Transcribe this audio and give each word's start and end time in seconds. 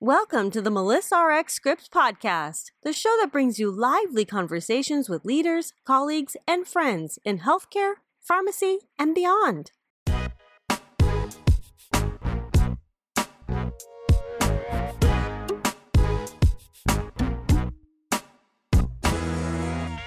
Welcome 0.00 0.50
to 0.50 0.60
the 0.60 0.70
Melissa 0.70 1.16
RX 1.16 1.54
Scripts 1.54 1.88
podcast, 1.88 2.64
the 2.82 2.92
show 2.92 3.16
that 3.18 3.32
brings 3.32 3.58
you 3.58 3.70
lively 3.70 4.26
conversations 4.26 5.08
with 5.08 5.24
leaders, 5.24 5.72
colleagues, 5.86 6.36
and 6.46 6.68
friends 6.68 7.18
in 7.24 7.38
healthcare, 7.38 7.94
pharmacy, 8.20 8.80
and 8.98 9.14
beyond. 9.14 9.72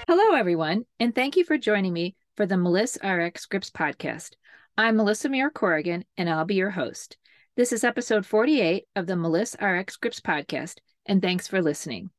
Hello, 0.06 0.36
everyone, 0.36 0.84
and 1.00 1.12
thank 1.12 1.36
you 1.36 1.42
for 1.42 1.58
joining 1.58 1.92
me 1.92 2.14
for 2.36 2.46
the 2.46 2.56
Melissa 2.56 3.12
RX 3.12 3.42
Scripts 3.42 3.70
podcast. 3.70 4.34
I'm 4.78 4.94
Melissa 4.94 5.28
Murer 5.28 5.50
Corrigan, 5.50 6.04
and 6.16 6.30
I'll 6.30 6.44
be 6.44 6.54
your 6.54 6.70
host. 6.70 7.16
This 7.56 7.72
is 7.72 7.82
episode 7.82 8.24
48 8.24 8.84
of 8.94 9.08
the 9.08 9.16
Melissa 9.16 9.58
RX 9.58 9.94
Scripts 9.94 10.20
podcast, 10.20 10.76
and 11.04 11.20
thanks 11.20 11.48
for 11.48 11.60
listening. 11.60 12.10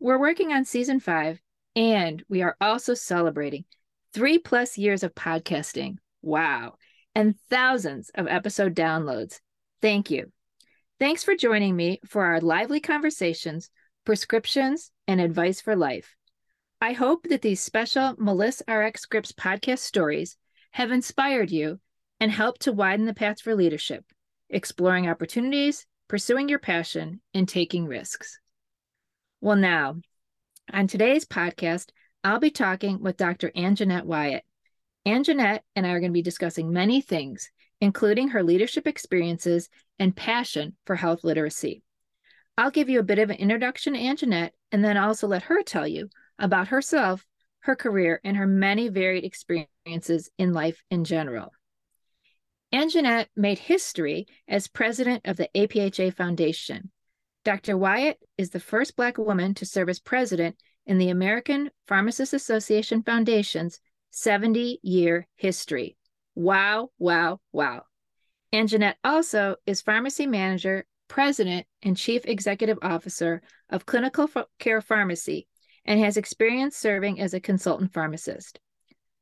We're 0.00 0.18
working 0.18 0.50
on 0.50 0.64
season 0.64 0.98
five, 0.98 1.42
and 1.76 2.24
we 2.30 2.40
are 2.40 2.56
also 2.58 2.94
celebrating 2.94 3.66
three 4.14 4.38
plus 4.38 4.78
years 4.78 5.02
of 5.02 5.14
podcasting. 5.14 5.96
Wow. 6.22 6.76
And 7.14 7.38
thousands 7.50 8.10
of 8.14 8.28
episode 8.28 8.74
downloads. 8.74 9.40
Thank 9.82 10.10
you. 10.10 10.32
Thanks 10.98 11.22
for 11.22 11.36
joining 11.36 11.76
me 11.76 12.00
for 12.06 12.24
our 12.24 12.40
lively 12.40 12.80
conversations, 12.80 13.68
prescriptions, 14.06 14.90
and 15.06 15.20
advice 15.20 15.60
for 15.60 15.76
life. 15.76 16.16
I 16.80 16.92
hope 16.94 17.24
that 17.28 17.42
these 17.42 17.60
special 17.60 18.14
Melissa 18.16 18.64
RX 18.66 19.02
Scripts 19.02 19.32
podcast 19.32 19.80
stories 19.80 20.38
have 20.70 20.90
inspired 20.90 21.50
you 21.50 21.78
and 22.20 22.32
helped 22.32 22.62
to 22.62 22.72
widen 22.72 23.04
the 23.04 23.14
paths 23.14 23.42
for 23.42 23.54
leadership, 23.54 24.06
exploring 24.50 25.08
opportunities, 25.08 25.86
pursuing 26.08 26.48
your 26.48 26.58
passion, 26.58 27.20
and 27.34 27.48
taking 27.48 27.86
risks. 27.86 28.38
Well, 29.40 29.56
now, 29.56 29.96
on 30.72 30.86
today's 30.86 31.24
podcast, 31.24 31.90
I'll 32.24 32.40
be 32.40 32.50
talking 32.50 33.00
with 33.00 33.16
Dr. 33.16 33.50
Anjanette 33.50 34.04
Wyatt. 34.04 34.44
Anjanette 35.06 35.60
and 35.76 35.86
I 35.86 35.90
are 35.90 36.00
going 36.00 36.10
to 36.10 36.14
be 36.14 36.22
discussing 36.22 36.72
many 36.72 37.00
things, 37.00 37.50
including 37.80 38.28
her 38.28 38.42
leadership 38.42 38.86
experiences 38.86 39.68
and 39.98 40.14
passion 40.14 40.76
for 40.84 40.96
health 40.96 41.24
literacy. 41.24 41.82
I'll 42.56 42.70
give 42.70 42.88
you 42.88 42.98
a 42.98 43.04
bit 43.04 43.20
of 43.20 43.30
an 43.30 43.36
introduction 43.36 43.92
to 43.92 44.00
Anjanette 44.00 44.50
and 44.72 44.84
then 44.84 44.96
also 44.96 45.28
let 45.28 45.44
her 45.44 45.62
tell 45.62 45.86
you 45.86 46.08
about 46.38 46.68
herself, 46.68 47.24
her 47.60 47.76
career, 47.76 48.20
and 48.24 48.36
her 48.36 48.46
many 48.46 48.88
varied 48.88 49.24
experiences 49.24 50.30
in 50.38 50.52
life 50.52 50.82
in 50.90 51.04
general. 51.04 51.52
Anjanette 52.72 53.28
made 53.34 53.58
history 53.58 54.26
as 54.46 54.68
president 54.68 55.22
of 55.24 55.36
the 55.36 55.48
APHA 55.54 56.14
Foundation. 56.14 56.90
Dr. 57.44 57.78
Wyatt 57.78 58.18
is 58.36 58.50
the 58.50 58.60
first 58.60 58.94
Black 58.94 59.16
woman 59.16 59.54
to 59.54 59.64
serve 59.64 59.88
as 59.88 60.00
president 60.00 60.56
in 60.84 60.98
the 60.98 61.08
American 61.08 61.70
Pharmacists 61.86 62.34
Association 62.34 63.02
Foundation's 63.02 63.80
70 64.10 64.80
year 64.82 65.26
history. 65.36 65.96
Wow, 66.34 66.90
wow, 66.98 67.40
wow. 67.52 67.84
Anjanette 68.52 68.96
also 69.02 69.56
is 69.66 69.80
pharmacy 69.80 70.26
manager, 70.26 70.86
president, 71.08 71.66
and 71.82 71.96
chief 71.96 72.26
executive 72.26 72.78
officer 72.82 73.42
of 73.70 73.86
Clinical 73.86 74.28
Care 74.58 74.80
Pharmacy 74.80 75.48
and 75.84 76.00
has 76.00 76.18
experience 76.18 76.76
serving 76.76 77.18
as 77.18 77.32
a 77.32 77.40
consultant 77.40 77.94
pharmacist. 77.94 78.60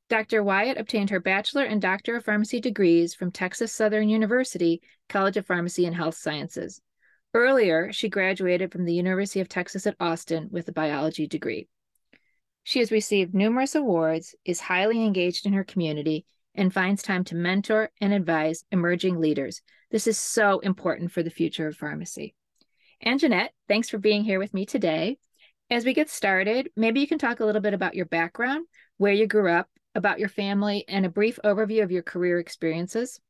Dr. 0.08 0.44
Wyatt 0.44 0.78
obtained 0.78 1.10
her 1.10 1.18
bachelor 1.18 1.64
and 1.64 1.82
doctor 1.82 2.16
of 2.16 2.24
pharmacy 2.24 2.60
degrees 2.60 3.12
from 3.12 3.32
Texas 3.32 3.72
Southern 3.72 4.08
University 4.08 4.80
College 5.08 5.36
of 5.36 5.46
Pharmacy 5.46 5.84
and 5.84 5.96
Health 5.96 6.16
Sciences. 6.16 6.80
Earlier, 7.34 7.92
she 7.92 8.08
graduated 8.08 8.70
from 8.70 8.84
the 8.84 8.94
University 8.94 9.40
of 9.40 9.48
Texas 9.48 9.86
at 9.86 9.96
Austin 9.98 10.48
with 10.50 10.68
a 10.68 10.72
biology 10.72 11.26
degree. 11.26 11.68
She 12.62 12.78
has 12.78 12.92
received 12.92 13.34
numerous 13.34 13.74
awards, 13.74 14.34
is 14.44 14.60
highly 14.60 15.04
engaged 15.04 15.44
in 15.44 15.52
her 15.52 15.64
community, 15.64 16.24
and 16.54 16.72
finds 16.72 17.02
time 17.02 17.24
to 17.24 17.34
mentor 17.34 17.90
and 18.00 18.12
advise 18.12 18.64
emerging 18.70 19.20
leaders. 19.20 19.60
This 19.90 20.06
is 20.06 20.18
so 20.18 20.60
important 20.60 21.12
for 21.12 21.22
the 21.22 21.30
future 21.30 21.66
of 21.66 21.76
pharmacy. 21.76 22.34
Anjanette, 23.04 23.50
thanks 23.68 23.88
for 23.88 23.98
being 23.98 24.24
here 24.24 24.38
with 24.38 24.54
me 24.54 24.66
today. 24.66 25.18
As 25.68 25.84
we 25.84 25.94
get 25.94 26.08
started, 26.08 26.70
maybe 26.76 27.00
you 27.00 27.06
can 27.06 27.18
talk 27.18 27.40
a 27.40 27.44
little 27.44 27.60
bit 27.60 27.74
about 27.74 27.94
your 27.94 28.06
background, 28.06 28.66
where 28.96 29.12
you 29.12 29.26
grew 29.26 29.50
up, 29.50 29.68
about 29.96 30.20
your 30.20 30.28
family, 30.28 30.84
and 30.88 31.04
a 31.04 31.08
brief 31.08 31.38
overview 31.44 31.82
of 31.82 31.90
your 31.90 32.02
career 32.02 32.38
experiences. 32.38 33.20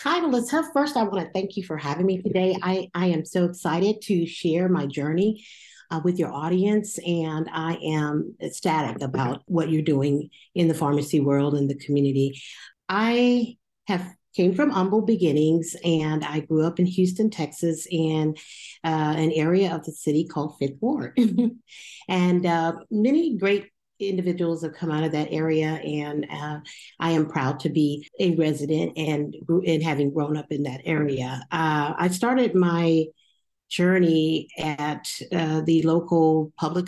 Hi, 0.00 0.18
Melissa. 0.18 0.64
First, 0.72 0.96
I 0.96 1.04
want 1.04 1.24
to 1.24 1.32
thank 1.32 1.56
you 1.56 1.62
for 1.62 1.76
having 1.76 2.06
me 2.06 2.20
today. 2.20 2.56
I, 2.60 2.88
I 2.94 3.06
am 3.06 3.24
so 3.24 3.44
excited 3.44 4.00
to 4.02 4.26
share 4.26 4.68
my 4.68 4.86
journey 4.86 5.46
uh, 5.90 6.00
with 6.02 6.18
your 6.18 6.32
audience, 6.32 6.98
and 6.98 7.48
I 7.52 7.74
am 7.74 8.34
ecstatic 8.42 9.02
about 9.02 9.42
what 9.46 9.70
you're 9.70 9.82
doing 9.82 10.30
in 10.54 10.66
the 10.66 10.74
pharmacy 10.74 11.20
world 11.20 11.54
and 11.54 11.70
the 11.70 11.76
community. 11.76 12.42
I 12.88 13.56
have 13.86 14.14
came 14.34 14.54
from 14.54 14.70
humble 14.70 15.02
beginnings 15.02 15.76
and 15.84 16.24
I 16.24 16.40
grew 16.40 16.66
up 16.66 16.80
in 16.80 16.86
Houston, 16.86 17.30
Texas, 17.30 17.86
in 17.88 18.34
uh, 18.82 19.14
an 19.16 19.30
area 19.32 19.74
of 19.74 19.84
the 19.84 19.92
city 19.92 20.26
called 20.26 20.56
Fifth 20.58 20.78
Ward. 20.80 21.16
and 22.08 22.44
uh, 22.44 22.72
many 22.90 23.36
great 23.36 23.70
individuals 24.00 24.62
have 24.62 24.74
come 24.74 24.90
out 24.90 25.04
of 25.04 25.12
that 25.12 25.28
area 25.30 25.68
and 25.68 26.26
uh, 26.30 26.58
i 26.98 27.10
am 27.12 27.26
proud 27.26 27.60
to 27.60 27.68
be 27.68 28.08
a 28.18 28.34
resident 28.34 28.92
and 28.96 29.34
and 29.66 29.82
having 29.82 30.12
grown 30.12 30.36
up 30.36 30.50
in 30.50 30.64
that 30.64 30.80
area. 30.84 31.40
Uh, 31.50 31.94
i 31.96 32.08
started 32.08 32.54
my 32.54 33.04
journey 33.68 34.48
at 34.58 35.08
uh, 35.32 35.60
the 35.62 35.82
local 35.82 36.52
public 36.58 36.86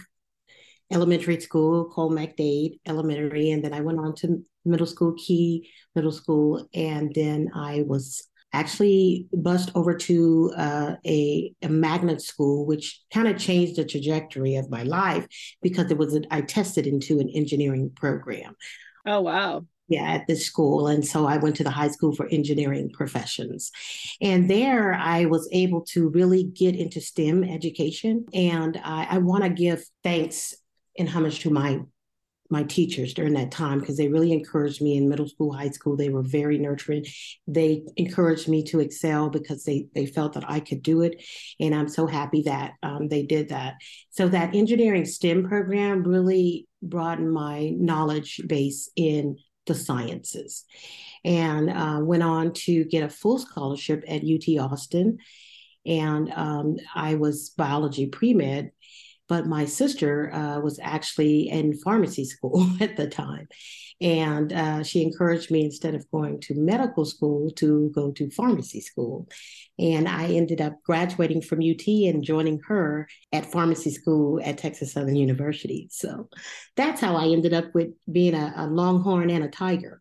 elementary 0.93 1.41
school 1.41 1.87
called 1.87 2.13
McDade 2.13 2.79
Elementary, 2.87 3.51
and 3.51 3.65
then 3.65 3.73
I 3.73 3.81
went 3.81 3.99
on 3.99 4.15
to 4.17 4.45
middle 4.65 4.87
school, 4.87 5.15
Key 5.15 5.69
Middle 5.95 6.13
School, 6.13 6.69
and 6.75 7.13
then 7.15 7.51
I 7.55 7.83
was 7.83 8.29
actually 8.53 9.27
bussed 9.33 9.71
over 9.75 9.95
to 9.95 10.53
uh, 10.57 10.95
a, 11.05 11.53
a 11.63 11.69
magnet 11.69 12.23
school, 12.23 12.67
which 12.67 13.01
kind 13.13 13.29
of 13.29 13.39
changed 13.39 13.77
the 13.77 13.85
trajectory 13.85 14.57
of 14.57 14.71
my 14.71 14.83
life 14.83 15.27
because 15.63 15.91
it 15.91 15.99
was 15.99 16.15
a, 16.15 16.23
I 16.31 16.41
tested 16.41 16.87
into 16.87 17.19
an 17.19 17.29
engineering 17.35 17.91
program. 17.95 18.57
Oh 19.07 19.21
wow! 19.21 19.67
Yeah, 19.89 20.03
at 20.03 20.27
this 20.27 20.45
school. 20.45 20.89
And 20.89 21.07
so 21.07 21.27
I 21.27 21.37
went 21.37 21.57
to 21.57 21.65
the 21.65 21.71
high 21.71 21.89
school 21.89 22.13
for 22.13 22.27
engineering 22.27 22.91
professions. 22.93 23.71
And 24.21 24.51
there 24.51 24.95
I 24.95 25.27
was 25.27 25.49
able 25.53 25.83
to 25.93 26.09
really 26.09 26.43
get 26.43 26.75
into 26.75 27.01
STEM 27.01 27.45
education. 27.45 28.27
And 28.35 28.81
I, 28.83 29.07
I 29.11 29.19
want 29.19 29.45
to 29.45 29.51
give 29.51 29.85
thanks 30.03 30.55
and 30.99 31.09
homage 31.09 31.41
to 31.41 31.51
my 31.51 31.83
my 32.51 32.63
teachers 32.65 33.15
during 33.15 33.35
that 33.35 33.51
time 33.51 33.81
because 33.81 33.97
they 33.97 34.09
really 34.09 34.33
encouraged 34.33 34.81
me 34.81 34.97
in 34.97 35.09
middle 35.09 35.29
school, 35.29 35.53
high 35.53 35.71
school. 35.71 35.97
They 35.97 36.09
were 36.09 36.23
very 36.23 36.59
nurturing. 36.59 37.05
They 37.47 37.85
encouraged 37.97 38.49
me 38.49 38.63
to 38.65 38.81
excel 38.81 39.31
because 39.31 39.65
they 39.65 39.87
they 39.95 40.07
felt 40.07 40.35
that 40.35 40.49
I 40.49 40.61
could 40.61 40.83
do 40.83 41.03
it, 41.03 41.23
and 41.61 41.75
I'm 41.75 41.89
so 41.89 42.07
happy 42.07 42.43
that 42.43 42.75
um, 42.83 43.09
they 43.09 43.23
did 43.23 43.49
that. 43.51 43.75
So 44.11 44.29
that 44.29 44.55
engineering 44.55 45.05
STEM 45.05 45.49
program 45.49 46.03
really 46.03 46.67
broadened 46.83 47.33
my 47.33 47.71
knowledge 47.77 48.41
base 48.47 48.91
in 48.97 49.37
the 49.67 49.75
sciences, 49.75 50.65
and 51.25 51.71
uh, 51.71 52.01
went 52.03 52.23
on 52.23 52.53
to 52.53 52.85
get 52.85 53.03
a 53.03 53.09
full 53.09 53.39
scholarship 53.39 54.05
at 54.07 54.23
UT 54.23 54.59
Austin, 54.59 55.19
and 55.85 56.33
um, 56.33 56.77
I 56.95 57.17
was 57.17 57.51
biology 57.51 58.07
pre 58.07 58.35
med 58.35 58.71
but 59.29 59.47
my 59.47 59.65
sister 59.65 60.33
uh, 60.33 60.61
was 60.61 60.79
actually 60.83 61.49
in 61.49 61.77
pharmacy 61.79 62.25
school 62.25 62.67
at 62.81 62.97
the 62.97 63.09
time. 63.09 63.49
And 64.01 64.53
uh, 64.53 64.83
she 64.83 65.03
encouraged 65.03 65.51
me 65.51 65.65
instead 65.65 65.95
of 65.95 66.11
going 66.11 66.41
to 66.43 66.55
medical 66.55 67.07
school 67.07 67.51
to 67.53 67.91
go 67.95 68.13
to 68.13 68.31
pharmacy 68.31 68.81
school. 68.83 69.27
And 69.79 70.07
I 70.07 70.27
ended 70.27 70.61
up 70.61 70.75
graduating 70.85 71.41
from 71.43 71.61
UT 71.61 71.87
and 71.87 72.23
joining 72.23 72.61
her 72.67 73.09
at 73.33 73.51
pharmacy 73.51 73.91
school 73.91 74.39
at 74.45 74.59
Texas 74.59 74.93
Southern 74.93 75.17
University. 75.17 75.89
So 75.91 76.29
that's 76.77 77.01
how 77.01 77.17
I 77.17 77.29
ended 77.29 77.55
up 77.55 77.75
with 77.75 77.89
being 78.11 78.35
a, 78.35 78.53
a 78.57 78.67
longhorn 78.67 79.31
and 79.31 79.45
a 79.45 79.49
tiger. 79.49 80.01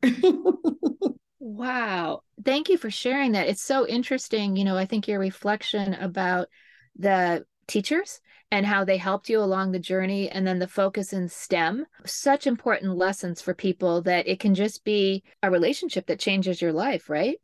wow. 1.40 2.22
Thank 2.44 2.68
you 2.68 2.78
for 2.78 2.92
sharing 2.92 3.32
that. 3.32 3.48
It's 3.48 3.64
so 3.64 3.88
interesting. 3.88 4.58
You 4.58 4.66
know, 4.66 4.78
I 4.78 4.86
think 4.86 5.08
your 5.08 5.20
reflection 5.20 5.94
about 5.94 6.50
the 6.98 7.46
teachers 7.68 8.20
and 8.52 8.66
how 8.66 8.84
they 8.84 8.98
helped 8.98 9.30
you 9.30 9.40
along 9.40 9.72
the 9.72 9.80
journey 9.80 10.30
and 10.30 10.46
then 10.46 10.60
the 10.60 10.68
focus 10.68 11.14
in 11.14 11.28
STEM. 11.28 11.86
Such 12.06 12.48
important 12.48 12.96
lessons 12.96 13.42
for 13.42 13.54
people 13.54 14.02
that 14.04 14.28
it 14.28 14.40
can 14.40 14.56
just 14.56 14.84
be 14.84 15.24
a 15.44 15.52
relationship 15.52 16.08
that 16.08 16.20
changes 16.20 16.62
your 16.62 16.74
life, 16.74 17.10
right? 17.10 17.38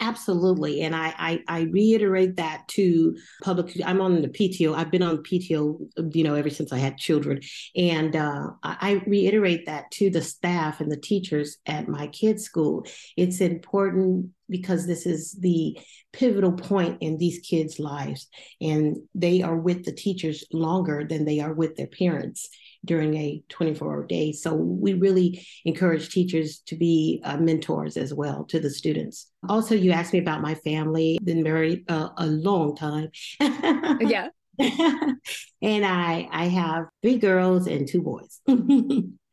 Absolutely. 0.00 0.82
And 0.82 0.94
I, 0.94 1.12
I, 1.18 1.42
I 1.48 1.60
reiterate 1.62 2.36
that 2.36 2.66
to 2.68 3.16
public. 3.42 3.76
I'm 3.84 4.00
on 4.00 4.22
the 4.22 4.28
PTO. 4.28 4.74
I've 4.74 4.92
been 4.92 5.02
on 5.02 5.18
PTO, 5.18 6.14
you 6.14 6.24
know, 6.24 6.34
ever 6.34 6.50
since 6.50 6.72
I 6.72 6.78
had 6.78 6.96
children. 6.98 7.40
And 7.74 8.14
uh, 8.14 8.50
I 8.62 9.02
reiterate 9.06 9.66
that 9.66 9.90
to 9.92 10.08
the 10.08 10.22
staff 10.22 10.80
and 10.80 10.90
the 10.90 10.96
teachers 10.96 11.58
at 11.66 11.88
my 11.88 12.06
kids' 12.06 12.44
school. 12.44 12.86
It's 13.16 13.40
important 13.40 14.30
because 14.48 14.86
this 14.86 15.04
is 15.04 15.32
the 15.40 15.76
pivotal 16.12 16.52
point 16.52 16.98
in 17.00 17.18
these 17.18 17.40
kids' 17.40 17.80
lives. 17.80 18.28
And 18.60 18.96
they 19.14 19.42
are 19.42 19.56
with 19.56 19.84
the 19.84 19.92
teachers 19.92 20.44
longer 20.52 21.04
than 21.08 21.24
they 21.24 21.40
are 21.40 21.52
with 21.52 21.74
their 21.76 21.88
parents 21.88 22.48
during 22.86 23.14
a 23.16 23.42
24 23.48 23.92
hour 23.92 24.06
day. 24.06 24.32
So 24.32 24.54
we 24.54 24.94
really 24.94 25.46
encourage 25.64 26.10
teachers 26.10 26.60
to 26.66 26.76
be 26.76 27.20
uh, 27.24 27.36
mentors 27.36 27.96
as 27.96 28.14
well 28.14 28.44
to 28.44 28.60
the 28.60 28.70
students. 28.70 29.30
Also, 29.48 29.74
you 29.74 29.92
asked 29.92 30.12
me 30.12 30.18
about 30.18 30.42
my 30.42 30.54
family, 30.54 31.18
been 31.22 31.42
married 31.42 31.84
uh, 31.88 32.08
a 32.16 32.26
long 32.26 32.74
time. 32.76 33.10
yeah. 33.40 34.28
and 34.58 35.84
I 35.84 36.28
I 36.32 36.46
have 36.46 36.86
three 37.02 37.18
girls 37.18 37.66
and 37.66 37.86
two 37.86 38.00
boys. 38.00 38.40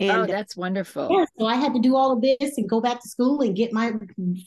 Oh, 0.00 0.04
and 0.04 0.10
oh, 0.12 0.26
that's 0.26 0.56
wonderful. 0.56 1.08
Yeah, 1.10 1.24
so 1.38 1.46
I 1.46 1.56
had 1.56 1.74
to 1.74 1.80
do 1.80 1.96
all 1.96 2.12
of 2.12 2.22
this 2.22 2.56
and 2.56 2.68
go 2.68 2.80
back 2.80 3.00
to 3.02 3.08
school 3.08 3.40
and 3.40 3.56
get 3.56 3.72
my 3.72 3.92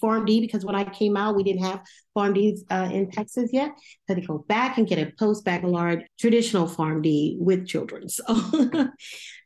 PharmD 0.02 0.40
because 0.40 0.64
when 0.64 0.76
I 0.76 0.86
came 0.86 1.18
out, 1.18 1.36
we 1.36 1.44
didn't 1.44 1.64
have 1.64 1.82
PharmDs 2.16 2.60
uh, 2.70 2.90
in 2.92 3.12
Texas 3.12 3.50
yet. 3.52 3.72
I 3.72 4.14
had 4.14 4.22
to 4.22 4.28
go 4.28 4.46
back 4.48 4.78
and 4.78 4.88
get 4.88 5.00
a 5.00 5.12
post 5.20 5.44
baccalaureate 5.44 6.08
traditional 6.20 6.68
PharmD 6.68 7.38
with 7.38 7.68
children. 7.68 8.08
So, 8.08 8.24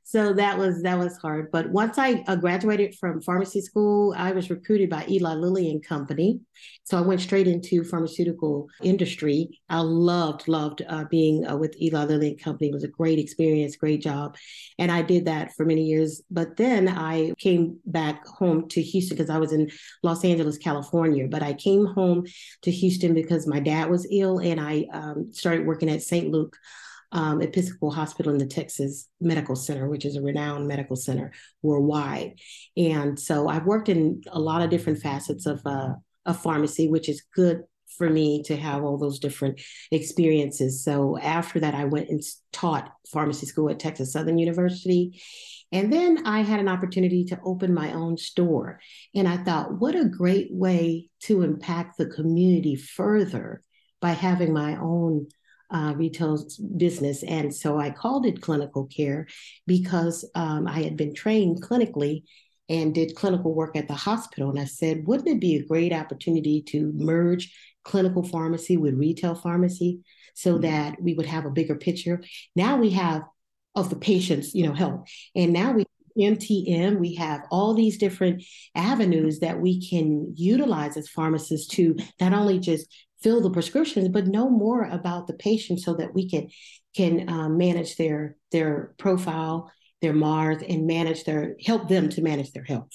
so 0.07 0.33
that 0.33 0.59
was 0.59 0.83
that 0.83 0.99
was 0.99 1.17
hard. 1.17 1.49
But 1.51 1.71
once 1.71 1.97
I 1.97 2.23
uh, 2.27 2.35
graduated 2.35 2.93
from 2.93 3.23
pharmacy 3.23 3.59
school, 3.59 4.13
I 4.15 4.33
was 4.33 4.51
recruited 4.51 4.87
by 4.87 5.03
Eli 5.09 5.33
Lilly 5.33 5.71
and 5.71 5.83
Company. 5.83 6.41
So 6.83 6.95
I 6.99 7.01
went 7.01 7.21
straight 7.21 7.47
into 7.47 7.83
pharmaceutical 7.83 8.67
industry. 8.83 9.59
I 9.67 9.79
loved 9.79 10.47
loved 10.47 10.83
uh, 10.87 11.05
being 11.09 11.47
uh, 11.47 11.57
with 11.57 11.75
Eli 11.81 12.03
Lilly 12.05 12.29
and 12.29 12.39
Company. 12.39 12.69
It 12.69 12.75
was 12.75 12.83
a 12.83 12.87
great 12.87 13.17
experience, 13.17 13.77
great 13.77 14.03
job, 14.03 14.37
and 14.77 14.91
I 14.91 15.01
did 15.01 15.25
that 15.25 15.55
for 15.55 15.65
many 15.65 15.85
years. 15.85 16.21
But 16.29 16.55
then 16.55 16.87
I 16.87 17.33
came 17.39 17.79
back 17.87 18.27
home 18.27 18.69
to 18.69 18.83
Houston 18.83 19.17
because 19.17 19.31
I 19.31 19.39
was 19.39 19.53
in 19.53 19.71
Los 20.03 20.23
Angeles, 20.23 20.59
California. 20.59 21.27
But 21.27 21.41
I 21.41 21.53
came 21.53 21.83
home 21.83 22.25
to 22.61 22.69
Houston 22.69 23.15
because 23.15 23.47
my 23.47 23.59
dad 23.59 23.89
was 23.89 24.07
ill, 24.11 24.37
and 24.37 24.61
I 24.61 24.85
um, 24.93 25.33
started 25.33 25.65
working 25.65 25.89
at 25.89 26.03
St. 26.03 26.29
Luke 26.29 26.55
um, 27.11 27.41
Episcopal 27.41 27.91
Hospital 27.91 28.31
in 28.31 28.37
the 28.37 28.45
Texas 28.45 29.07
Medical 29.21 29.55
Center, 29.55 29.89
which 29.89 30.05
is 30.05 30.15
a 30.15 30.21
renowned 30.21 30.67
medical 30.67 30.95
center 30.95 31.31
worldwide. 31.61 32.39
And 32.75 33.19
so 33.19 33.47
I've 33.47 33.65
worked 33.65 33.89
in 33.89 34.21
a 34.27 34.39
lot 34.39 34.61
of 34.61 34.69
different 34.69 34.99
facets 34.99 35.45
of, 35.45 35.61
uh, 35.65 35.93
of 36.25 36.41
pharmacy, 36.41 36.87
which 36.87 37.09
is 37.09 37.23
good 37.33 37.63
for 37.97 38.09
me 38.09 38.43
to 38.43 38.55
have 38.55 38.83
all 38.83 38.97
those 38.97 39.19
different 39.19 39.61
experiences. 39.91 40.83
So 40.83 41.17
after 41.17 41.59
that, 41.61 41.73
I 41.73 41.85
went 41.85 42.09
and 42.09 42.21
taught 42.51 42.91
pharmacy 43.11 43.45
school 43.45 43.69
at 43.69 43.79
Texas 43.79 44.11
Southern 44.11 44.37
University. 44.37 45.21
And 45.71 45.91
then 45.91 46.25
I 46.25 46.41
had 46.41 46.59
an 46.59 46.67
opportunity 46.67 47.25
to 47.25 47.39
open 47.43 47.73
my 47.73 47.93
own 47.93 48.17
store. 48.17 48.79
And 49.13 49.27
I 49.27 49.37
thought, 49.37 49.79
what 49.79 49.95
a 49.95 50.05
great 50.05 50.49
way 50.51 51.09
to 51.21 51.41
impact 51.41 51.97
the 51.97 52.05
community 52.05 52.75
further 52.75 53.63
by 54.01 54.11
having 54.11 54.53
my 54.53 54.77
own 54.77 55.27
uh, 55.71 55.93
retail 55.95 56.37
business. 56.77 57.23
And 57.23 57.53
so 57.53 57.79
I 57.79 57.89
called 57.89 58.25
it 58.25 58.41
clinical 58.41 58.85
care 58.85 59.27
because 59.65 60.29
um, 60.35 60.67
I 60.67 60.81
had 60.83 60.97
been 60.97 61.13
trained 61.13 61.61
clinically 61.61 62.23
and 62.69 62.93
did 62.93 63.15
clinical 63.15 63.53
work 63.53 63.75
at 63.75 63.87
the 63.87 63.93
hospital. 63.93 64.49
And 64.49 64.59
I 64.59 64.65
said, 64.65 65.05
wouldn't 65.05 65.29
it 65.29 65.39
be 65.39 65.55
a 65.55 65.65
great 65.65 65.93
opportunity 65.93 66.63
to 66.69 66.91
merge 66.95 67.55
clinical 67.83 68.23
pharmacy 68.23 68.77
with 68.77 68.95
retail 68.95 69.35
pharmacy 69.35 69.99
so 70.33 70.53
mm-hmm. 70.53 70.61
that 70.61 71.01
we 71.01 71.13
would 71.13 71.27
have 71.27 71.45
a 71.45 71.51
bigger 71.51 71.75
picture? 71.75 72.23
Now 72.55 72.77
we 72.77 72.91
have 72.91 73.23
of 73.75 73.89
the 73.89 73.97
patient's, 73.97 74.55
you 74.55 74.65
know, 74.65 74.73
health. 74.73 75.07
And 75.35 75.51
now 75.51 75.73
we 75.73 75.85
MTM, 76.17 76.97
we 76.99 77.15
have 77.15 77.41
all 77.51 77.73
these 77.73 77.97
different 77.97 78.43
avenues 78.73 79.39
that 79.39 79.59
we 79.59 79.85
can 79.87 80.33
utilize 80.35 80.95
as 80.97 81.09
pharmacists 81.09 81.67
to 81.75 81.95
not 82.21 82.33
only 82.33 82.59
just 82.59 82.87
fill 83.25 83.41
the 83.41 83.49
prescriptions, 83.49 84.07
but 84.09 84.27
know 84.27 84.47
more 84.47 84.83
about 84.83 85.25
the 85.25 85.33
patient 85.33 85.81
so 85.81 85.95
that 85.95 86.13
we 86.13 86.29
can 86.29 86.47
can 86.95 87.27
um, 87.27 87.57
manage 87.57 87.95
their 87.95 88.37
their 88.51 88.93
profile, 88.99 89.71
their 89.99 90.13
MARS, 90.13 90.61
and 90.61 90.85
manage 90.85 91.23
their 91.23 91.55
help 91.65 91.89
them 91.89 92.07
to 92.09 92.21
manage 92.21 92.51
their 92.51 92.63
health. 92.63 92.91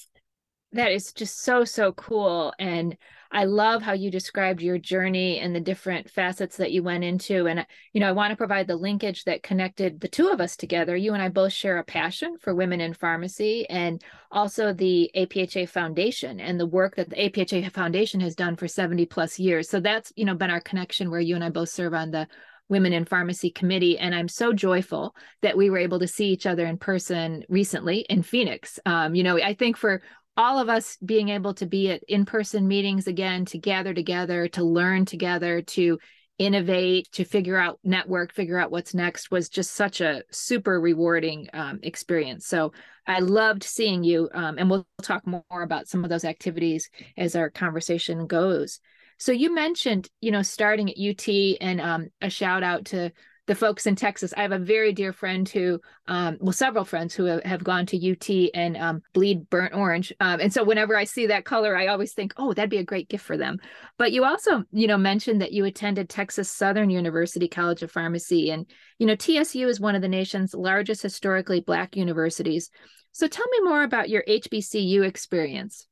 That 0.73 0.93
is 0.93 1.13
just 1.13 1.43
so 1.43 1.65
so 1.65 1.93
cool, 1.93 2.53
and 2.59 2.97
I 3.33 3.45
love 3.45 3.83
how 3.83 3.93
you 3.93 4.11
described 4.11 4.61
your 4.61 4.79
journey 4.79 5.39
and 5.39 5.55
the 5.55 5.61
different 5.61 6.11
facets 6.11 6.57
that 6.57 6.73
you 6.73 6.83
went 6.83 7.05
into. 7.05 7.47
And, 7.47 7.65
you 7.93 8.01
know, 8.01 8.09
I 8.09 8.13
want 8.13 8.33
to 8.33 8.37
provide 8.37 8.67
the 8.67 8.75
linkage 8.75 9.23
that 9.25 9.45
connected 9.45 10.01
the 10.01 10.09
two 10.09 10.29
of 10.29 10.41
us 10.41 10.57
together. 10.57 10.97
You 10.97 11.15
and 11.15 11.23
I 11.23 11.29
both 11.29 11.53
share 11.53 11.79
a 11.79 11.85
passion 11.85 12.39
for 12.41 12.57
women 12.57 12.81
in 12.81 12.93
pharmacy 12.93 13.69
and 13.71 14.03
also 14.33 14.73
the 14.73 15.13
APHA 15.15 15.69
Foundation 15.69 16.41
and 16.41 16.59
the 16.59 16.67
work 16.67 16.97
that 16.97 17.11
the 17.11 17.17
APHA 17.17 17.71
Foundation 17.71 18.19
has 18.21 18.35
done 18.35 18.57
for 18.57 18.67
70 18.67 19.07
plus 19.07 19.39
years. 19.39 19.69
So 19.69 19.79
that's, 19.79 20.13
you 20.17 20.25
know, 20.25 20.35
been 20.35 20.51
our 20.51 20.61
connection 20.61 21.09
where 21.09 21.21
you 21.21 21.37
and 21.37 21.45
I 21.45 21.51
both 21.51 21.69
serve 21.69 21.95
on 21.95 22.11
the 22.11 22.27
Women 22.69 22.93
in 22.93 23.05
Pharmacy 23.05 23.51
Committee. 23.51 23.99
And 23.99 24.15
I'm 24.15 24.29
so 24.29 24.53
joyful 24.53 25.15
that 25.43 25.57
we 25.57 25.71
were 25.71 25.79
able 25.79 25.99
to 25.99 26.07
see 26.07 26.27
each 26.27 26.47
other 26.47 26.67
in 26.67 26.79
person 26.79 27.45
recently 27.49 28.07
in 28.09 28.23
Phoenix. 28.23 28.79
Um, 28.87 29.17
you 29.17 29.25
know, 29.25 29.39
I 29.39 29.55
think 29.55 29.77
for 29.77 30.03
all 30.41 30.59
of 30.59 30.71
us 30.71 30.97
being 31.05 31.29
able 31.29 31.53
to 31.53 31.67
be 31.67 31.91
at 31.91 32.03
in-person 32.09 32.67
meetings 32.67 33.07
again 33.07 33.45
to 33.45 33.59
gather 33.59 33.93
together 33.93 34.49
to 34.49 34.65
learn 34.65 35.05
together 35.05 35.61
to 35.61 35.99
innovate 36.39 37.13
to 37.13 37.27
figure 37.27 37.59
out 37.59 37.79
network 37.85 38.33
figure 38.33 38.59
out 38.59 38.71
what's 38.71 38.95
next 38.95 39.31
was 39.31 39.51
just 39.51 39.73
such 39.73 40.01
a 40.01 40.23
super 40.31 40.81
rewarding 40.81 41.47
um, 41.53 41.79
experience. 41.83 42.47
So 42.47 42.73
i 43.07 43.19
loved 43.19 43.65
seeing 43.65 44.03
you 44.03 44.31
um, 44.33 44.57
and 44.57 44.71
we'll 44.71 44.87
talk 45.03 45.27
more 45.27 45.63
about 45.63 45.89
some 45.89 46.05
of 46.05 46.11
those 46.11 46.25
activities 46.25 46.89
as 47.19 47.37
our 47.37 47.51
conversation 47.51 48.27
goes. 48.27 48.81
So 49.19 49.33
you 49.33 49.55
mentioned 49.55 50.09
you 50.23 50.31
know 50.31 50.41
starting 50.41 50.89
at 50.89 50.97
ut 50.97 51.29
and 51.61 51.83
um, 51.83 52.09
a 52.23 52.31
shout 52.31 52.63
out 52.63 52.87
to 52.87 53.13
the 53.51 53.57
folks 53.57 53.85
in 53.85 53.97
Texas. 53.97 54.33
I 54.37 54.43
have 54.43 54.53
a 54.53 54.61
very 54.61 54.93
dear 54.93 55.13
friend 55.13 55.49
who, 55.49 55.81
um, 56.07 56.39
well, 56.41 56.53
several 56.53 56.85
friends 56.85 57.15
who 57.15 57.25
have, 57.25 57.65
gone 57.65 57.85
to 57.87 58.13
UT 58.13 58.49
and 58.55 58.77
um, 58.77 59.03
bleed 59.13 59.51
burnt 59.51 59.75
orange. 59.75 60.13
Um, 60.21 60.39
and 60.39 60.53
so 60.53 60.63
whenever 60.63 60.97
I 60.97 61.03
see 61.03 61.27
that 61.27 61.45
color, 61.45 61.77
I 61.77 61.89
always 61.89 62.13
think, 62.13 62.33
oh, 62.37 62.53
that'd 62.53 62.71
be 62.71 62.77
a 62.77 62.85
great 62.85 63.09
gift 63.09 63.25
for 63.25 63.37
them. 63.37 63.59
But 63.99 64.13
you 64.13 64.25
also, 64.25 64.63
you 64.71 64.87
know, 64.87 64.97
mentioned 64.97 65.43
that 65.43 65.51
you 65.51 65.65
attended 65.65 66.09
Texas 66.09 66.49
Southern 66.49 66.91
University 66.91 67.49
College 67.49 67.83
of 67.83 67.91
Pharmacy. 67.91 68.53
And, 68.53 68.71
you 69.01 69.07
know, 69.09 69.17
TSU 69.17 69.67
is 69.67 69.81
one 69.81 69.97
of 69.97 70.03
the 70.03 70.07
nation's 70.07 70.55
largest 70.55 71.03
historically 71.03 71.59
Black 71.59 71.97
universities. 71.97 72.71
So 73.11 73.27
tell 73.27 73.49
me 73.49 73.69
more 73.69 73.83
about 73.83 74.09
your 74.09 74.23
HBCU 74.29 75.05
experience. 75.05 75.89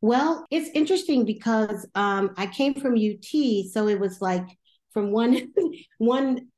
Well, 0.00 0.46
it's 0.52 0.70
interesting 0.74 1.24
because 1.24 1.88
um, 1.96 2.30
I 2.36 2.46
came 2.46 2.74
from 2.74 2.94
UT, 2.94 3.66
so 3.72 3.88
it 3.88 3.98
was 3.98 4.22
like 4.22 4.46
from 4.92 5.10
one 5.10 5.52
one 5.98 6.48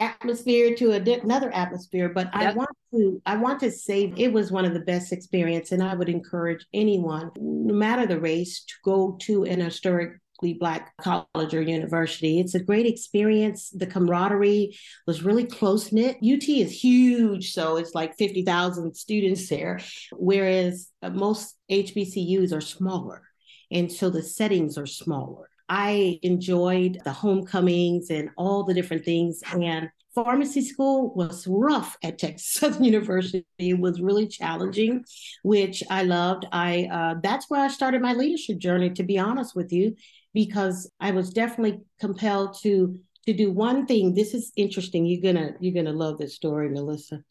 atmosphere 0.00 0.74
to 0.74 0.92
a, 0.92 1.20
another 1.20 1.52
atmosphere 1.54 2.08
but 2.08 2.28
yep. 2.34 2.34
i 2.34 2.52
want 2.52 2.70
to 2.92 3.20
i 3.26 3.36
want 3.36 3.60
to 3.60 3.70
say 3.70 4.12
it 4.16 4.32
was 4.32 4.50
one 4.50 4.64
of 4.64 4.74
the 4.74 4.80
best 4.80 5.12
experience 5.12 5.72
and 5.72 5.82
i 5.82 5.94
would 5.94 6.08
encourage 6.08 6.66
anyone 6.72 7.30
no 7.36 7.74
matter 7.74 8.06
the 8.06 8.18
race 8.18 8.64
to 8.64 8.74
go 8.84 9.16
to 9.20 9.44
an 9.44 9.60
historically 9.60 10.18
black 10.58 10.96
college 10.96 11.54
or 11.54 11.60
university. 11.60 12.40
It's 12.40 12.54
a 12.54 12.62
great 12.62 12.86
experience. 12.86 13.70
The 13.70 13.86
camaraderie 13.86 14.76
was 15.06 15.22
really 15.22 15.44
close 15.44 15.92
knit 15.92 16.16
ut 16.16 16.48
is 16.48 16.82
huge 16.82 17.52
so 17.52 17.76
it's 17.76 17.94
like 17.94 18.16
50,000 18.16 18.94
students 18.94 19.48
there 19.48 19.80
whereas 20.12 20.90
uh, 21.02 21.10
most 21.10 21.56
hbcus 21.70 22.52
are 22.52 22.60
smaller 22.60 23.22
and 23.70 23.90
so 23.90 24.10
the 24.10 24.22
settings 24.22 24.76
are 24.78 24.86
smaller 24.86 25.48
I 25.70 26.18
enjoyed 26.22 27.00
the 27.04 27.12
homecomings 27.12 28.10
and 28.10 28.30
all 28.36 28.64
the 28.64 28.74
different 28.74 29.04
things. 29.04 29.40
And 29.52 29.88
pharmacy 30.16 30.62
school 30.62 31.14
was 31.14 31.46
rough 31.46 31.96
at 32.02 32.18
Texas 32.18 32.52
Southern 32.60 32.82
University. 32.82 33.46
It 33.56 33.78
was 33.78 34.00
really 34.00 34.26
challenging, 34.26 35.04
which 35.44 35.84
I 35.88 36.02
loved. 36.02 36.44
I 36.50 36.88
uh, 36.92 37.20
that's 37.22 37.48
where 37.48 37.60
I 37.60 37.68
started 37.68 38.02
my 38.02 38.14
leadership 38.14 38.58
journey. 38.58 38.90
To 38.90 39.04
be 39.04 39.16
honest 39.16 39.54
with 39.54 39.72
you, 39.72 39.94
because 40.34 40.90
I 40.98 41.12
was 41.12 41.30
definitely 41.30 41.80
compelled 42.00 42.58
to 42.62 42.98
to 43.26 43.32
do 43.32 43.52
one 43.52 43.86
thing. 43.86 44.14
This 44.14 44.34
is 44.34 44.50
interesting. 44.56 45.06
You're 45.06 45.32
gonna 45.32 45.52
you're 45.60 45.74
gonna 45.84 45.96
love 45.96 46.18
this 46.18 46.34
story, 46.34 46.68
Melissa. 46.68 47.22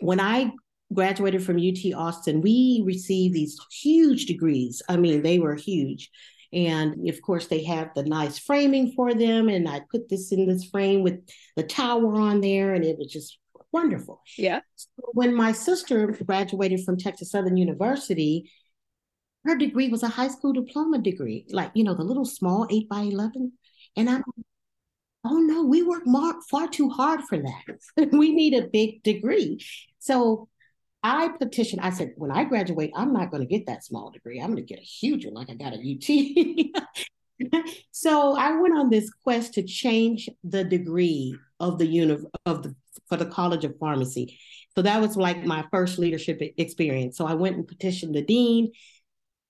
When 0.00 0.18
I 0.18 0.52
graduated 0.94 1.42
from 1.42 1.58
UT 1.58 1.92
Austin, 1.94 2.40
we 2.40 2.82
received 2.86 3.34
these 3.34 3.58
huge 3.70 4.24
degrees. 4.24 4.80
I 4.88 4.96
mean, 4.96 5.20
they 5.20 5.38
were 5.38 5.54
huge. 5.54 6.10
And 6.52 7.08
of 7.08 7.20
course, 7.22 7.46
they 7.46 7.64
have 7.64 7.90
the 7.94 8.04
nice 8.04 8.38
framing 8.38 8.92
for 8.92 9.14
them. 9.14 9.48
And 9.48 9.68
I 9.68 9.82
put 9.90 10.08
this 10.08 10.32
in 10.32 10.46
this 10.46 10.64
frame 10.64 11.02
with 11.02 11.20
the 11.56 11.62
tower 11.62 12.14
on 12.14 12.40
there, 12.40 12.74
and 12.74 12.84
it 12.84 12.98
was 12.98 13.12
just 13.12 13.38
wonderful. 13.72 14.22
Yeah. 14.36 14.60
So 14.76 14.88
when 15.12 15.34
my 15.34 15.52
sister 15.52 16.06
graduated 16.24 16.84
from 16.84 16.96
Texas 16.96 17.30
Southern 17.30 17.56
University, 17.56 18.50
her 19.44 19.56
degree 19.56 19.88
was 19.88 20.02
a 20.02 20.08
high 20.08 20.28
school 20.28 20.52
diploma 20.52 20.98
degree, 20.98 21.46
like, 21.50 21.70
you 21.74 21.84
know, 21.84 21.94
the 21.94 22.02
little 22.02 22.24
small 22.24 22.66
8 22.70 22.88
by 22.88 23.00
11. 23.00 23.52
And 23.96 24.10
I'm 24.10 24.22
oh 25.24 25.38
no, 25.38 25.62
we 25.64 25.82
work 25.82 26.06
more, 26.06 26.34
far 26.50 26.68
too 26.68 26.88
hard 26.88 27.22
for 27.22 27.38
that. 27.38 28.08
we 28.12 28.32
need 28.32 28.54
a 28.54 28.68
big 28.68 29.02
degree. 29.02 29.64
So 29.98 30.48
I 31.02 31.28
petitioned, 31.38 31.80
I 31.82 31.90
said, 31.90 32.14
when 32.16 32.30
I 32.30 32.44
graduate, 32.44 32.90
I'm 32.96 33.12
not 33.12 33.30
going 33.30 33.42
to 33.42 33.48
get 33.48 33.66
that 33.66 33.84
small 33.84 34.10
degree. 34.10 34.40
I'm 34.40 34.52
going 34.52 34.64
to 34.66 34.74
get 34.74 34.80
a 34.80 34.86
huge 34.86 35.24
one 35.24 35.34
like 35.34 35.50
I 35.50 35.54
got 35.54 35.72
at 35.72 35.80
UT. 35.80 37.62
so 37.92 38.36
I 38.36 38.60
went 38.60 38.76
on 38.76 38.90
this 38.90 39.10
quest 39.22 39.54
to 39.54 39.62
change 39.62 40.28
the 40.42 40.64
degree 40.64 41.36
of 41.60 41.78
the 41.78 41.86
uni- 41.86 42.24
of 42.46 42.62
the 42.62 42.74
for 43.08 43.16
the 43.16 43.26
College 43.26 43.64
of 43.64 43.78
Pharmacy. 43.78 44.38
So 44.74 44.82
that 44.82 45.00
was 45.00 45.16
like 45.16 45.44
my 45.44 45.64
first 45.70 45.98
leadership 45.98 46.40
experience. 46.56 47.16
So 47.16 47.26
I 47.26 47.34
went 47.34 47.56
and 47.56 47.66
petitioned 47.66 48.14
the 48.14 48.22
dean. 48.22 48.72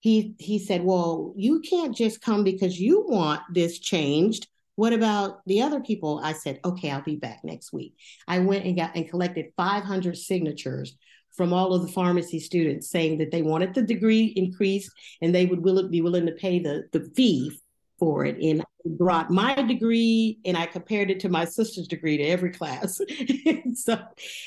He 0.01 0.35
he 0.39 0.59
said, 0.59 0.85
"Well, 0.85 1.35
you 1.37 1.61
can't 1.61 1.97
just 1.97 2.21
come 2.21 2.45
because 2.45 2.79
you 2.79 3.05
want 3.09 3.41
this 3.53 3.79
changed. 3.79 4.49
What 4.77 4.93
about 4.93 5.41
the 5.47 5.63
other 5.63 5.81
people?" 5.81 6.21
I 6.23 6.35
said, 6.35 6.61
"Okay, 6.65 6.91
I'll 6.91 7.03
be 7.03 7.17
back 7.17 7.41
next 7.43 7.73
week." 7.73 7.95
I 8.29 8.39
went 8.41 8.65
and 8.65 8.77
got 8.77 8.95
and 8.95 9.09
collected 9.09 9.53
500 9.57 10.17
signatures 10.17 10.97
from 11.39 11.53
all 11.53 11.73
of 11.73 11.83
the 11.83 11.93
pharmacy 11.93 12.41
students 12.41 12.91
saying 12.91 13.17
that 13.17 13.31
they 13.31 13.43
wanted 13.43 13.73
the 13.73 13.81
degree 13.81 14.33
increased 14.35 14.91
and 15.23 15.33
they 15.33 15.47
would 15.47 15.63
will, 15.63 15.89
be 15.89 16.01
willing 16.01 16.27
to 16.27 16.33
pay 16.33 16.59
the, 16.59 16.83
the 16.93 17.09
fee 17.15 17.57
for 17.97 18.25
it. 18.25 18.37
And 18.43 18.61
I 18.61 18.65
brought 18.85 19.31
my 19.31 19.55
degree 19.63 20.41
and 20.45 20.57
I 20.57 20.67
compared 20.67 21.13
it 21.13 21.21
to 21.21 21.29
my 21.29 21.45
sister's 21.45 21.87
degree 21.87 22.17
to 22.17 22.25
every 22.25 22.51
class. 22.51 23.01
so 23.75 24.01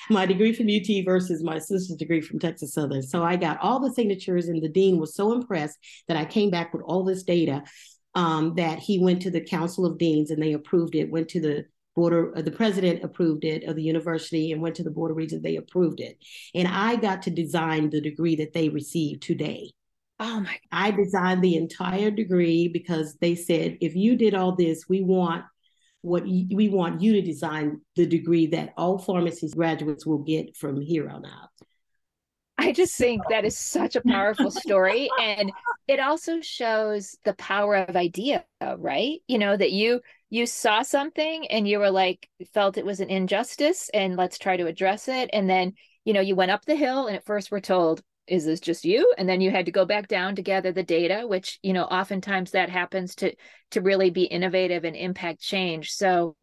my 0.09 0.25
degree 0.25 0.51
from 0.51 0.67
UT 0.67 1.05
versus 1.05 1.41
my 1.41 1.59
sister's 1.59 1.95
degree 1.95 2.19
from 2.19 2.39
Texas 2.39 2.73
Southern. 2.73 3.03
So 3.03 3.23
I 3.23 3.37
got 3.37 3.59
all 3.61 3.79
the 3.79 3.93
signatures 3.93 4.49
and 4.49 4.61
the 4.61 4.67
dean 4.67 4.99
was 4.99 5.15
so 5.15 5.31
impressed 5.31 5.79
that 6.09 6.17
I 6.17 6.25
came 6.25 6.49
back 6.49 6.73
with 6.73 6.83
all 6.83 7.05
this 7.05 7.23
data 7.23 7.63
um, 8.15 8.55
that 8.55 8.79
he 8.79 8.99
went 8.99 9.21
to 9.21 9.31
the 9.31 9.39
Council 9.39 9.85
of 9.85 9.97
Deans 9.97 10.29
and 10.29 10.43
they 10.43 10.51
approved 10.51 10.95
it, 10.95 11.09
went 11.09 11.29
to 11.29 11.39
the 11.39 11.65
board 11.95 12.13
of, 12.13 12.33
uh, 12.35 12.41
the 12.41 12.51
president 12.51 13.03
approved 13.03 13.43
it 13.43 13.63
of 13.65 13.75
the 13.75 13.83
university 13.83 14.51
and 14.51 14.61
went 14.61 14.75
to 14.75 14.83
the 14.83 14.91
board 14.91 15.11
of 15.11 15.17
regents 15.17 15.43
they 15.43 15.57
approved 15.57 15.99
it 15.99 16.17
and 16.55 16.67
i 16.67 16.95
got 16.95 17.21
to 17.21 17.29
design 17.29 17.89
the 17.89 18.01
degree 18.01 18.35
that 18.35 18.53
they 18.53 18.69
received 18.69 19.21
today 19.21 19.69
oh 20.19 20.39
my 20.39 20.57
i 20.71 20.91
designed 20.91 21.43
the 21.43 21.55
entire 21.55 22.11
degree 22.11 22.67
because 22.67 23.15
they 23.21 23.35
said 23.35 23.77
if 23.81 23.95
you 23.95 24.15
did 24.15 24.33
all 24.33 24.55
this 24.55 24.87
we 24.87 25.01
want 25.01 25.43
what 26.01 26.27
you, 26.27 26.55
we 26.55 26.69
want 26.69 27.01
you 27.01 27.13
to 27.13 27.21
design 27.21 27.79
the 27.95 28.05
degree 28.05 28.47
that 28.47 28.73
all 28.77 28.97
pharmacy 28.97 29.49
graduates 29.49 30.05
will 30.05 30.19
get 30.19 30.55
from 30.57 30.81
here 30.81 31.09
on 31.09 31.25
out 31.25 31.49
I 32.57 32.73
just 32.73 32.95
think 32.95 33.23
that 33.29 33.43
is 33.43 33.57
such 33.57 33.95
a 33.95 34.01
powerful 34.01 34.51
story. 34.51 35.09
And 35.19 35.51
it 35.87 35.99
also 35.99 36.41
shows 36.41 37.17
the 37.25 37.33
power 37.33 37.75
of 37.75 37.95
idea, 37.95 38.45
right? 38.77 39.19
You 39.27 39.39
know, 39.39 39.57
that 39.57 39.71
you 39.71 40.01
you 40.31 40.47
saw 40.47 40.81
something 40.81 41.45
and 41.51 41.67
you 41.67 41.77
were 41.77 41.91
like 41.91 42.27
felt 42.53 42.77
it 42.77 42.85
was 42.85 43.01
an 43.01 43.09
injustice 43.09 43.89
and 43.93 44.15
let's 44.15 44.39
try 44.39 44.55
to 44.57 44.65
address 44.65 45.09
it. 45.09 45.29
And 45.33 45.47
then, 45.47 45.73
you 46.05 46.13
know, 46.13 46.21
you 46.21 46.35
went 46.35 46.51
up 46.51 46.65
the 46.65 46.75
hill 46.75 47.05
and 47.07 47.17
at 47.17 47.25
first 47.25 47.51
we're 47.51 47.59
told, 47.59 48.01
is 48.27 48.45
this 48.45 48.61
just 48.61 48.85
you? 48.85 49.13
And 49.17 49.27
then 49.27 49.41
you 49.41 49.51
had 49.51 49.65
to 49.65 49.73
go 49.73 49.85
back 49.85 50.07
down 50.07 50.37
to 50.37 50.41
gather 50.41 50.71
the 50.71 50.83
data, 50.83 51.27
which, 51.27 51.59
you 51.61 51.73
know, 51.73 51.83
oftentimes 51.83 52.51
that 52.51 52.69
happens 52.69 53.13
to 53.15 53.35
to 53.71 53.81
really 53.81 54.09
be 54.09 54.23
innovative 54.23 54.85
and 54.85 54.95
impact 54.95 55.41
change. 55.41 55.91
So 55.91 56.37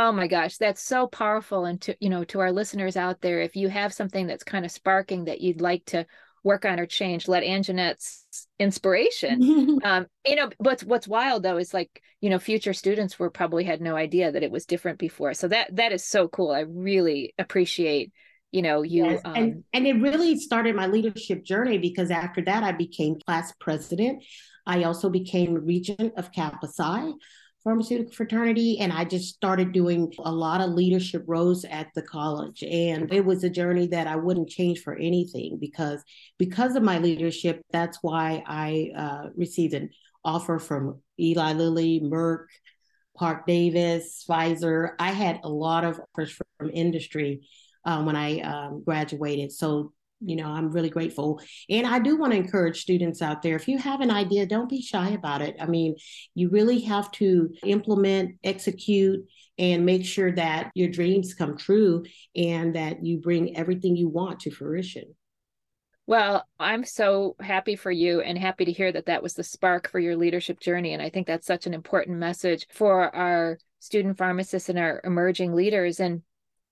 Oh 0.00 0.12
my 0.12 0.28
gosh, 0.28 0.58
that's 0.58 0.80
so 0.80 1.08
powerful. 1.08 1.64
And 1.64 1.80
to, 1.82 1.96
you 1.98 2.08
know, 2.08 2.22
to 2.26 2.38
our 2.38 2.52
listeners 2.52 2.96
out 2.96 3.20
there, 3.20 3.40
if 3.40 3.56
you 3.56 3.68
have 3.68 3.92
something 3.92 4.28
that's 4.28 4.44
kind 4.44 4.64
of 4.64 4.70
sparking 4.70 5.24
that 5.24 5.40
you'd 5.40 5.60
like 5.60 5.84
to 5.86 6.06
work 6.44 6.64
on 6.64 6.80
or 6.80 6.86
change, 6.86 7.28
let 7.28 7.42
Anjanette's 7.42 8.46
inspiration. 8.58 9.78
um, 9.84 10.06
you 10.24 10.36
know, 10.36 10.50
what's 10.58 10.84
what's 10.84 11.08
wild 11.08 11.42
though 11.42 11.58
is 11.58 11.74
like, 11.74 12.02
you 12.20 12.30
know, 12.30 12.38
future 12.38 12.72
students 12.72 13.18
were 13.18 13.30
probably 13.30 13.64
had 13.64 13.80
no 13.80 13.96
idea 13.96 14.32
that 14.32 14.42
it 14.42 14.50
was 14.50 14.66
different 14.66 14.98
before. 14.98 15.34
So 15.34 15.48
that 15.48 15.74
that 15.76 15.92
is 15.92 16.04
so 16.04 16.28
cool. 16.28 16.50
I 16.50 16.60
really 16.60 17.34
appreciate 17.38 18.12
you 18.50 18.62
know 18.62 18.82
you 18.82 19.04
yes. 19.04 19.20
um, 19.24 19.34
and, 19.34 19.64
and 19.72 19.86
it 19.86 20.00
really 20.00 20.34
started 20.38 20.74
my 20.74 20.86
leadership 20.86 21.44
journey 21.44 21.76
because 21.76 22.10
after 22.10 22.40
that 22.42 22.62
i 22.62 22.72
became 22.72 23.18
class 23.26 23.52
president 23.60 24.24
i 24.66 24.84
also 24.84 25.10
became 25.10 25.54
regent 25.54 26.14
of 26.16 26.32
kappa 26.32 26.66
psi 26.66 27.12
pharmaceutical 27.68 28.14
fraternity 28.14 28.78
and 28.80 28.90
I 28.90 29.04
just 29.04 29.34
started 29.34 29.72
doing 29.72 30.10
a 30.20 30.32
lot 30.32 30.62
of 30.62 30.70
leadership 30.70 31.22
roles 31.26 31.66
at 31.66 31.88
the 31.94 32.00
college 32.00 32.62
and 32.62 33.12
it 33.12 33.22
was 33.22 33.44
a 33.44 33.50
journey 33.50 33.88
that 33.88 34.06
I 34.06 34.16
wouldn't 34.16 34.48
change 34.48 34.80
for 34.80 34.94
anything 34.96 35.58
because 35.60 36.02
because 36.38 36.76
of 36.76 36.82
my 36.82 36.96
leadership 36.96 37.60
that's 37.70 37.98
why 38.00 38.42
I 38.46 38.92
uh, 38.96 39.28
received 39.36 39.74
an 39.74 39.90
offer 40.24 40.58
from 40.58 41.02
Eli 41.20 41.52
Lilly, 41.52 42.00
Merck, 42.00 42.46
Parke 43.14 43.46
Davis, 43.46 44.24
Pfizer. 44.26 44.92
I 44.98 45.10
had 45.10 45.40
a 45.44 45.50
lot 45.50 45.84
of 45.84 46.00
offers 46.00 46.40
from 46.56 46.70
industry 46.72 47.46
um, 47.84 48.06
when 48.06 48.16
I 48.16 48.40
um, 48.40 48.82
graduated. 48.82 49.52
So 49.52 49.92
you 50.20 50.36
know 50.36 50.46
i'm 50.46 50.70
really 50.70 50.90
grateful 50.90 51.40
and 51.68 51.86
i 51.86 51.98
do 51.98 52.16
want 52.16 52.32
to 52.32 52.38
encourage 52.38 52.80
students 52.80 53.22
out 53.22 53.42
there 53.42 53.56
if 53.56 53.68
you 53.68 53.78
have 53.78 54.00
an 54.00 54.10
idea 54.10 54.46
don't 54.46 54.68
be 54.68 54.82
shy 54.82 55.10
about 55.10 55.42
it 55.42 55.56
i 55.60 55.66
mean 55.66 55.94
you 56.34 56.48
really 56.50 56.80
have 56.80 57.10
to 57.12 57.50
implement 57.64 58.34
execute 58.44 59.24
and 59.58 59.84
make 59.84 60.04
sure 60.04 60.32
that 60.32 60.70
your 60.74 60.88
dreams 60.88 61.34
come 61.34 61.56
true 61.56 62.04
and 62.36 62.74
that 62.74 63.04
you 63.04 63.18
bring 63.18 63.56
everything 63.56 63.96
you 63.96 64.08
want 64.08 64.40
to 64.40 64.50
fruition 64.50 65.04
well, 66.08 66.48
I'm 66.58 66.84
so 66.84 67.36
happy 67.38 67.76
for 67.76 67.90
you 67.90 68.22
and 68.22 68.38
happy 68.38 68.64
to 68.64 68.72
hear 68.72 68.90
that 68.90 69.04
that 69.06 69.22
was 69.22 69.34
the 69.34 69.44
spark 69.44 69.90
for 69.90 70.00
your 70.00 70.16
leadership 70.16 70.58
journey. 70.58 70.94
And 70.94 71.02
I 71.02 71.10
think 71.10 71.26
that's 71.26 71.46
such 71.46 71.66
an 71.66 71.74
important 71.74 72.16
message 72.16 72.66
for 72.72 73.14
our 73.14 73.58
student 73.80 74.16
pharmacists 74.16 74.70
and 74.70 74.78
our 74.78 75.02
emerging 75.04 75.52
leaders. 75.52 76.00
And 76.00 76.22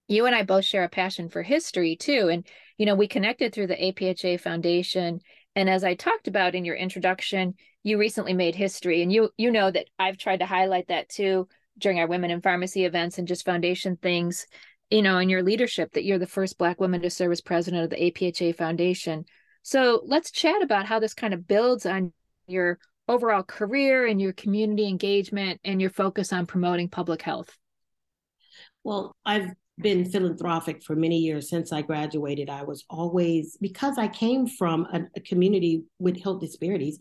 you 0.08 0.26
and 0.26 0.34
I 0.34 0.42
both 0.42 0.64
share 0.64 0.84
a 0.84 0.88
passion 0.88 1.28
for 1.28 1.42
history 1.42 1.96
too. 1.96 2.28
And 2.28 2.46
you 2.78 2.86
know, 2.86 2.94
we 2.94 3.08
connected 3.08 3.54
through 3.54 3.68
the 3.68 3.76
APHA 3.76 4.40
Foundation. 4.40 5.20
And 5.54 5.70
as 5.70 5.84
I 5.84 5.94
talked 5.94 6.28
about 6.28 6.54
in 6.54 6.64
your 6.64 6.76
introduction, 6.76 7.54
you 7.82 7.98
recently 7.98 8.34
made 8.34 8.54
history. 8.54 9.02
And 9.02 9.12
you 9.12 9.30
you 9.36 9.50
know 9.50 9.70
that 9.70 9.86
I've 9.98 10.18
tried 10.18 10.40
to 10.40 10.46
highlight 10.46 10.88
that 10.88 11.08
too 11.08 11.48
during 11.78 11.98
our 11.98 12.06
women 12.06 12.30
in 12.30 12.40
pharmacy 12.40 12.84
events 12.84 13.18
and 13.18 13.28
just 13.28 13.44
foundation 13.44 13.96
things, 13.96 14.46
you 14.90 15.02
know, 15.02 15.18
in 15.18 15.28
your 15.28 15.42
leadership 15.42 15.92
that 15.92 16.04
you're 16.04 16.18
the 16.18 16.26
first 16.26 16.58
black 16.58 16.80
woman 16.80 17.02
to 17.02 17.10
serve 17.10 17.32
as 17.32 17.40
president 17.40 17.84
of 17.84 17.90
the 17.90 18.10
APHA 18.10 18.56
Foundation. 18.56 19.24
So 19.62 20.02
let's 20.06 20.30
chat 20.30 20.62
about 20.62 20.86
how 20.86 21.00
this 21.00 21.14
kind 21.14 21.34
of 21.34 21.46
builds 21.46 21.86
on 21.86 22.12
your 22.46 22.78
overall 23.08 23.42
career 23.42 24.06
and 24.06 24.20
your 24.20 24.32
community 24.32 24.86
engagement 24.88 25.60
and 25.64 25.80
your 25.80 25.90
focus 25.90 26.32
on 26.32 26.46
promoting 26.46 26.88
public 26.88 27.22
health. 27.22 27.56
Well, 28.84 29.16
I've 29.24 29.50
been 29.78 30.10
philanthropic 30.10 30.82
for 30.82 30.96
many 30.96 31.18
years 31.18 31.50
since 31.50 31.72
I 31.72 31.82
graduated. 31.82 32.48
I 32.48 32.62
was 32.62 32.84
always, 32.88 33.56
because 33.60 33.98
I 33.98 34.08
came 34.08 34.46
from 34.46 34.86
a, 34.92 35.02
a 35.16 35.20
community 35.20 35.84
with 35.98 36.22
health 36.22 36.40
disparities, 36.40 36.98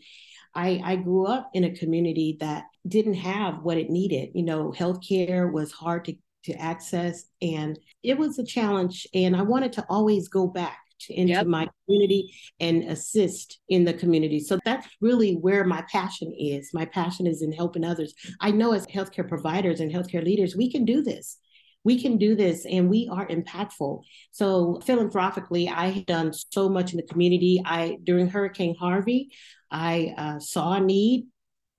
I, 0.53 0.82
I, 0.84 0.96
grew 0.96 1.25
up 1.25 1.50
in 1.53 1.65
a 1.65 1.75
community 1.75 2.38
that 2.39 2.63
didn't 2.88 3.15
have 3.15 3.63
what 3.63 3.77
it 3.77 3.89
needed. 3.89 4.29
You 4.34 4.44
know, 4.44 4.72
healthcare 4.72 5.51
was 5.51 5.72
hard 5.72 6.05
to, 6.05 6.15
to 6.46 6.53
access 6.53 7.25
and 7.41 7.77
it 8.03 8.17
was 8.17 8.39
a 8.39 8.46
challenge. 8.46 9.05
And 9.13 9.36
I 9.36 9.41
wanted 9.41 9.74
to 9.74 9.86
always 9.89 10.29
go 10.29 10.48
back 10.48 10.77
to, 11.01 11.13
into 11.13 11.34
yep. 11.34 11.48
my 11.48 11.67
community 11.86 12.34
and 12.60 12.84
assist 12.84 13.60
in 13.67 13.84
the 13.84 13.94
community. 13.94 14.39
So 14.39 14.58
that's 14.63 14.88
really 15.01 15.34
where 15.34 15.65
my 15.65 15.84
passion 15.91 16.34
is. 16.38 16.72
My 16.74 16.86
passion 16.86 17.27
is 17.27 17.41
in 17.41 17.51
helping 17.51 17.84
others. 17.84 18.13
I 18.39 18.51
know 18.51 18.74
as 18.74 18.86
healthcare 18.88 19.27
providers 19.27 19.82
and 19.82 19.91
healthcare 19.91 20.24
leaders, 20.24 20.55
we 20.55 20.72
can 20.72 20.86
do 20.86 21.01
this 21.01 21.38
we 21.86 22.01
can 22.01 22.18
do 22.18 22.36
this 22.36 22.65
and 22.65 22.89
we 22.89 23.08
are 23.10 23.27
impactful. 23.27 24.01
So 24.32 24.82
philanthropically, 24.84 25.70
I 25.70 25.89
have 25.92 26.06
done 26.08 26.34
so 26.34 26.68
much 26.68 26.92
in 26.92 26.98
the 26.98 27.04
community. 27.04 27.62
I 27.63 27.98
during 28.04 28.27
Hurricane 28.27 28.75
Harvey, 28.75 29.32
I 29.72 30.13
uh, 30.18 30.39
saw 30.39 30.74
a 30.74 30.82
need, 30.82 31.27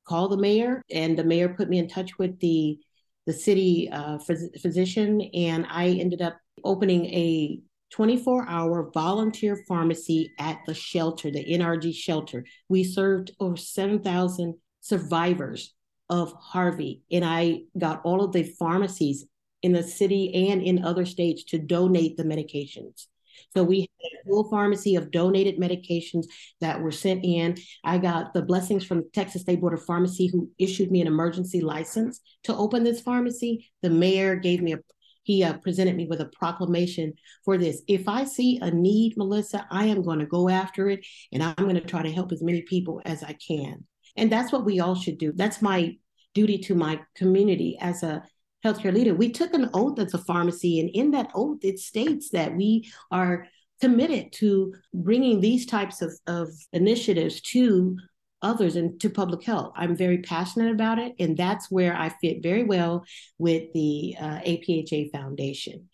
called 0.06 0.30
the 0.30 0.36
mayor, 0.36 0.82
and 0.90 1.18
the 1.18 1.24
mayor 1.24 1.50
put 1.50 1.68
me 1.68 1.78
in 1.78 1.88
touch 1.88 2.18
with 2.18 2.38
the 2.40 2.78
the 3.26 3.32
city 3.32 3.90
uh, 3.92 4.18
phys- 4.18 4.60
physician, 4.62 5.20
and 5.34 5.66
I 5.68 5.88
ended 5.88 6.22
up 6.22 6.36
opening 6.62 7.06
a 7.06 7.60
24 7.90 8.48
hour 8.48 8.90
volunteer 8.94 9.58
pharmacy 9.66 10.32
at 10.38 10.60
the 10.66 10.74
shelter, 10.74 11.32
the 11.32 11.44
NRG 11.44 11.92
shelter. 11.92 12.44
We 12.68 12.84
served 12.84 13.32
over 13.40 13.56
7,000 13.56 14.54
survivors 14.80 15.74
of 16.08 16.32
Harvey, 16.34 17.02
and 17.10 17.24
I 17.24 17.62
got 17.76 18.02
all 18.04 18.22
of 18.22 18.30
the 18.30 18.44
pharmacies 18.44 19.26
in 19.66 19.72
the 19.72 19.82
city 19.82 20.48
and 20.48 20.62
in 20.62 20.84
other 20.84 21.04
states 21.04 21.42
to 21.42 21.58
donate 21.58 22.16
the 22.16 22.22
medications. 22.22 23.06
So 23.52 23.64
we 23.64 23.80
had 23.80 23.86
a 24.20 24.28
full 24.28 24.48
pharmacy 24.48 24.94
of 24.94 25.10
donated 25.10 25.58
medications 25.58 26.26
that 26.60 26.80
were 26.80 26.92
sent 26.92 27.24
in. 27.24 27.56
I 27.84 27.98
got 27.98 28.32
the 28.32 28.42
blessings 28.42 28.84
from 28.86 28.98
the 28.98 29.10
Texas 29.12 29.42
State 29.42 29.60
Board 29.60 29.74
of 29.74 29.84
Pharmacy, 29.84 30.28
who 30.28 30.50
issued 30.58 30.90
me 30.90 31.00
an 31.00 31.08
emergency 31.08 31.60
license 31.60 32.20
to 32.44 32.56
open 32.56 32.84
this 32.84 33.00
pharmacy. 33.00 33.70
The 33.82 33.90
mayor 33.90 34.36
gave 34.36 34.62
me 34.62 34.74
a 34.74 34.78
he 35.24 35.42
uh, 35.42 35.54
presented 35.54 35.96
me 35.96 36.06
with 36.06 36.20
a 36.20 36.30
proclamation 36.38 37.12
for 37.44 37.58
this. 37.58 37.82
If 37.88 38.08
I 38.08 38.22
see 38.22 38.60
a 38.62 38.70
need, 38.70 39.16
Melissa, 39.16 39.66
I 39.72 39.86
am 39.86 40.02
going 40.02 40.20
to 40.20 40.26
go 40.26 40.48
after 40.48 40.88
it 40.88 41.04
and 41.32 41.42
I'm 41.42 41.56
going 41.56 41.74
to 41.74 41.80
try 41.80 42.04
to 42.04 42.12
help 42.12 42.30
as 42.30 42.44
many 42.44 42.62
people 42.62 43.02
as 43.04 43.24
I 43.24 43.32
can. 43.32 43.84
And 44.16 44.30
that's 44.30 44.52
what 44.52 44.64
we 44.64 44.78
all 44.78 44.94
should 44.94 45.18
do. 45.18 45.32
That's 45.34 45.60
my 45.60 45.96
duty 46.32 46.58
to 46.58 46.76
my 46.76 47.00
community 47.16 47.76
as 47.80 48.04
a 48.04 48.22
healthcare 48.66 48.92
leader, 48.92 49.14
we 49.14 49.30
took 49.30 49.54
an 49.54 49.70
oath 49.74 49.98
as 49.98 50.14
a 50.14 50.18
pharmacy, 50.18 50.80
and 50.80 50.90
in 50.90 51.10
that 51.12 51.30
oath, 51.34 51.58
it 51.62 51.78
states 51.78 52.30
that 52.30 52.54
we 52.56 52.90
are 53.10 53.46
committed 53.80 54.32
to 54.32 54.74
bringing 54.94 55.40
these 55.40 55.66
types 55.66 56.02
of, 56.02 56.12
of 56.26 56.48
initiatives 56.72 57.40
to 57.42 57.96
others 58.42 58.76
and 58.76 59.00
to 59.00 59.10
public 59.10 59.42
health. 59.44 59.72
I'm 59.76 59.96
very 59.96 60.18
passionate 60.18 60.72
about 60.72 60.98
it, 60.98 61.14
and 61.18 61.36
that's 61.36 61.70
where 61.70 61.96
I 61.96 62.10
fit 62.20 62.42
very 62.42 62.64
well 62.64 63.04
with 63.38 63.72
the 63.74 64.16
uh, 64.18 64.40
APHA 64.40 65.10
Foundation. 65.12 65.88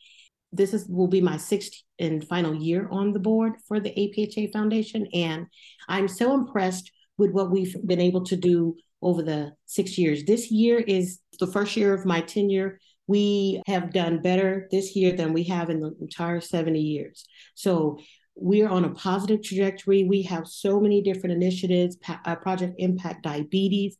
This 0.52 0.74
is 0.74 0.86
will 0.86 1.08
be 1.08 1.20
my 1.20 1.38
sixth 1.38 1.82
and 1.98 2.26
final 2.26 2.54
year 2.54 2.88
on 2.90 3.12
the 3.12 3.18
board 3.18 3.54
for 3.66 3.80
the 3.80 3.90
APHA 3.90 4.52
Foundation, 4.52 5.06
and 5.12 5.46
I'm 5.88 6.08
so 6.08 6.34
impressed 6.34 6.90
with 7.16 7.30
what 7.30 7.50
we've 7.50 7.76
been 7.86 8.00
able 8.00 8.24
to 8.24 8.36
do 8.36 8.76
over 9.02 9.22
the 9.22 9.52
six 9.66 9.98
years. 9.98 10.24
This 10.24 10.50
year 10.50 10.78
is 10.78 11.18
the 11.40 11.46
first 11.46 11.76
year 11.76 11.92
of 11.92 12.06
my 12.06 12.20
tenure. 12.20 12.78
We 13.06 13.62
have 13.66 13.92
done 13.92 14.22
better 14.22 14.68
this 14.70 14.94
year 14.94 15.12
than 15.12 15.32
we 15.32 15.44
have 15.44 15.70
in 15.70 15.80
the 15.80 15.94
entire 16.00 16.40
70 16.40 16.80
years. 16.80 17.24
So 17.54 17.98
we're 18.34 18.68
on 18.68 18.84
a 18.84 18.94
positive 18.94 19.42
trajectory. 19.42 20.04
We 20.04 20.22
have 20.22 20.46
so 20.46 20.80
many 20.80 21.02
different 21.02 21.34
initiatives, 21.34 21.98
uh, 22.08 22.36
Project 22.36 22.76
Impact 22.78 23.22
Diabetes, 23.22 23.98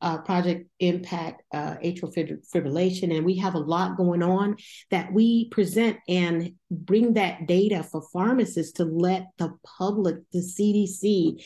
uh, 0.00 0.18
Project 0.18 0.68
Impact 0.80 1.42
uh, 1.52 1.76
Atrial 1.82 2.42
Fibrillation, 2.54 3.16
and 3.16 3.24
we 3.24 3.38
have 3.38 3.54
a 3.54 3.58
lot 3.58 3.96
going 3.96 4.22
on 4.22 4.56
that 4.90 5.12
we 5.12 5.48
present 5.48 5.96
and 6.08 6.52
bring 6.70 7.14
that 7.14 7.46
data 7.46 7.82
for 7.82 8.02
pharmacists 8.12 8.72
to 8.72 8.84
let 8.84 9.28
the 9.38 9.54
public, 9.78 10.16
the 10.32 10.40
CDC, 10.40 11.42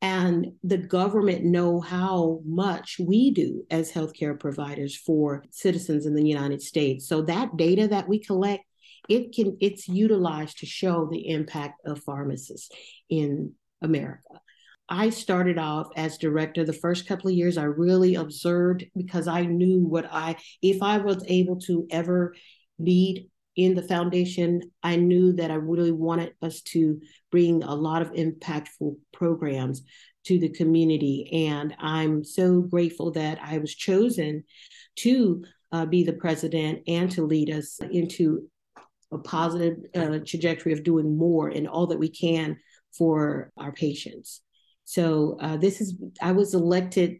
and 0.00 0.52
the 0.62 0.78
government 0.78 1.44
know 1.44 1.80
how 1.80 2.40
much 2.44 2.96
we 3.00 3.32
do 3.32 3.64
as 3.70 3.90
healthcare 3.90 4.38
providers 4.38 4.96
for 4.96 5.44
citizens 5.50 6.06
in 6.06 6.14
the 6.14 6.26
United 6.26 6.62
States. 6.62 7.08
So 7.08 7.22
that 7.22 7.56
data 7.56 7.88
that 7.88 8.08
we 8.08 8.20
collect 8.20 8.64
it 9.08 9.32
can 9.34 9.56
it's 9.60 9.88
utilized 9.88 10.58
to 10.58 10.66
show 10.66 11.08
the 11.10 11.28
impact 11.28 11.80
of 11.86 12.02
pharmacists 12.02 12.68
in 13.08 13.52
America. 13.80 14.40
I 14.88 15.10
started 15.10 15.58
off 15.58 15.88
as 15.96 16.18
director 16.18 16.64
the 16.64 16.72
first 16.72 17.06
couple 17.06 17.28
of 17.28 17.36
years 17.36 17.58
I 17.58 17.64
really 17.64 18.14
observed 18.14 18.86
because 18.96 19.28
I 19.28 19.44
knew 19.44 19.80
what 19.80 20.06
I 20.10 20.36
if 20.62 20.82
I 20.82 20.98
was 20.98 21.24
able 21.26 21.60
to 21.62 21.86
ever 21.90 22.34
lead 22.78 23.28
in 23.58 23.74
the 23.74 23.82
foundation 23.82 24.62
I 24.82 24.96
knew 24.96 25.32
that 25.34 25.50
I 25.50 25.54
really 25.54 25.90
wanted 25.90 26.32
us 26.40 26.62
to 26.62 27.00
bring 27.30 27.64
a 27.64 27.74
lot 27.74 28.02
of 28.02 28.12
impactful 28.12 28.96
programs 29.12 29.82
to 30.26 30.38
the 30.38 30.48
community 30.48 31.46
and 31.48 31.74
I'm 31.78 32.24
so 32.24 32.60
grateful 32.62 33.10
that 33.12 33.38
I 33.42 33.58
was 33.58 33.74
chosen 33.74 34.44
to 35.00 35.44
uh, 35.72 35.86
be 35.86 36.04
the 36.04 36.12
president 36.12 36.82
and 36.86 37.10
to 37.10 37.26
lead 37.26 37.50
us 37.50 37.80
into 37.90 38.48
a 39.12 39.18
positive 39.18 39.78
uh, 39.94 40.18
trajectory 40.24 40.72
of 40.72 40.84
doing 40.84 41.18
more 41.18 41.48
and 41.48 41.66
all 41.66 41.88
that 41.88 41.98
we 41.98 42.08
can 42.08 42.58
for 42.96 43.50
our 43.56 43.72
patients. 43.72 44.40
So 44.84 45.36
uh, 45.40 45.56
this 45.56 45.80
is 45.80 45.96
I 46.22 46.32
was 46.32 46.54
elected 46.54 47.16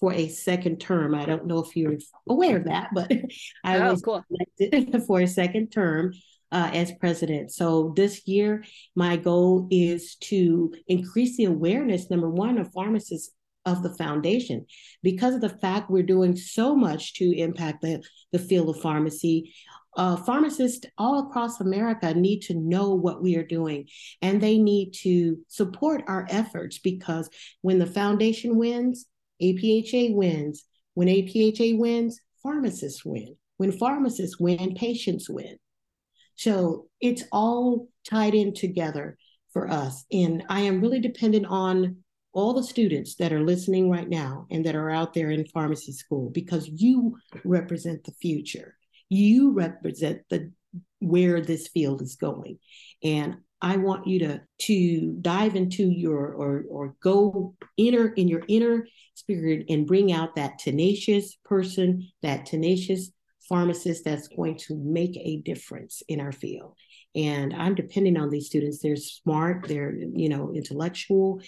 for 0.00 0.12
a 0.12 0.28
second 0.28 0.80
term. 0.80 1.14
I 1.14 1.26
don't 1.26 1.46
know 1.46 1.58
if 1.58 1.76
you're 1.76 1.98
aware 2.28 2.56
of 2.56 2.64
that, 2.64 2.88
but 2.94 3.12
I 3.64 3.78
oh, 3.78 3.92
was 3.92 4.02
cool. 4.02 4.24
elected 4.58 5.02
for 5.06 5.20
a 5.20 5.28
second 5.28 5.68
term 5.68 6.14
uh, 6.50 6.70
as 6.72 6.92
president. 6.98 7.52
So 7.52 7.92
this 7.94 8.26
year, 8.26 8.64
my 8.96 9.16
goal 9.16 9.68
is 9.70 10.16
to 10.22 10.74
increase 10.88 11.36
the 11.36 11.44
awareness, 11.44 12.10
number 12.10 12.30
one, 12.30 12.58
of 12.58 12.72
pharmacists 12.72 13.32
of 13.66 13.82
the 13.82 13.94
foundation 13.96 14.64
because 15.02 15.34
of 15.34 15.42
the 15.42 15.50
fact 15.50 15.90
we're 15.90 16.02
doing 16.02 16.34
so 16.34 16.74
much 16.74 17.12
to 17.12 17.36
impact 17.36 17.82
the, 17.82 18.02
the 18.32 18.38
field 18.38 18.74
of 18.74 18.80
pharmacy 18.80 19.52
uh, 19.96 20.16
pharmacists 20.16 20.86
all 20.98 21.26
across 21.26 21.60
America 21.60 22.14
need 22.14 22.40
to 22.40 22.54
know 22.54 22.94
what 22.94 23.22
we 23.22 23.36
are 23.36 23.44
doing 23.44 23.86
and 24.22 24.40
they 24.40 24.56
need 24.56 24.92
to 24.92 25.38
support 25.48 26.02
our 26.06 26.26
efforts 26.30 26.78
because 26.78 27.28
when 27.62 27.78
the 27.78 27.86
foundation 27.86 28.56
wins, 28.56 29.06
APHA 29.42 30.14
wins. 30.14 30.64
When 30.94 31.08
APHA 31.08 31.78
wins, 31.78 32.20
pharmacists 32.42 33.04
win. 33.04 33.36
When 33.56 33.72
pharmacists 33.72 34.38
win, 34.38 34.74
patients 34.74 35.28
win. 35.28 35.58
So 36.36 36.88
it's 37.00 37.24
all 37.32 37.88
tied 38.08 38.34
in 38.34 38.54
together 38.54 39.18
for 39.52 39.70
us. 39.70 40.04
And 40.10 40.44
I 40.48 40.60
am 40.60 40.80
really 40.80 41.00
dependent 41.00 41.46
on 41.46 41.98
all 42.32 42.54
the 42.54 42.62
students 42.62 43.16
that 43.16 43.32
are 43.32 43.42
listening 43.42 43.90
right 43.90 44.08
now 44.08 44.46
and 44.50 44.64
that 44.64 44.76
are 44.76 44.90
out 44.90 45.14
there 45.14 45.30
in 45.30 45.44
pharmacy 45.46 45.92
school 45.92 46.30
because 46.30 46.68
you 46.68 47.16
represent 47.44 48.04
the 48.04 48.12
future 48.12 48.76
you 49.10 49.52
represent 49.52 50.22
the 50.30 50.50
where 51.00 51.40
this 51.40 51.68
field 51.68 52.00
is 52.00 52.16
going 52.16 52.58
and 53.02 53.36
i 53.62 53.76
want 53.76 54.06
you 54.06 54.18
to 54.18 54.40
to 54.58 55.16
dive 55.20 55.56
into 55.56 55.84
your 55.90 56.32
or 56.32 56.64
or 56.70 56.94
go 57.02 57.54
inner 57.76 58.08
in 58.08 58.28
your 58.28 58.42
inner 58.48 58.86
spirit 59.14 59.64
and 59.68 59.86
bring 59.86 60.12
out 60.12 60.34
that 60.36 60.58
tenacious 60.58 61.36
person 61.44 62.08
that 62.22 62.46
tenacious 62.46 63.10
pharmacist 63.48 64.04
that's 64.04 64.28
going 64.28 64.56
to 64.56 64.76
make 64.76 65.16
a 65.16 65.38
difference 65.38 66.02
in 66.08 66.20
our 66.20 66.32
field 66.32 66.74
and 67.14 67.52
i'm 67.54 67.74
depending 67.74 68.16
on 68.16 68.30
these 68.30 68.46
students 68.46 68.80
they're 68.80 68.96
smart 68.96 69.66
they're 69.66 69.94
you 70.14 70.28
know 70.28 70.52
intellectual 70.54 71.40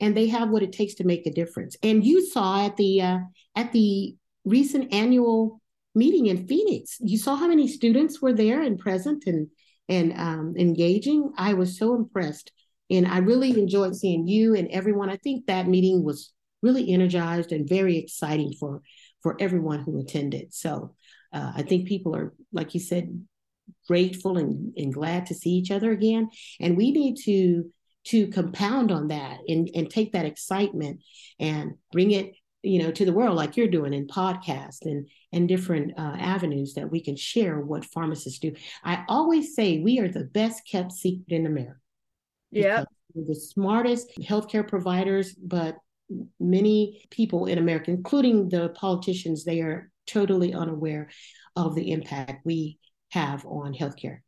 and 0.00 0.16
they 0.16 0.26
have 0.26 0.48
what 0.48 0.62
it 0.62 0.72
takes 0.72 0.94
to 0.94 1.04
make 1.04 1.26
a 1.26 1.32
difference 1.32 1.76
and 1.82 2.04
you 2.04 2.24
saw 2.24 2.64
at 2.64 2.76
the 2.76 3.02
uh, 3.02 3.18
at 3.54 3.72
the 3.72 4.14
recent 4.44 4.92
annual 4.92 5.60
meeting 5.94 6.26
in 6.26 6.46
Phoenix. 6.46 6.96
You 7.00 7.18
saw 7.18 7.36
how 7.36 7.48
many 7.48 7.66
students 7.68 8.22
were 8.22 8.32
there 8.32 8.62
and 8.62 8.78
present 8.78 9.24
and 9.26 9.48
and 9.90 10.12
um, 10.16 10.54
engaging. 10.56 11.32
I 11.36 11.52
was 11.54 11.76
so 11.76 11.94
impressed, 11.94 12.52
and 12.88 13.06
I 13.06 13.18
really 13.18 13.50
enjoyed 13.50 13.94
seeing 13.94 14.26
you 14.26 14.54
and 14.54 14.68
everyone. 14.68 15.10
I 15.10 15.16
think 15.16 15.46
that 15.46 15.68
meeting 15.68 16.02
was 16.02 16.32
really 16.62 16.90
energized 16.90 17.52
and 17.52 17.68
very 17.68 17.98
exciting 17.98 18.54
for 18.58 18.82
for 19.22 19.36
everyone 19.38 19.80
who 19.80 20.00
attended. 20.00 20.54
So 20.54 20.94
uh, 21.32 21.52
I 21.56 21.62
think 21.62 21.86
people 21.86 22.16
are, 22.16 22.32
like 22.52 22.72
you 22.72 22.80
said, 22.80 23.26
grateful 23.86 24.38
and, 24.38 24.72
and 24.76 24.94
glad 24.94 25.26
to 25.26 25.34
see 25.34 25.50
each 25.50 25.70
other 25.70 25.90
again. 25.90 26.30
And 26.58 26.76
we 26.76 26.92
need 26.92 27.16
to 27.24 27.70
to 28.02 28.28
compound 28.28 28.90
on 28.90 29.08
that 29.08 29.38
and, 29.46 29.68
and 29.74 29.90
take 29.90 30.12
that 30.12 30.24
excitement 30.24 31.00
and 31.38 31.74
bring 31.92 32.12
it 32.12 32.32
you 32.62 32.82
know 32.82 32.90
to 32.90 33.04
the 33.04 33.12
world 33.12 33.36
like 33.36 33.56
you're 33.56 33.68
doing 33.68 33.94
in 33.94 34.06
podcasts 34.06 34.84
and 34.84 35.08
and 35.32 35.48
different 35.48 35.92
uh, 35.98 36.16
avenues 36.18 36.74
that 36.74 36.90
we 36.90 37.02
can 37.02 37.16
share 37.16 37.60
what 37.60 37.84
pharmacists 37.84 38.38
do. 38.38 38.54
I 38.84 39.04
always 39.08 39.54
say 39.54 39.78
we 39.78 39.98
are 40.00 40.08
the 40.08 40.24
best 40.24 40.66
kept 40.70 40.92
secret 40.92 41.24
in 41.28 41.46
america. 41.46 41.78
Yeah. 42.50 42.84
The 43.14 43.34
smartest 43.34 44.10
healthcare 44.18 44.66
providers 44.66 45.34
but 45.34 45.76
many 46.38 47.06
people 47.10 47.46
in 47.46 47.56
america 47.56 47.90
including 47.90 48.48
the 48.48 48.70
politicians 48.70 49.44
they 49.44 49.60
are 49.60 49.90
totally 50.06 50.52
unaware 50.52 51.08
of 51.54 51.76
the 51.76 51.92
impact 51.92 52.44
we 52.44 52.78
have 53.10 53.46
on 53.46 53.72
healthcare. 53.72 54.18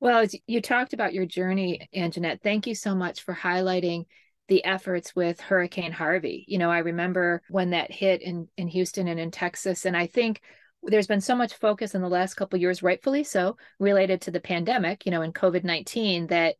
Well 0.00 0.26
you 0.46 0.62
talked 0.62 0.94
about 0.94 1.12
your 1.12 1.26
journey 1.26 1.88
anjanette. 1.94 2.40
Thank 2.42 2.66
you 2.66 2.74
so 2.74 2.94
much 2.94 3.22
for 3.22 3.34
highlighting 3.34 4.06
the 4.50 4.64
efforts 4.64 5.16
with 5.16 5.40
Hurricane 5.40 5.92
Harvey. 5.92 6.44
You 6.48 6.58
know, 6.58 6.70
I 6.70 6.78
remember 6.78 7.40
when 7.48 7.70
that 7.70 7.90
hit 7.90 8.20
in 8.20 8.48
in 8.58 8.68
Houston 8.68 9.08
and 9.08 9.18
in 9.18 9.30
Texas, 9.30 9.86
and 9.86 9.96
I 9.96 10.06
think 10.06 10.42
there's 10.82 11.06
been 11.06 11.20
so 11.20 11.36
much 11.36 11.54
focus 11.54 11.94
in 11.94 12.02
the 12.02 12.08
last 12.08 12.34
couple 12.34 12.58
years, 12.58 12.82
rightfully 12.82 13.22
so, 13.22 13.56
related 13.78 14.20
to 14.22 14.30
the 14.30 14.40
pandemic. 14.40 15.06
You 15.06 15.12
know, 15.12 15.22
in 15.22 15.32
COVID 15.32 15.64
nineteen, 15.64 16.26
that 16.26 16.56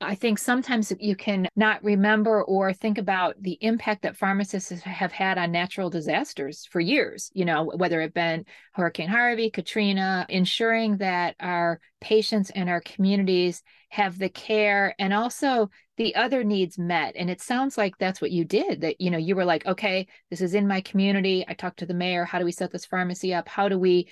I 0.00 0.14
think 0.14 0.38
sometimes 0.38 0.92
you 0.98 1.16
can 1.16 1.48
not 1.54 1.84
remember 1.84 2.42
or 2.42 2.72
think 2.72 2.98
about 2.98 3.36
the 3.40 3.58
impact 3.60 4.02
that 4.02 4.16
pharmacists 4.16 4.82
have 4.82 5.12
had 5.12 5.38
on 5.38 5.52
natural 5.52 5.88
disasters 5.88 6.66
for 6.70 6.80
years, 6.80 7.30
you 7.32 7.44
know, 7.44 7.72
whether 7.76 8.00
it 8.00 8.12
been 8.12 8.44
Hurricane 8.72 9.08
Harvey, 9.08 9.50
Katrina, 9.50 10.26
ensuring 10.28 10.96
that 10.98 11.36
our 11.40 11.80
patients 12.00 12.50
and 12.50 12.68
our 12.68 12.80
communities 12.80 13.62
have 13.90 14.18
the 14.18 14.28
care 14.28 14.94
and 14.98 15.14
also 15.14 15.70
the 15.96 16.14
other 16.16 16.42
needs 16.42 16.78
met 16.78 17.14
and 17.16 17.30
it 17.30 17.40
sounds 17.40 17.78
like 17.78 17.96
that's 17.98 18.20
what 18.20 18.30
you 18.30 18.44
did 18.44 18.80
that 18.80 19.00
you 19.00 19.10
know 19.10 19.18
you 19.18 19.36
were 19.36 19.44
like 19.44 19.64
okay 19.66 20.06
this 20.30 20.40
is 20.40 20.54
in 20.54 20.66
my 20.66 20.80
community 20.80 21.44
i 21.48 21.54
talked 21.54 21.78
to 21.78 21.86
the 21.86 21.94
mayor 21.94 22.24
how 22.24 22.38
do 22.38 22.44
we 22.44 22.52
set 22.52 22.70
this 22.70 22.86
pharmacy 22.86 23.32
up 23.32 23.48
how 23.48 23.68
do 23.68 23.78
we 23.78 24.08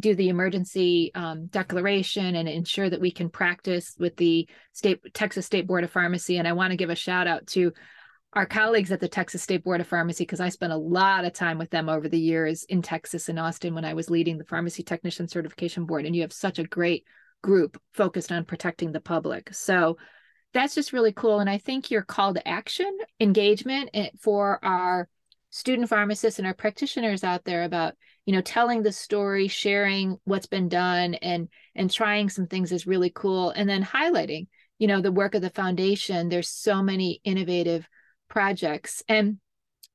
do 0.00 0.14
the 0.14 0.28
emergency 0.28 1.10
um, 1.16 1.46
declaration 1.46 2.36
and 2.36 2.48
ensure 2.48 2.88
that 2.88 3.00
we 3.00 3.10
can 3.10 3.28
practice 3.28 3.94
with 3.98 4.16
the 4.16 4.48
state 4.72 5.00
texas 5.12 5.46
state 5.46 5.66
board 5.66 5.84
of 5.84 5.90
pharmacy 5.90 6.38
and 6.38 6.48
i 6.48 6.52
want 6.52 6.70
to 6.70 6.76
give 6.76 6.90
a 6.90 6.94
shout 6.94 7.26
out 7.26 7.46
to 7.46 7.72
our 8.34 8.46
colleagues 8.46 8.92
at 8.92 9.00
the 9.00 9.08
texas 9.08 9.42
state 9.42 9.64
board 9.64 9.80
of 9.80 9.86
pharmacy 9.86 10.22
because 10.22 10.40
i 10.40 10.48
spent 10.48 10.72
a 10.72 10.76
lot 10.76 11.24
of 11.24 11.32
time 11.32 11.58
with 11.58 11.70
them 11.70 11.88
over 11.88 12.08
the 12.08 12.20
years 12.20 12.64
in 12.64 12.80
texas 12.80 13.28
and 13.28 13.38
austin 13.38 13.74
when 13.74 13.84
i 13.84 13.94
was 13.94 14.10
leading 14.10 14.38
the 14.38 14.44
pharmacy 14.44 14.82
technician 14.82 15.26
certification 15.26 15.84
board 15.84 16.06
and 16.06 16.14
you 16.14 16.22
have 16.22 16.32
such 16.32 16.58
a 16.58 16.64
great 16.64 17.04
group 17.42 17.80
focused 17.92 18.32
on 18.32 18.44
protecting 18.44 18.92
the 18.92 19.00
public. 19.00 19.52
So 19.54 19.96
that's 20.52 20.74
just 20.74 20.92
really 20.92 21.12
cool. 21.12 21.40
And 21.40 21.50
I 21.50 21.58
think 21.58 21.90
your 21.90 22.02
call 22.02 22.34
to 22.34 22.48
action 22.48 22.96
engagement 23.20 23.90
eh, 23.94 24.10
for 24.20 24.64
our 24.64 25.08
student 25.50 25.88
pharmacists 25.88 26.38
and 26.38 26.46
our 26.46 26.54
practitioners 26.54 27.24
out 27.24 27.44
there 27.44 27.64
about 27.64 27.94
you 28.26 28.34
know 28.34 28.42
telling 28.42 28.82
the 28.82 28.92
story 28.92 29.48
sharing 29.48 30.18
what's 30.24 30.46
been 30.46 30.68
done 30.68 31.14
and 31.14 31.48
and 31.74 31.90
trying 31.90 32.28
some 32.28 32.46
things 32.46 32.72
is 32.72 32.86
really 32.86 33.10
cool. 33.10 33.50
And 33.50 33.68
then 33.68 33.84
highlighting 33.84 34.46
you 34.78 34.86
know 34.86 35.00
the 35.00 35.12
work 35.12 35.34
of 35.34 35.42
the 35.42 35.50
foundation. 35.50 36.28
There's 36.28 36.48
so 36.48 36.82
many 36.82 37.20
innovative 37.24 37.88
projects. 38.28 39.02
And 39.08 39.38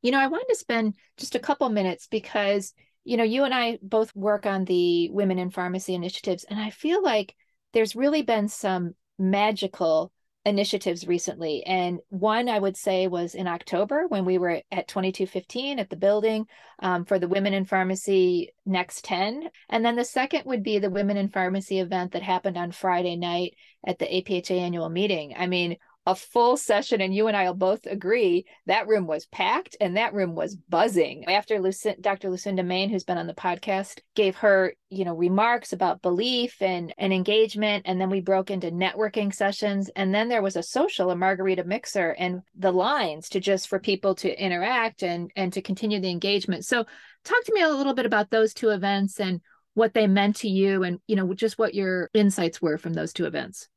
you 0.03 0.11
know 0.11 0.19
i 0.19 0.27
wanted 0.27 0.45
to 0.49 0.55
spend 0.55 0.95
just 1.17 1.33
a 1.33 1.39
couple 1.39 1.67
minutes 1.69 2.07
because 2.07 2.73
you 3.03 3.17
know 3.17 3.23
you 3.23 3.43
and 3.43 3.53
i 3.55 3.79
both 3.81 4.15
work 4.15 4.45
on 4.45 4.65
the 4.65 5.09
women 5.09 5.39
in 5.39 5.49
pharmacy 5.49 5.95
initiatives 5.95 6.43
and 6.43 6.59
i 6.59 6.69
feel 6.69 7.01
like 7.01 7.35
there's 7.73 7.95
really 7.95 8.21
been 8.21 8.47
some 8.47 8.93
magical 9.17 10.11
initiatives 10.45 11.07
recently. 11.07 11.63
And 11.65 11.99
one 12.09 12.49
I 12.49 12.59
would 12.59 12.75
say 12.75 13.07
was 13.07 13.33
in 13.33 13.47
October 13.47 14.07
when 14.07 14.25
we 14.25 14.37
were 14.37 14.61
at 14.71 14.87
2215 14.87 15.79
at 15.79 15.89
the 15.89 15.95
building 15.95 16.47
um, 16.79 17.05
for 17.05 17.17
the 17.17 17.27
Women 17.27 17.53
in 17.53 17.65
Pharmacy 17.65 18.53
Next 18.65 19.05
10. 19.05 19.49
And 19.69 19.85
then 19.85 19.95
the 19.95 20.03
second 20.03 20.43
would 20.45 20.63
be 20.63 20.79
the 20.79 20.89
Women 20.89 21.17
in 21.17 21.29
Pharmacy 21.29 21.79
event 21.79 22.11
that 22.11 22.23
happened 22.23 22.57
on 22.57 22.71
Friday 22.71 23.15
night 23.15 23.55
at 23.85 23.99
the 23.99 24.05
APHA 24.05 24.59
annual 24.59 24.89
meeting. 24.89 25.33
I 25.37 25.47
mean, 25.47 25.77
a 26.05 26.15
full 26.15 26.57
session 26.57 26.99
and 26.99 27.15
you 27.15 27.27
and 27.27 27.37
I'll 27.37 27.53
both 27.53 27.85
agree 27.85 28.45
that 28.65 28.87
room 28.87 29.07
was 29.07 29.25
packed 29.27 29.77
and 29.79 29.95
that 29.95 30.13
room 30.13 30.35
was 30.35 30.55
buzzing. 30.55 31.25
After 31.25 31.61
Dr. 32.01 32.29
Lucinda 32.29 32.63
Maine 32.63 32.89
who's 32.89 33.05
been 33.05 33.17
on 33.17 33.27
the 33.27 33.33
podcast, 33.33 33.99
gave 34.15 34.35
her, 34.37 34.73
you 34.89 35.05
know, 35.05 35.15
remarks 35.15 35.71
about 35.71 36.01
belief 36.01 36.61
and, 36.61 36.93
and 36.97 37.13
engagement. 37.13 37.83
And 37.85 38.01
then 38.01 38.09
we 38.09 38.19
broke 38.19 38.51
into 38.51 38.69
networking 38.69 39.33
sessions. 39.33 39.89
And 39.95 40.13
then 40.13 40.27
there 40.27 40.41
was 40.41 40.57
a 40.57 40.63
social, 40.63 41.09
a 41.09 41.15
margarita 41.15 41.63
mixer 41.63 42.11
and 42.19 42.41
the 42.55 42.71
lines 42.71 43.29
to 43.29 43.39
just 43.39 43.69
for 43.69 43.79
people 43.79 44.15
to 44.15 44.43
interact 44.43 45.03
and, 45.03 45.31
and 45.37 45.53
to 45.53 45.61
continue 45.61 46.01
the 46.01 46.11
engagement. 46.11 46.65
So 46.65 46.85
talk 47.23 47.43
to 47.45 47.53
me 47.53 47.61
a 47.61 47.69
little 47.69 47.93
bit 47.93 48.05
about 48.05 48.29
those 48.29 48.53
two 48.53 48.69
events 48.69 49.21
and 49.21 49.39
what 49.73 49.93
they 49.93 50.07
meant 50.07 50.35
to 50.37 50.49
you 50.49 50.83
and, 50.83 50.99
you 51.07 51.15
know, 51.15 51.33
just 51.33 51.57
what 51.57 51.73
your 51.73 52.09
insights 52.13 52.61
were 52.61 52.77
from 52.77 52.93
those 52.93 53.13
two 53.13 53.25
events. 53.25 53.69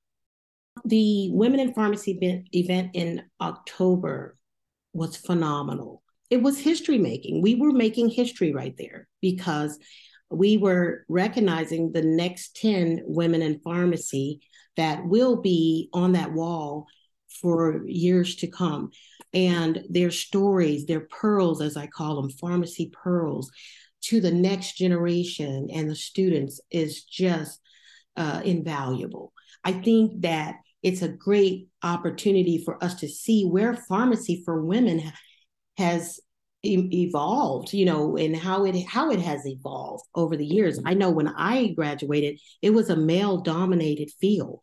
The 0.84 1.30
Women 1.32 1.60
in 1.60 1.74
Pharmacy 1.74 2.44
event 2.52 2.90
in 2.94 3.22
October 3.40 4.36
was 4.92 5.16
phenomenal. 5.16 6.02
It 6.30 6.42
was 6.42 6.58
history 6.58 6.98
making. 6.98 7.42
We 7.42 7.54
were 7.54 7.72
making 7.72 8.10
history 8.10 8.52
right 8.52 8.74
there 8.76 9.08
because 9.20 9.78
we 10.30 10.56
were 10.56 11.04
recognizing 11.08 11.92
the 11.92 12.02
next 12.02 12.56
10 12.56 13.02
women 13.04 13.42
in 13.42 13.60
pharmacy 13.60 14.40
that 14.76 15.06
will 15.06 15.40
be 15.40 15.88
on 15.92 16.12
that 16.12 16.32
wall 16.32 16.86
for 17.40 17.86
years 17.86 18.36
to 18.36 18.46
come. 18.48 18.90
And 19.32 19.84
their 19.88 20.10
stories, 20.10 20.86
their 20.86 21.00
pearls, 21.00 21.60
as 21.60 21.76
I 21.76 21.86
call 21.86 22.20
them, 22.20 22.30
pharmacy 22.30 22.90
pearls, 22.92 23.50
to 24.02 24.20
the 24.20 24.32
next 24.32 24.76
generation 24.76 25.68
and 25.72 25.90
the 25.90 25.96
students 25.96 26.60
is 26.70 27.04
just 27.04 27.60
uh, 28.16 28.40
invaluable. 28.44 29.32
I 29.64 29.72
think 29.72 30.22
that 30.22 30.56
it's 30.82 31.02
a 31.02 31.08
great 31.08 31.68
opportunity 31.82 32.62
for 32.64 32.82
us 32.82 32.94
to 32.96 33.08
see 33.08 33.44
where 33.44 33.74
pharmacy 33.74 34.42
for 34.44 34.64
women 34.64 35.12
has 35.76 36.20
evolved 36.62 37.72
you 37.72 37.84
know 37.84 38.16
and 38.16 38.36
how 38.36 38.64
it 38.64 38.74
how 38.86 39.10
it 39.10 39.20
has 39.20 39.46
evolved 39.46 40.04
over 40.14 40.36
the 40.36 40.46
years. 40.46 40.80
I 40.84 40.94
know 40.94 41.10
when 41.10 41.28
i 41.28 41.68
graduated 41.68 42.40
it 42.62 42.70
was 42.70 42.90
a 42.90 42.96
male 42.96 43.38
dominated 43.38 44.10
field 44.20 44.60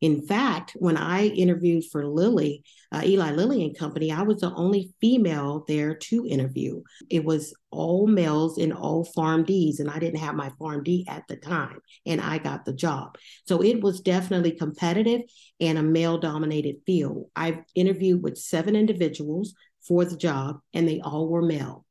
in 0.00 0.26
fact, 0.26 0.76
when 0.78 0.96
I 0.96 1.26
interviewed 1.26 1.84
for 1.90 2.06
Lilly, 2.06 2.62
uh, 2.92 3.02
Eli 3.04 3.32
Lilly 3.32 3.64
and 3.64 3.76
Company, 3.76 4.12
I 4.12 4.22
was 4.22 4.40
the 4.40 4.52
only 4.54 4.92
female 5.00 5.64
there 5.66 5.94
to 5.94 6.26
interview. 6.26 6.82
It 7.08 7.24
was 7.24 7.54
all 7.70 8.06
males 8.06 8.58
in 8.58 8.72
all 8.72 9.08
PharmDs, 9.16 9.80
and 9.80 9.90
I 9.90 9.98
didn't 9.98 10.20
have 10.20 10.34
my 10.34 10.50
PharmD 10.60 11.04
at 11.08 11.24
the 11.28 11.36
time, 11.36 11.78
and 12.04 12.20
I 12.20 12.38
got 12.38 12.64
the 12.64 12.74
job. 12.74 13.16
So 13.46 13.62
it 13.62 13.80
was 13.80 14.00
definitely 14.00 14.52
competitive 14.52 15.22
and 15.60 15.78
a 15.78 15.82
male 15.82 16.18
dominated 16.18 16.76
field. 16.84 17.30
I've 17.34 17.60
interviewed 17.74 18.22
with 18.22 18.36
seven 18.36 18.76
individuals 18.76 19.54
for 19.86 20.04
the 20.04 20.16
job, 20.16 20.60
and 20.74 20.86
they 20.86 21.00
all 21.00 21.28
were 21.28 21.42
male 21.42 21.85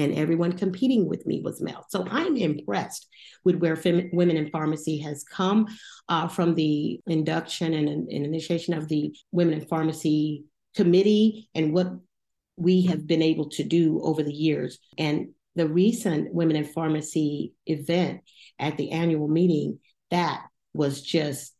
and 0.00 0.14
everyone 0.14 0.52
competing 0.52 1.08
with 1.08 1.26
me 1.26 1.40
was 1.42 1.60
male. 1.60 1.84
So 1.88 2.06
I'm 2.10 2.36
impressed 2.36 3.06
with 3.44 3.56
where 3.56 3.76
fem- 3.76 4.10
women 4.12 4.36
in 4.36 4.50
pharmacy 4.50 4.98
has 4.98 5.24
come 5.24 5.66
uh, 6.08 6.28
from 6.28 6.54
the 6.54 7.00
induction 7.06 7.74
and, 7.74 7.88
and 7.88 8.10
initiation 8.10 8.74
of 8.74 8.88
the 8.88 9.14
Women 9.32 9.54
in 9.54 9.66
Pharmacy 9.66 10.44
Committee 10.74 11.48
and 11.54 11.72
what 11.72 11.88
we 12.56 12.82
have 12.86 13.06
been 13.06 13.22
able 13.22 13.48
to 13.50 13.64
do 13.64 14.00
over 14.02 14.22
the 14.22 14.32
years. 14.32 14.78
And 14.98 15.28
the 15.56 15.68
recent 15.68 16.32
Women 16.32 16.56
in 16.56 16.64
Pharmacy 16.64 17.52
event 17.66 18.20
at 18.58 18.76
the 18.76 18.90
annual 18.92 19.28
meeting, 19.28 19.80
that 20.10 20.44
was 20.72 21.02
just 21.02 21.54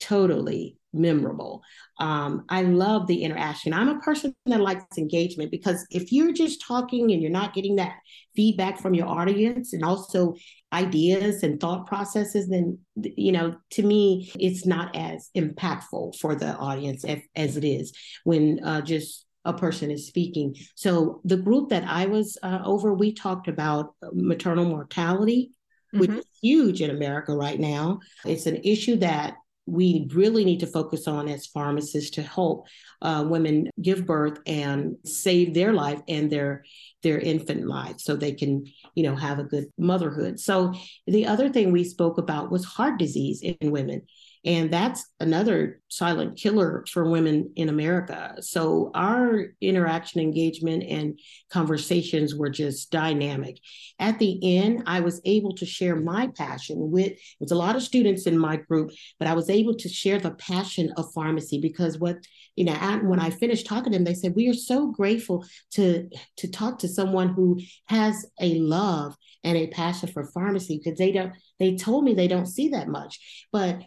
totally 0.00 0.76
memorable. 0.92 1.62
Um, 1.98 2.44
I 2.48 2.62
love 2.62 3.06
the 3.06 3.22
interaction. 3.22 3.72
I'm 3.72 3.88
a 3.88 4.00
person 4.00 4.34
that 4.46 4.60
likes 4.60 4.98
engagement 4.98 5.50
because 5.50 5.86
if 5.90 6.12
you're 6.12 6.32
just 6.32 6.64
talking 6.66 7.12
and 7.12 7.22
you're 7.22 7.30
not 7.30 7.54
getting 7.54 7.76
that 7.76 7.94
feedback 8.34 8.80
from 8.80 8.94
your 8.94 9.06
audience 9.06 9.72
and 9.72 9.84
also 9.84 10.34
ideas 10.72 11.42
and 11.42 11.60
thought 11.60 11.86
processes, 11.86 12.48
then 12.48 12.78
you 12.96 13.32
know, 13.32 13.54
to 13.70 13.82
me, 13.82 14.32
it's 14.38 14.66
not 14.66 14.94
as 14.96 15.30
impactful 15.36 16.16
for 16.18 16.34
the 16.34 16.56
audience 16.56 17.04
as, 17.04 17.20
as 17.36 17.56
it 17.56 17.64
is 17.64 17.92
when 18.24 18.60
uh, 18.64 18.80
just 18.80 19.26
a 19.44 19.52
person 19.52 19.90
is 19.90 20.06
speaking. 20.06 20.54
So 20.74 21.20
the 21.24 21.36
group 21.36 21.70
that 21.70 21.84
I 21.84 22.06
was 22.06 22.36
uh, 22.42 22.60
over, 22.64 22.92
we 22.92 23.14
talked 23.14 23.48
about 23.48 23.94
maternal 24.12 24.64
mortality. 24.64 25.52
Mm-hmm. 25.92 26.00
Which 26.00 26.10
is 26.20 26.26
huge 26.40 26.82
in 26.82 26.90
America 26.90 27.32
right 27.34 27.58
now. 27.58 27.98
It's 28.24 28.46
an 28.46 28.60
issue 28.62 28.94
that 28.98 29.34
we 29.70 30.08
really 30.12 30.44
need 30.44 30.60
to 30.60 30.66
focus 30.66 31.06
on 31.06 31.28
as 31.28 31.46
pharmacists 31.46 32.10
to 32.10 32.22
help 32.22 32.66
uh, 33.02 33.24
women 33.26 33.70
give 33.80 34.04
birth 34.04 34.38
and 34.46 34.96
save 35.04 35.54
their 35.54 35.72
life 35.72 36.00
and 36.08 36.30
their 36.30 36.64
their 37.02 37.18
infant 37.18 37.66
life 37.66 37.96
so 37.98 38.14
they 38.14 38.32
can 38.32 38.64
you 38.94 39.02
know 39.02 39.16
have 39.16 39.38
a 39.38 39.44
good 39.44 39.66
motherhood 39.78 40.38
so 40.38 40.72
the 41.06 41.26
other 41.26 41.48
thing 41.48 41.72
we 41.72 41.84
spoke 41.84 42.18
about 42.18 42.50
was 42.50 42.64
heart 42.64 42.98
disease 42.98 43.42
in 43.42 43.70
women 43.70 44.02
and 44.44 44.70
that's 44.70 45.06
another 45.20 45.82
silent 45.88 46.38
killer 46.38 46.84
for 46.90 47.10
women 47.10 47.52
in 47.56 47.68
America. 47.68 48.36
So 48.40 48.90
our 48.94 49.48
interaction, 49.60 50.22
engagement, 50.22 50.82
and 50.84 51.18
conversations 51.50 52.34
were 52.34 52.48
just 52.48 52.90
dynamic. 52.90 53.58
At 53.98 54.18
the 54.18 54.58
end, 54.58 54.84
I 54.86 55.00
was 55.00 55.20
able 55.26 55.54
to 55.56 55.66
share 55.66 55.94
my 55.94 56.28
passion 56.28 56.90
with, 56.90 57.08
it 57.08 57.18
was 57.38 57.50
a 57.50 57.56
lot 57.56 57.76
of 57.76 57.82
students 57.82 58.26
in 58.26 58.38
my 58.38 58.56
group, 58.56 58.92
but 59.18 59.28
I 59.28 59.34
was 59.34 59.50
able 59.50 59.74
to 59.74 59.88
share 59.90 60.18
the 60.18 60.30
passion 60.32 60.90
of 60.96 61.12
pharmacy 61.12 61.60
because 61.60 61.98
what, 61.98 62.16
you 62.60 62.66
know, 62.66 62.74
when 63.04 63.20
I 63.20 63.30
finished 63.30 63.64
talking 63.64 63.90
to 63.90 63.98
them, 63.98 64.04
they 64.04 64.12
said, 64.12 64.34
we 64.36 64.46
are 64.50 64.52
so 64.52 64.88
grateful 64.88 65.46
to, 65.70 66.10
to 66.36 66.50
talk 66.50 66.80
to 66.80 66.88
someone 66.88 67.30
who 67.30 67.58
has 67.86 68.26
a 68.38 68.58
love 68.58 69.16
and 69.42 69.56
a 69.56 69.68
passion 69.68 70.10
for 70.10 70.26
pharmacy 70.26 70.78
because 70.78 70.98
they 70.98 71.10
don't, 71.10 71.32
they 71.58 71.76
told 71.76 72.04
me 72.04 72.12
they 72.12 72.28
don't 72.28 72.44
see 72.44 72.68
that 72.68 72.86
much. 72.86 73.46
But 73.50 73.80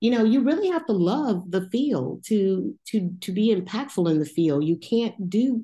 you 0.00 0.10
know 0.10 0.24
you 0.24 0.42
really 0.42 0.68
have 0.68 0.84
to 0.86 0.92
love 0.92 1.50
the 1.50 1.68
field 1.70 2.24
to 2.24 2.74
to 2.86 3.10
to 3.20 3.32
be 3.32 3.54
impactful 3.54 4.10
in 4.10 4.18
the 4.18 4.24
field 4.24 4.64
you 4.64 4.78
can't 4.78 5.28
do 5.28 5.62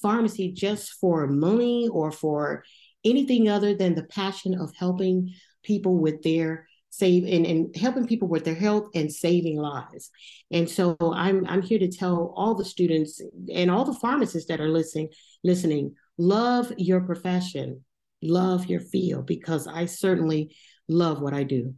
pharmacy 0.00 0.52
just 0.52 0.92
for 1.00 1.26
money 1.26 1.88
or 1.88 2.12
for 2.12 2.62
anything 3.04 3.48
other 3.48 3.74
than 3.74 3.96
the 3.96 4.04
passion 4.04 4.54
of 4.54 4.72
helping 4.76 5.34
people 5.64 5.98
with 5.98 6.22
their 6.22 6.68
save 6.92 7.24
and, 7.24 7.46
and 7.46 7.74
helping 7.74 8.06
people 8.06 8.28
with 8.28 8.44
their 8.44 8.54
health 8.54 8.86
and 8.94 9.10
saving 9.10 9.56
lives 9.56 10.10
and 10.50 10.68
so 10.68 10.96
i'm 11.14 11.46
i'm 11.46 11.62
here 11.62 11.78
to 11.78 11.90
tell 11.90 12.34
all 12.36 12.54
the 12.54 12.64
students 12.64 13.20
and 13.52 13.70
all 13.70 13.84
the 13.84 13.94
pharmacists 13.94 14.48
that 14.48 14.60
are 14.60 14.68
listening 14.68 15.08
listening 15.42 15.94
love 16.18 16.70
your 16.76 17.00
profession 17.00 17.82
love 18.20 18.66
your 18.66 18.80
field 18.80 19.26
because 19.26 19.66
i 19.66 19.86
certainly 19.86 20.54
love 20.86 21.20
what 21.20 21.32
i 21.32 21.42
do 21.42 21.74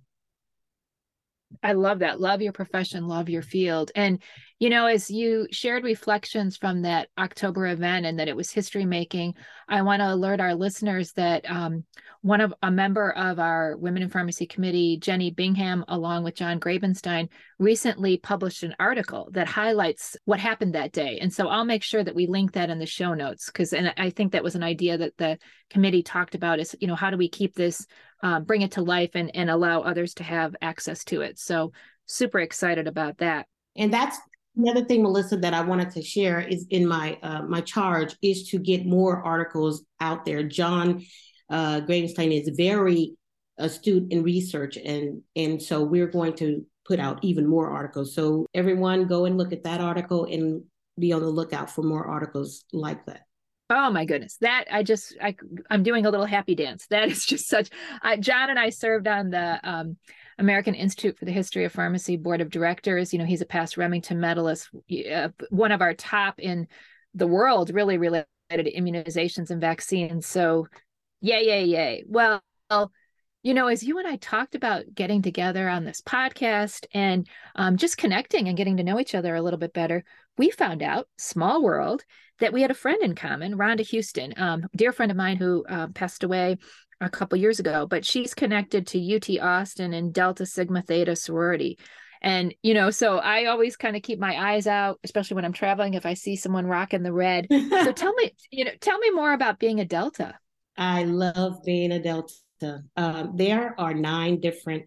I 1.62 1.74
love 1.74 2.00
that. 2.00 2.20
Love 2.20 2.42
your 2.42 2.52
profession, 2.52 3.06
love 3.06 3.28
your 3.28 3.42
field. 3.42 3.92
And, 3.94 4.20
you 4.58 4.70
know, 4.70 4.86
as 4.86 5.10
you 5.10 5.46
shared 5.50 5.84
reflections 5.84 6.56
from 6.56 6.82
that 6.82 7.08
October 7.18 7.66
event 7.66 8.06
and 8.06 8.18
that 8.18 8.28
it 8.28 8.36
was 8.36 8.50
history 8.50 8.84
making, 8.84 9.34
I 9.68 9.82
want 9.82 10.00
to 10.00 10.12
alert 10.12 10.40
our 10.40 10.54
listeners 10.54 11.12
that 11.12 11.48
um, 11.50 11.84
one 12.22 12.40
of 12.40 12.54
a 12.62 12.70
member 12.70 13.10
of 13.10 13.38
our 13.38 13.76
Women 13.76 14.02
in 14.02 14.08
Pharmacy 14.08 14.46
Committee, 14.46 14.96
Jenny 14.98 15.30
Bingham, 15.30 15.84
along 15.88 16.24
with 16.24 16.36
John 16.36 16.60
Grabenstein, 16.60 17.28
recently 17.58 18.16
published 18.16 18.62
an 18.62 18.76
article 18.78 19.28
that 19.32 19.48
highlights 19.48 20.16
what 20.24 20.40
happened 20.40 20.74
that 20.74 20.92
day. 20.92 21.18
And 21.20 21.32
so 21.32 21.48
I'll 21.48 21.64
make 21.64 21.82
sure 21.82 22.04
that 22.04 22.14
we 22.14 22.26
link 22.26 22.52
that 22.52 22.70
in 22.70 22.78
the 22.78 22.86
show 22.86 23.12
notes 23.12 23.46
because, 23.46 23.72
and 23.72 23.92
I 23.96 24.10
think 24.10 24.32
that 24.32 24.44
was 24.44 24.54
an 24.54 24.62
idea 24.62 24.96
that 24.98 25.16
the 25.18 25.38
committee 25.68 26.02
talked 26.02 26.34
about 26.34 26.60
is, 26.60 26.76
you 26.80 26.86
know, 26.86 26.94
how 26.94 27.10
do 27.10 27.16
we 27.16 27.28
keep 27.28 27.54
this 27.54 27.86
uh, 28.22 28.40
bring 28.40 28.62
it 28.62 28.72
to 28.72 28.82
life 28.82 29.10
and, 29.14 29.30
and 29.34 29.50
allow 29.50 29.82
others 29.82 30.14
to 30.14 30.24
have 30.24 30.56
access 30.62 31.04
to 31.04 31.20
it. 31.20 31.38
So 31.38 31.72
super 32.06 32.40
excited 32.40 32.86
about 32.86 33.18
that. 33.18 33.46
And 33.76 33.92
that's 33.92 34.18
Another 34.56 34.84
thing, 34.84 35.02
Melissa, 35.02 35.36
that 35.38 35.52
I 35.52 35.62
wanted 35.62 35.90
to 35.92 36.02
share 36.02 36.40
is 36.40 36.66
in 36.70 36.86
my 36.86 37.18
uh, 37.22 37.42
my 37.42 37.60
charge 37.60 38.14
is 38.22 38.48
to 38.50 38.58
get 38.58 38.86
more 38.86 39.22
articles 39.22 39.84
out 40.00 40.24
there. 40.24 40.44
John 40.44 41.04
uh, 41.50 41.80
Grabenstein 41.80 42.40
is 42.40 42.56
very 42.56 43.16
astute 43.58 44.12
in 44.12 44.22
research, 44.22 44.76
and 44.76 45.22
and 45.34 45.60
so 45.60 45.82
we're 45.82 46.06
going 46.06 46.34
to 46.34 46.64
put 46.86 47.00
out 47.00 47.18
even 47.22 47.46
more 47.48 47.70
articles. 47.70 48.14
So 48.14 48.46
everyone, 48.54 49.06
go 49.06 49.24
and 49.24 49.36
look 49.36 49.52
at 49.52 49.64
that 49.64 49.80
article 49.80 50.26
and 50.26 50.62
be 50.98 51.12
on 51.12 51.22
the 51.22 51.28
lookout 51.28 51.70
for 51.70 51.82
more 51.82 52.06
articles 52.06 52.64
like 52.72 53.04
that. 53.06 53.22
Oh 53.70 53.90
my 53.90 54.04
goodness, 54.04 54.36
that 54.40 54.66
I 54.70 54.82
just 54.82 55.16
I 55.20 55.34
I'm 55.68 55.82
doing 55.82 56.06
a 56.06 56.10
little 56.10 56.26
happy 56.26 56.54
dance. 56.54 56.86
That 56.90 57.08
is 57.08 57.24
just 57.24 57.48
such. 57.48 57.70
John 58.20 58.50
and 58.50 58.58
I 58.58 58.70
served 58.70 59.08
on 59.08 59.30
the 59.30 59.58
um, 59.64 59.96
American 60.38 60.74
Institute 60.74 61.18
for 61.18 61.24
the 61.24 61.32
History 61.32 61.64
of 61.64 61.72
Pharmacy 61.72 62.16
Board 62.16 62.40
of 62.40 62.50
Directors. 62.50 63.12
You 63.12 63.18
know, 63.18 63.24
he's 63.24 63.40
a 63.40 63.46
past 63.46 63.76
Remington 63.76 64.20
medalist, 64.20 64.68
uh, 65.12 65.28
one 65.50 65.72
of 65.72 65.82
our 65.82 65.94
top 65.94 66.38
in 66.38 66.66
the 67.14 67.26
world, 67.26 67.70
really 67.70 67.98
related 67.98 68.26
to 68.50 68.72
immunizations 68.72 69.50
and 69.50 69.60
vaccines. 69.60 70.26
So, 70.26 70.66
yay, 71.20 71.46
yay, 71.46 71.64
yay. 71.64 72.04
Well, 72.06 72.42
you 73.42 73.52
know, 73.52 73.66
as 73.66 73.82
you 73.82 73.98
and 73.98 74.08
I 74.08 74.16
talked 74.16 74.54
about 74.54 74.84
getting 74.94 75.20
together 75.20 75.68
on 75.68 75.84
this 75.84 76.00
podcast 76.00 76.86
and 76.94 77.28
um, 77.54 77.76
just 77.76 77.98
connecting 77.98 78.48
and 78.48 78.56
getting 78.56 78.78
to 78.78 78.82
know 78.82 78.98
each 78.98 79.14
other 79.14 79.34
a 79.34 79.42
little 79.42 79.58
bit 79.58 79.74
better, 79.74 80.02
we 80.38 80.50
found 80.50 80.82
out, 80.82 81.08
small 81.18 81.62
world, 81.62 82.04
that 82.40 82.52
we 82.52 82.62
had 82.62 82.70
a 82.70 82.74
friend 82.74 83.02
in 83.02 83.14
common, 83.14 83.56
Rhonda 83.56 83.86
Houston, 83.88 84.32
um, 84.38 84.66
dear 84.74 84.92
friend 84.92 85.12
of 85.12 85.16
mine 85.16 85.36
who 85.36 85.64
uh, 85.68 85.88
passed 85.88 86.24
away 86.24 86.56
a 87.00 87.10
couple 87.10 87.38
years 87.38 87.60
ago, 87.60 87.86
but 87.86 88.04
she's 88.04 88.34
connected 88.34 88.86
to 88.88 89.16
UT 89.16 89.28
Austin 89.40 89.92
and 89.92 90.12
Delta 90.12 90.46
Sigma 90.46 90.82
Theta 90.82 91.16
sorority. 91.16 91.78
And, 92.22 92.54
you 92.62 92.72
know, 92.72 92.90
so 92.90 93.18
I 93.18 93.46
always 93.46 93.76
kind 93.76 93.96
of 93.96 94.02
keep 94.02 94.18
my 94.18 94.52
eyes 94.52 94.66
out, 94.66 94.98
especially 95.04 95.34
when 95.34 95.44
I'm 95.44 95.52
traveling, 95.52 95.92
if 95.92 96.06
I 96.06 96.14
see 96.14 96.36
someone 96.36 96.66
rocking 96.66 97.02
the 97.02 97.12
red. 97.12 97.46
so 97.50 97.92
tell 97.92 98.14
me, 98.14 98.34
you 98.50 98.64
know, 98.64 98.70
tell 98.80 98.98
me 98.98 99.10
more 99.10 99.32
about 99.32 99.58
being 99.58 99.80
a 99.80 99.84
Delta. 99.84 100.34
I 100.76 101.04
love 101.04 101.62
being 101.64 101.92
a 101.92 102.02
Delta. 102.02 102.82
Um, 102.96 103.32
there 103.34 103.78
are 103.78 103.92
nine 103.92 104.40
different 104.40 104.84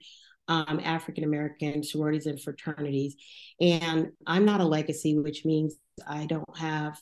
um, 0.48 0.82
African 0.84 1.24
American 1.24 1.84
sororities 1.84 2.26
and 2.26 2.41
fraternities. 2.41 3.15
And 3.60 4.12
I'm 4.26 4.46
not 4.46 4.62
a 4.62 4.65
legacy, 4.65 5.17
which 5.17 5.46
means 5.46 5.76
I 6.08 6.26
don't 6.26 6.58
have, 6.58 7.00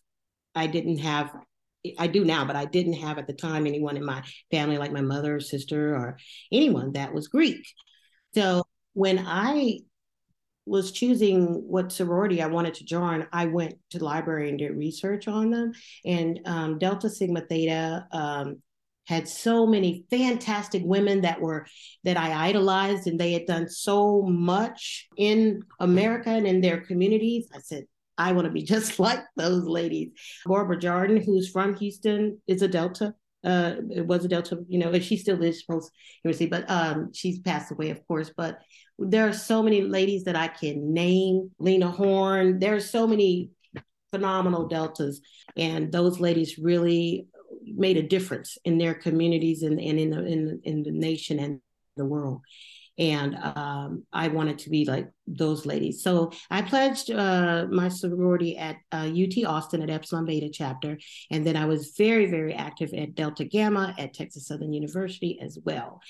I 0.53 0.67
didn't 0.67 0.97
have 0.97 1.31
I 1.97 2.07
do 2.07 2.25
now, 2.25 2.45
but 2.45 2.55
I 2.55 2.65
didn't 2.65 2.93
have 2.93 3.17
at 3.17 3.27
the 3.27 3.33
time 3.33 3.67
anyone 3.67 3.97
in 3.97 4.05
my 4.05 4.23
family, 4.51 4.77
like 4.77 4.91
my 4.91 5.01
mother 5.01 5.35
or 5.35 5.39
sister 5.39 5.95
or 5.95 6.17
anyone 6.51 6.93
that 6.93 7.13
was 7.13 7.27
Greek. 7.27 7.65
So 8.33 8.63
when 8.93 9.19
I 9.19 9.79
was 10.65 10.91
choosing 10.91 11.45
what 11.67 11.91
sorority 11.91 12.41
I 12.41 12.47
wanted 12.47 12.73
to 12.75 12.85
join, 12.85 13.27
I 13.31 13.45
went 13.45 13.75
to 13.91 13.99
the 13.99 14.05
library 14.05 14.49
and 14.49 14.57
did 14.57 14.75
research 14.75 15.27
on 15.27 15.51
them. 15.51 15.73
And 16.03 16.39
um, 16.45 16.79
Delta 16.79 17.09
Sigma 17.09 17.41
Theta 17.41 18.07
um, 18.11 18.61
had 19.07 19.27
so 19.27 19.67
many 19.67 20.05
fantastic 20.09 20.81
women 20.83 21.21
that 21.21 21.39
were 21.39 21.67
that 22.03 22.17
I 22.17 22.47
idolized, 22.47 23.05
and 23.05 23.19
they 23.19 23.33
had 23.33 23.45
done 23.45 23.69
so 23.69 24.23
much 24.23 25.07
in 25.17 25.61
America 25.79 26.29
and 26.29 26.47
in 26.47 26.61
their 26.61 26.81
communities. 26.81 27.47
I 27.53 27.59
said, 27.59 27.85
I 28.17 28.31
want 28.31 28.45
to 28.45 28.51
be 28.51 28.63
just 28.75 28.99
like 28.99 29.23
those 29.35 29.65
ladies. 29.65 30.11
Barbara 30.45 30.77
Jordan, 30.77 31.21
who's 31.21 31.49
from 31.49 31.75
Houston, 31.75 32.41
is 32.47 32.61
a 32.61 32.67
Delta. 32.67 33.13
Uh, 33.43 33.75
it 33.91 34.07
was 34.07 34.25
a 34.25 34.27
Delta, 34.27 34.57
you 34.67 34.79
know, 34.79 34.89
and 34.89 35.03
she 35.03 35.17
still 35.17 35.41
is 35.43 35.61
post 35.63 35.91
university, 36.23 36.49
but 36.49 36.69
um, 36.69 37.11
she's 37.13 37.39
passed 37.39 37.71
away, 37.71 37.91
of 37.91 38.05
course. 38.07 38.31
But 38.35 38.59
there 38.97 39.27
are 39.27 39.33
so 39.33 39.61
many 39.61 39.81
ladies 39.81 40.23
that 40.23 40.35
I 40.35 40.47
can 40.47 40.93
name. 40.93 41.51
Lena 41.59 41.91
Horne. 41.91 42.57
There 42.59 42.75
are 42.75 42.79
so 42.79 43.05
many 43.05 43.51
phenomenal 44.11 44.67
Deltas, 44.67 45.21
and 45.55 45.91
those 45.91 46.19
ladies 46.19 46.57
really 46.57 47.27
made 47.63 47.97
a 47.97 48.03
difference 48.03 48.57
in 48.65 48.77
their 48.77 48.93
communities 48.95 49.61
and, 49.61 49.79
and 49.79 49.99
in 49.99 50.09
the 50.09 50.25
in, 50.25 50.61
in 50.63 50.83
the 50.83 50.91
nation 50.91 51.39
and 51.39 51.59
the 51.97 52.05
world 52.05 52.41
and 52.97 53.35
um, 53.35 54.03
I 54.13 54.29
wanted 54.29 54.59
to 54.59 54.69
be 54.69 54.85
like 54.85 55.09
those 55.27 55.65
ladies. 55.65 56.03
So 56.03 56.31
I 56.49 56.61
pledged 56.61 57.11
uh, 57.11 57.67
my 57.69 57.89
sorority 57.89 58.57
at 58.57 58.77
uh, 58.91 59.09
UT 59.09 59.45
Austin 59.45 59.81
at 59.81 59.89
Epsilon 59.89 60.25
Beta 60.25 60.49
chapter, 60.51 60.97
and 61.31 61.45
then 61.45 61.55
I 61.55 61.65
was 61.65 61.93
very, 61.97 62.25
very 62.27 62.53
active 62.53 62.93
at 62.93 63.15
Delta 63.15 63.45
Gamma 63.45 63.93
at 63.97 64.13
Texas 64.13 64.47
Southern 64.47 64.73
University 64.73 65.39
as 65.41 65.57
well. 65.63 66.01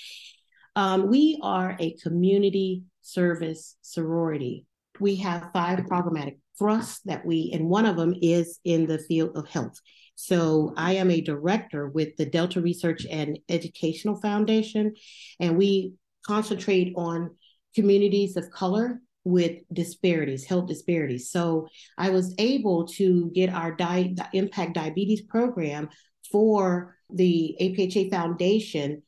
Um, 0.76 1.08
we 1.08 1.38
are 1.42 1.76
a 1.80 1.96
community 2.02 2.82
service 3.00 3.76
sorority. 3.82 4.66
We 5.00 5.16
have 5.16 5.50
five 5.52 5.80
programmatic 5.80 6.38
thrusts 6.58 7.00
that 7.04 7.24
we, 7.24 7.50
and 7.52 7.68
one 7.68 7.86
of 7.86 7.96
them 7.96 8.14
is 8.20 8.60
in 8.64 8.86
the 8.86 8.98
field 8.98 9.36
of 9.36 9.48
health. 9.48 9.80
So 10.14 10.72
I 10.76 10.94
am 10.94 11.10
a 11.10 11.20
director 11.20 11.88
with 11.88 12.16
the 12.16 12.26
Delta 12.26 12.60
Research 12.60 13.06
and 13.10 13.38
Educational 13.48 14.18
Foundation, 14.20 14.94
and 15.38 15.58
we 15.58 15.92
concentrate 16.26 16.92
on 16.96 17.30
communities 17.74 18.36
of 18.36 18.50
color 18.50 19.00
with 19.24 19.58
disparities, 19.72 20.44
health 20.44 20.68
disparities. 20.68 21.30
So 21.30 21.68
I 21.98 22.10
was 22.10 22.34
able 22.38 22.86
to 22.88 23.30
get 23.34 23.50
our 23.50 23.72
di- 23.72 24.14
Impact 24.32 24.74
Diabetes 24.74 25.22
program 25.22 25.88
for 26.30 26.96
the 27.10 27.56
APHA 27.60 28.10
Foundation 28.10 29.02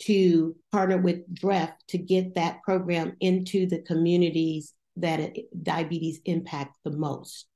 to 0.00 0.56
partner 0.72 0.98
with 0.98 1.32
DREF 1.34 1.70
to 1.88 1.98
get 1.98 2.34
that 2.34 2.62
program 2.62 3.16
into 3.20 3.66
the 3.66 3.82
communities 3.82 4.74
that 4.96 5.20
it, 5.20 5.64
diabetes 5.64 6.20
impact 6.24 6.76
the 6.84 6.90
most. 6.90 7.46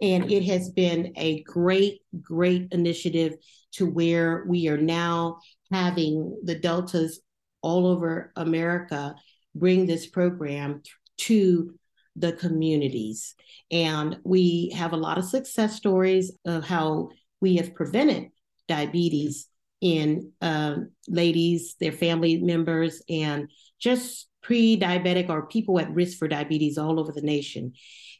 And 0.00 0.30
it 0.30 0.44
has 0.44 0.70
been 0.70 1.12
a 1.16 1.42
great, 1.42 2.00
great 2.20 2.68
initiative 2.72 3.34
to 3.72 3.86
where 3.86 4.44
we 4.46 4.68
are 4.68 4.78
now 4.78 5.38
having 5.72 6.38
the 6.44 6.54
deltas 6.54 7.20
all 7.68 7.86
over 7.86 8.32
America 8.36 9.14
bring 9.54 9.86
this 9.86 10.06
program 10.06 10.82
to 11.18 11.74
the 12.16 12.32
communities. 12.32 13.34
And 13.70 14.18
we 14.24 14.72
have 14.74 14.92
a 14.92 14.96
lot 14.96 15.18
of 15.18 15.24
success 15.24 15.76
stories 15.76 16.32
of 16.46 16.64
how 16.64 17.10
we 17.40 17.56
have 17.56 17.74
prevented 17.74 18.30
diabetes 18.66 19.48
in 19.80 20.32
uh, 20.40 20.76
ladies, 21.06 21.76
their 21.78 21.92
family 21.92 22.38
members, 22.38 23.02
and 23.08 23.48
just 23.78 24.28
pre 24.42 24.78
diabetic 24.78 25.28
or 25.28 25.46
people 25.46 25.78
at 25.78 25.92
risk 25.92 26.18
for 26.18 26.26
diabetes 26.26 26.78
all 26.78 26.98
over 26.98 27.12
the 27.12 27.22
nation. 27.22 27.72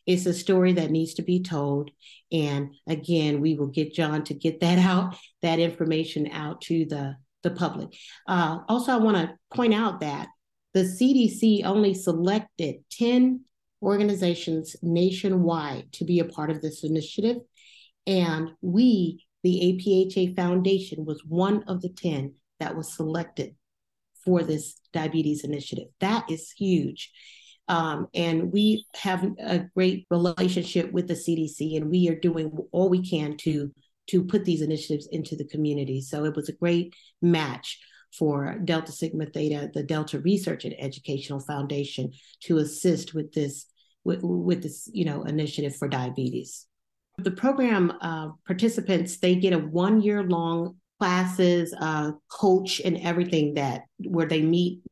It's 0.06 0.26
a 0.26 0.34
story 0.34 0.74
that 0.74 0.90
needs 0.90 1.14
to 1.14 1.22
be 1.22 1.42
told. 1.42 1.90
And 2.30 2.74
again, 2.86 3.40
we 3.40 3.54
will 3.54 3.66
get 3.66 3.94
John 3.94 4.24
to 4.24 4.34
get 4.34 4.60
that 4.60 4.78
out, 4.92 5.16
that 5.42 5.58
information 5.58 6.28
out 6.30 6.60
to 6.62 6.84
the 6.84 7.16
the 7.48 7.54
public. 7.54 7.88
Uh, 8.26 8.58
also, 8.68 8.92
I 8.92 8.96
want 8.96 9.16
to 9.16 9.34
point 9.54 9.74
out 9.74 10.00
that 10.00 10.28
the 10.74 10.80
CDC 10.80 11.64
only 11.64 11.94
selected 11.94 12.76
10 12.92 13.44
organizations 13.82 14.76
nationwide 14.82 15.92
to 15.92 16.04
be 16.04 16.20
a 16.20 16.24
part 16.24 16.50
of 16.50 16.60
this 16.60 16.84
initiative. 16.84 17.36
And 18.06 18.50
we, 18.60 19.24
the 19.42 19.60
APHA 19.60 20.36
Foundation, 20.36 21.04
was 21.04 21.22
one 21.24 21.62
of 21.68 21.82
the 21.82 21.90
10 21.90 22.34
that 22.60 22.76
was 22.76 22.94
selected 22.94 23.54
for 24.24 24.42
this 24.42 24.74
diabetes 24.92 25.44
initiative. 25.44 25.88
That 26.00 26.30
is 26.30 26.52
huge. 26.56 27.10
Um, 27.68 28.08
and 28.14 28.50
we 28.52 28.86
have 28.94 29.24
a 29.38 29.66
great 29.74 30.06
relationship 30.10 30.90
with 30.90 31.06
the 31.06 31.14
CDC, 31.14 31.76
and 31.76 31.90
we 31.90 32.08
are 32.08 32.18
doing 32.18 32.50
all 32.72 32.88
we 32.88 33.08
can 33.08 33.36
to 33.38 33.72
to 34.08 34.24
put 34.24 34.44
these 34.44 34.62
initiatives 34.62 35.08
into 35.10 35.36
the 35.36 35.44
community. 35.44 36.00
So 36.00 36.24
it 36.24 36.34
was 36.34 36.48
a 36.48 36.54
great 36.54 36.94
match 37.22 37.78
for 38.16 38.58
Delta 38.64 38.92
Sigma 38.92 39.26
Theta, 39.26 39.70
the 39.72 39.82
Delta 39.82 40.18
Research 40.20 40.64
and 40.64 40.74
Educational 40.78 41.40
Foundation, 41.40 42.12
to 42.44 42.58
assist 42.58 43.14
with 43.14 43.32
this 43.32 43.66
with, 44.04 44.20
with 44.22 44.62
this 44.62 44.88
you 44.92 45.04
know 45.04 45.24
initiative 45.24 45.76
for 45.76 45.88
diabetes. 45.88 46.66
The 47.18 47.30
program 47.30 47.92
uh, 48.00 48.28
participants 48.46 49.18
they 49.18 49.34
get 49.34 49.52
a 49.52 49.58
one 49.58 50.00
year 50.00 50.22
long 50.22 50.76
classes, 50.98 51.74
uh, 51.80 52.12
coach, 52.28 52.80
and 52.84 52.98
everything 52.98 53.54
that 53.54 53.82
where 53.98 54.26
they 54.26 54.42
meet 54.42 54.82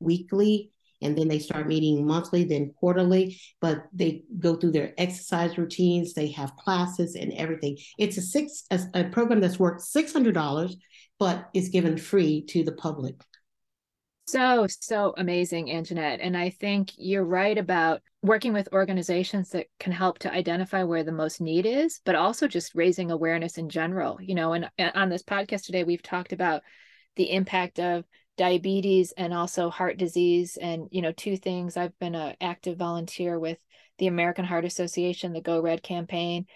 weekly 0.00 0.70
and 1.04 1.16
then 1.16 1.28
they 1.28 1.38
start 1.38 1.68
meeting 1.68 2.06
monthly, 2.06 2.44
then 2.44 2.72
quarterly. 2.80 3.40
But 3.60 3.84
they 3.92 4.24
go 4.38 4.56
through 4.56 4.72
their 4.72 4.94
exercise 4.98 5.56
routines. 5.58 6.14
They 6.14 6.30
have 6.32 6.56
classes 6.56 7.14
and 7.14 7.32
everything. 7.34 7.78
It's 7.98 8.16
a 8.16 8.22
six 8.22 8.64
a, 8.70 8.80
a 8.94 9.04
program 9.04 9.40
that's 9.40 9.58
worth 9.58 9.82
six 9.82 10.12
hundred 10.12 10.34
dollars, 10.34 10.76
but 11.18 11.48
is 11.54 11.68
given 11.68 11.96
free 11.96 12.44
to 12.46 12.64
the 12.64 12.72
public. 12.72 13.16
So, 14.26 14.66
so 14.66 15.12
amazing, 15.18 15.66
Anjanette. 15.66 16.18
And 16.22 16.36
I 16.36 16.48
think 16.48 16.92
you're 16.96 17.24
right 17.24 17.58
about 17.58 18.00
working 18.22 18.54
with 18.54 18.72
organizations 18.72 19.50
that 19.50 19.66
can 19.78 19.92
help 19.92 20.18
to 20.20 20.32
identify 20.32 20.82
where 20.82 21.04
the 21.04 21.12
most 21.12 21.42
need 21.42 21.66
is, 21.66 22.00
but 22.06 22.14
also 22.14 22.48
just 22.48 22.74
raising 22.74 23.10
awareness 23.10 23.58
in 23.58 23.68
general. 23.68 24.18
You 24.20 24.34
know, 24.34 24.54
and 24.54 24.70
on 24.78 25.10
this 25.10 25.22
podcast 25.22 25.66
today, 25.66 25.84
we've 25.84 26.02
talked 26.02 26.32
about 26.32 26.62
the 27.16 27.30
impact 27.32 27.78
of 27.78 28.04
diabetes 28.36 29.12
and 29.16 29.32
also 29.32 29.70
heart 29.70 29.96
disease 29.96 30.58
and 30.60 30.88
you 30.90 31.00
know 31.00 31.12
two 31.12 31.36
things 31.36 31.76
i've 31.76 31.96
been 32.00 32.16
an 32.16 32.34
active 32.40 32.76
volunteer 32.76 33.38
with 33.38 33.58
the 33.98 34.06
American 34.06 34.44
Heart 34.44 34.64
Association, 34.64 35.32
the 35.32 35.40
Go 35.40 35.60
Red 35.60 35.82
campaign, 35.82 36.46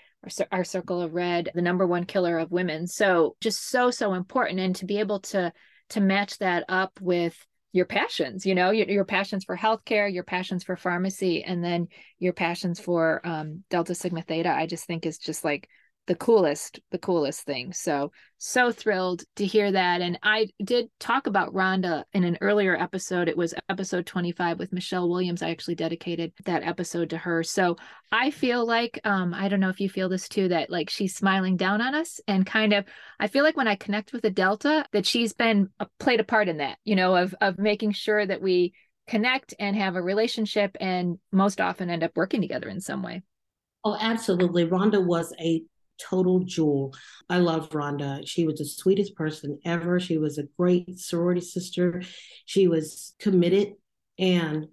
our, 0.50 0.64
Circle 0.64 1.00
of 1.00 1.14
Red, 1.14 1.50
the 1.54 1.62
number 1.62 1.86
one 1.86 2.04
killer 2.04 2.38
of 2.38 2.50
women. 2.50 2.86
So 2.86 3.36
just 3.40 3.68
so 3.68 3.90
so 3.90 4.14
important, 4.14 4.60
and 4.60 4.74
to 4.76 4.86
be 4.86 4.98
able 4.98 5.20
to 5.20 5.52
to 5.90 6.00
match 6.00 6.38
that 6.38 6.64
up 6.68 7.00
with 7.00 7.36
your 7.72 7.84
passions 7.84 8.46
you 8.46 8.54
know 8.54 8.70
your, 8.70 8.88
your 8.88 9.04
passions 9.04 9.44
for 9.44 9.54
healthcare 9.54 10.12
your 10.12 10.24
passions 10.24 10.64
for 10.64 10.74
pharmacy 10.74 11.44
and 11.44 11.62
then 11.62 11.86
your 12.18 12.32
passions 12.32 12.80
for 12.80 13.20
um, 13.26 13.62
delta 13.68 13.94
sigma 13.94 14.22
theta 14.22 14.50
i 14.50 14.66
just 14.66 14.86
think 14.86 15.04
is 15.04 15.18
just 15.18 15.44
like 15.44 15.68
the 16.08 16.16
coolest 16.16 16.80
the 16.90 16.98
coolest 16.98 17.42
thing. 17.42 17.72
So 17.72 18.10
so 18.38 18.72
thrilled 18.72 19.22
to 19.36 19.46
hear 19.46 19.70
that. 19.70 20.00
And 20.00 20.18
i 20.22 20.48
did 20.64 20.88
talk 20.98 21.26
about 21.26 21.54
rhonda 21.54 22.04
in 22.12 22.24
an 22.24 22.38
earlier 22.40 22.76
episode. 22.76 23.28
It 23.28 23.36
was 23.36 23.54
episode 23.68 24.06
25 24.06 24.58
with 24.58 24.72
michelle 24.72 25.08
williams. 25.08 25.42
I 25.42 25.50
actually 25.50 25.76
dedicated 25.76 26.32
that 26.46 26.64
episode 26.64 27.10
to 27.10 27.18
her. 27.18 27.44
So 27.44 27.76
i 28.10 28.30
feel 28.30 28.66
like 28.66 28.98
um 29.04 29.34
i 29.34 29.48
don't 29.48 29.60
know 29.60 29.68
if 29.68 29.80
you 29.80 29.88
feel 29.88 30.08
this 30.08 30.28
too 30.28 30.48
that 30.48 30.70
like 30.70 30.90
she's 30.90 31.14
smiling 31.14 31.56
down 31.56 31.80
on 31.80 31.94
us 31.94 32.20
and 32.26 32.46
kind 32.46 32.72
of 32.72 32.86
i 33.20 33.28
feel 33.28 33.44
like 33.44 33.56
when 33.56 33.68
i 33.68 33.76
connect 33.76 34.14
with 34.14 34.24
a 34.24 34.30
delta 34.30 34.86
that 34.92 35.04
she's 35.04 35.34
been 35.34 35.68
uh, 35.78 35.84
played 36.00 36.18
a 36.18 36.24
part 36.24 36.48
in 36.48 36.56
that 36.56 36.78
you 36.84 36.96
know 36.96 37.14
of 37.14 37.34
of 37.42 37.58
making 37.58 37.92
sure 37.92 38.24
that 38.24 38.40
we 38.40 38.72
connect 39.08 39.54
and 39.58 39.76
have 39.76 39.96
a 39.96 40.02
relationship 40.02 40.76
and 40.80 41.18
most 41.32 41.60
often 41.60 41.90
end 41.90 42.02
up 42.02 42.12
working 42.14 42.40
together 42.40 42.68
in 42.68 42.80
some 42.80 43.02
way. 43.02 43.22
Oh, 43.84 43.96
absolutely. 43.98 44.66
Rhonda 44.66 45.04
was 45.04 45.32
a 45.40 45.62
total 45.98 46.40
jewel. 46.40 46.94
I 47.28 47.38
love 47.38 47.70
Rhonda. 47.70 48.26
She 48.26 48.46
was 48.46 48.58
the 48.58 48.64
sweetest 48.64 49.14
person 49.14 49.58
ever. 49.64 50.00
She 50.00 50.18
was 50.18 50.38
a 50.38 50.48
great 50.58 50.98
sorority 50.98 51.40
sister. 51.40 52.02
She 52.46 52.68
was 52.68 53.14
committed 53.18 53.74
and 54.18 54.68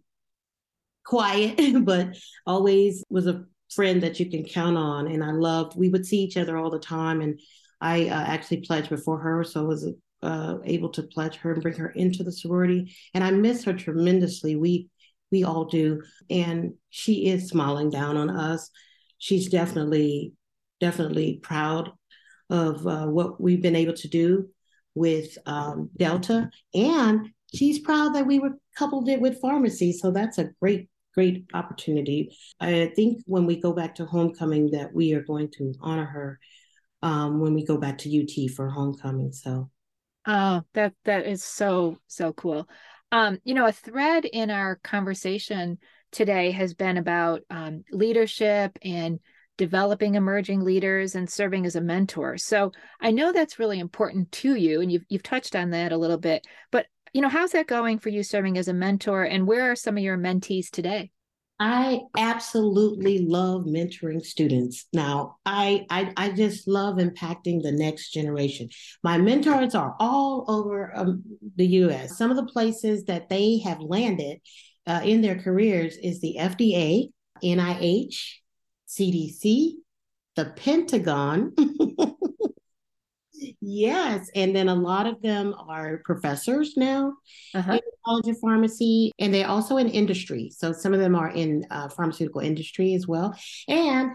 quiet, 1.06 1.58
but 1.86 2.18
always 2.46 3.04
was 3.10 3.28
a 3.28 3.46
friend 3.74 4.02
that 4.04 4.20
you 4.20 4.30
can 4.30 4.44
count 4.44 4.78
on. 4.78 5.08
And 5.08 5.24
I 5.24 5.32
loved, 5.32 5.78
we 5.78 5.90
would 5.90 6.06
see 6.06 6.20
each 6.20 6.38
other 6.38 6.58
all 6.58 6.70
the 6.70 6.80
time. 6.80 7.22
And 7.22 7.40
I 7.82 8.08
uh, 8.08 8.24
actually 8.26 8.62
pledged 8.62 8.90
before 8.90 9.20
her. 9.20 9.44
So 9.44 9.62
I 9.62 9.68
was 9.68 9.88
uh, 10.22 10.58
able 10.64 10.90
to 10.90 11.04
pledge 11.04 11.36
her 11.38 11.54
and 11.54 11.62
bring 11.62 11.76
her 11.76 11.90
into 11.90 12.24
the 12.24 12.32
sorority. 12.32 12.96
And 13.14 13.24
I 13.24 13.32
miss 13.32 13.64
her 13.66 13.74
tremendously. 13.74 14.56
We, 14.56 14.90
we 15.32 15.44
all 15.44 15.66
do. 15.66 16.02
And 16.30 16.74
she 16.90 17.28
is 17.28 17.50
smiling 17.50 17.90
down 17.90 18.18
on 18.18 18.30
us. 18.30 18.70
She's 19.18 19.50
definitely 19.50 20.34
definitely 20.86 21.40
proud 21.42 21.92
of 22.52 22.86
uh, 22.86 23.08
what 23.08 23.42
we've 23.42 23.64
been 23.64 23.76
able 23.76 23.96
to 23.96 24.08
do 24.08 24.48
with 24.94 25.36
um, 25.48 25.90
Delta. 25.98 26.52
And 26.76 27.30
she's 27.56 27.80
proud 27.80 28.14
that 28.14 28.28
we 28.28 28.38
were 28.38 28.52
coupled 28.78 29.10
it 29.10 29.20
with 29.20 29.42
pharmacy. 29.42 29.92
So 29.94 30.12
that's 30.12 30.38
a 30.38 30.52
great, 30.62 30.88
great 31.16 31.46
opportunity. 31.56 32.38
I 32.60 32.92
think 32.96 33.24
when 33.26 33.48
we 33.48 33.60
go 33.60 33.74
back 33.74 33.96
to 33.96 34.06
homecoming, 34.06 34.70
that 34.72 34.94
we 34.94 35.14
are 35.14 35.24
going 35.24 35.50
to 35.58 35.74
honor 35.82 36.06
her 36.06 36.40
um, 37.02 37.40
when 37.40 37.56
we 37.56 37.66
go 37.66 37.78
back 37.78 37.98
to 38.00 38.22
UT 38.22 38.52
for 38.52 38.70
homecoming. 38.70 39.32
So. 39.32 39.72
Oh, 40.28 40.62
that 40.74 40.94
that 41.06 41.26
is 41.26 41.44
so 41.44 41.98
so 42.08 42.34
cool. 42.34 42.68
Um, 43.12 43.40
you 43.44 43.54
know, 43.54 43.68
a 43.68 43.72
thread 43.72 44.26
in 44.26 44.50
our 44.50 44.78
conversation 44.84 45.78
today 46.12 46.52
has 46.52 46.74
been 46.74 46.98
about 46.98 47.42
um, 47.50 47.84
leadership 47.92 48.78
and 48.82 49.20
developing 49.58 50.16
emerging 50.16 50.62
leaders 50.62 51.16
and 51.16 51.30
serving 51.30 51.66
as 51.66 51.76
a 51.76 51.82
mentor. 51.82 52.38
So 52.38 52.72
I 53.02 53.12
know 53.12 53.32
that's 53.32 53.60
really 53.60 53.80
important 53.80 54.32
to 54.34 54.56
you 54.56 54.82
and 54.82 54.92
you've 54.92 55.06
you've 55.10 55.24
touched 55.24 55.56
on 55.56 55.70
that 55.72 55.92
a 55.92 55.98
little 55.98 56.18
bit. 56.18 56.46
But 56.72 56.88
you 57.14 57.22
know, 57.22 57.30
how's 57.30 57.52
that 57.52 57.68
going 57.68 58.00
for 58.00 58.10
you 58.10 58.24
serving 58.24 58.58
as 58.58 58.68
a 58.68 58.74
mentor 58.74 59.24
and 59.24 59.48
where 59.48 59.72
are 59.72 59.76
some 59.76 59.98
of 59.98 60.04
your 60.04 60.18
mentees 60.18 60.70
today? 60.70 61.12
I 61.58 62.02
absolutely 62.18 63.20
love 63.20 63.64
mentoring 63.64 64.26
students. 64.26 64.88
Now, 64.92 65.38
I, 65.46 65.86
I, 65.90 66.12
I 66.18 66.30
just 66.32 66.68
love 66.68 66.98
impacting 66.98 67.62
the 67.62 67.72
next 67.72 68.12
generation. 68.12 68.68
My 69.04 69.18
mentors 69.18 69.74
are 69.74 69.96
all 69.98 70.44
over 70.50 70.92
um, 70.94 71.24
the 71.56 71.68
U.S. 71.68 72.18
Some 72.18 72.30
of 72.30 72.36
the 72.36 72.46
places 72.46 73.06
that 73.06 73.30
they 73.30 73.60
have 73.60 73.80
landed 73.80 74.40
uh, 74.86 75.02
in 75.06 75.22
their 75.22 75.40
careers 75.40 75.96
is 75.96 76.20
the 76.20 76.36
FDA, 76.38 77.08
NIH, 77.42 78.18
CDC, 78.98 79.74
the 80.36 80.46
Pentagon. 80.56 81.54
yes. 83.62 84.30
And 84.36 84.56
then 84.56 84.70
a 84.70 84.76
lot 84.76 85.08
of 85.08 85.22
them 85.22 85.56
are 85.68 86.02
professors 86.06 86.76
now 86.78 87.14
uh-huh. 87.54 87.74
in 87.74 87.78
the 87.78 87.98
College 88.06 88.28
of 88.28 88.40
Pharmacy, 88.40 89.12
and 89.20 89.34
they're 89.34 89.48
also 89.48 89.78
in 89.78 89.90
industry. 89.90 90.52
So 90.56 90.72
some 90.72 90.94
of 90.94 91.00
them 91.00 91.16
are 91.16 91.30
in 91.30 91.66
uh, 91.70 91.90
pharmaceutical 91.90 92.42
industry 92.42 92.94
as 92.94 93.08
well. 93.08 93.36
And 93.68 94.12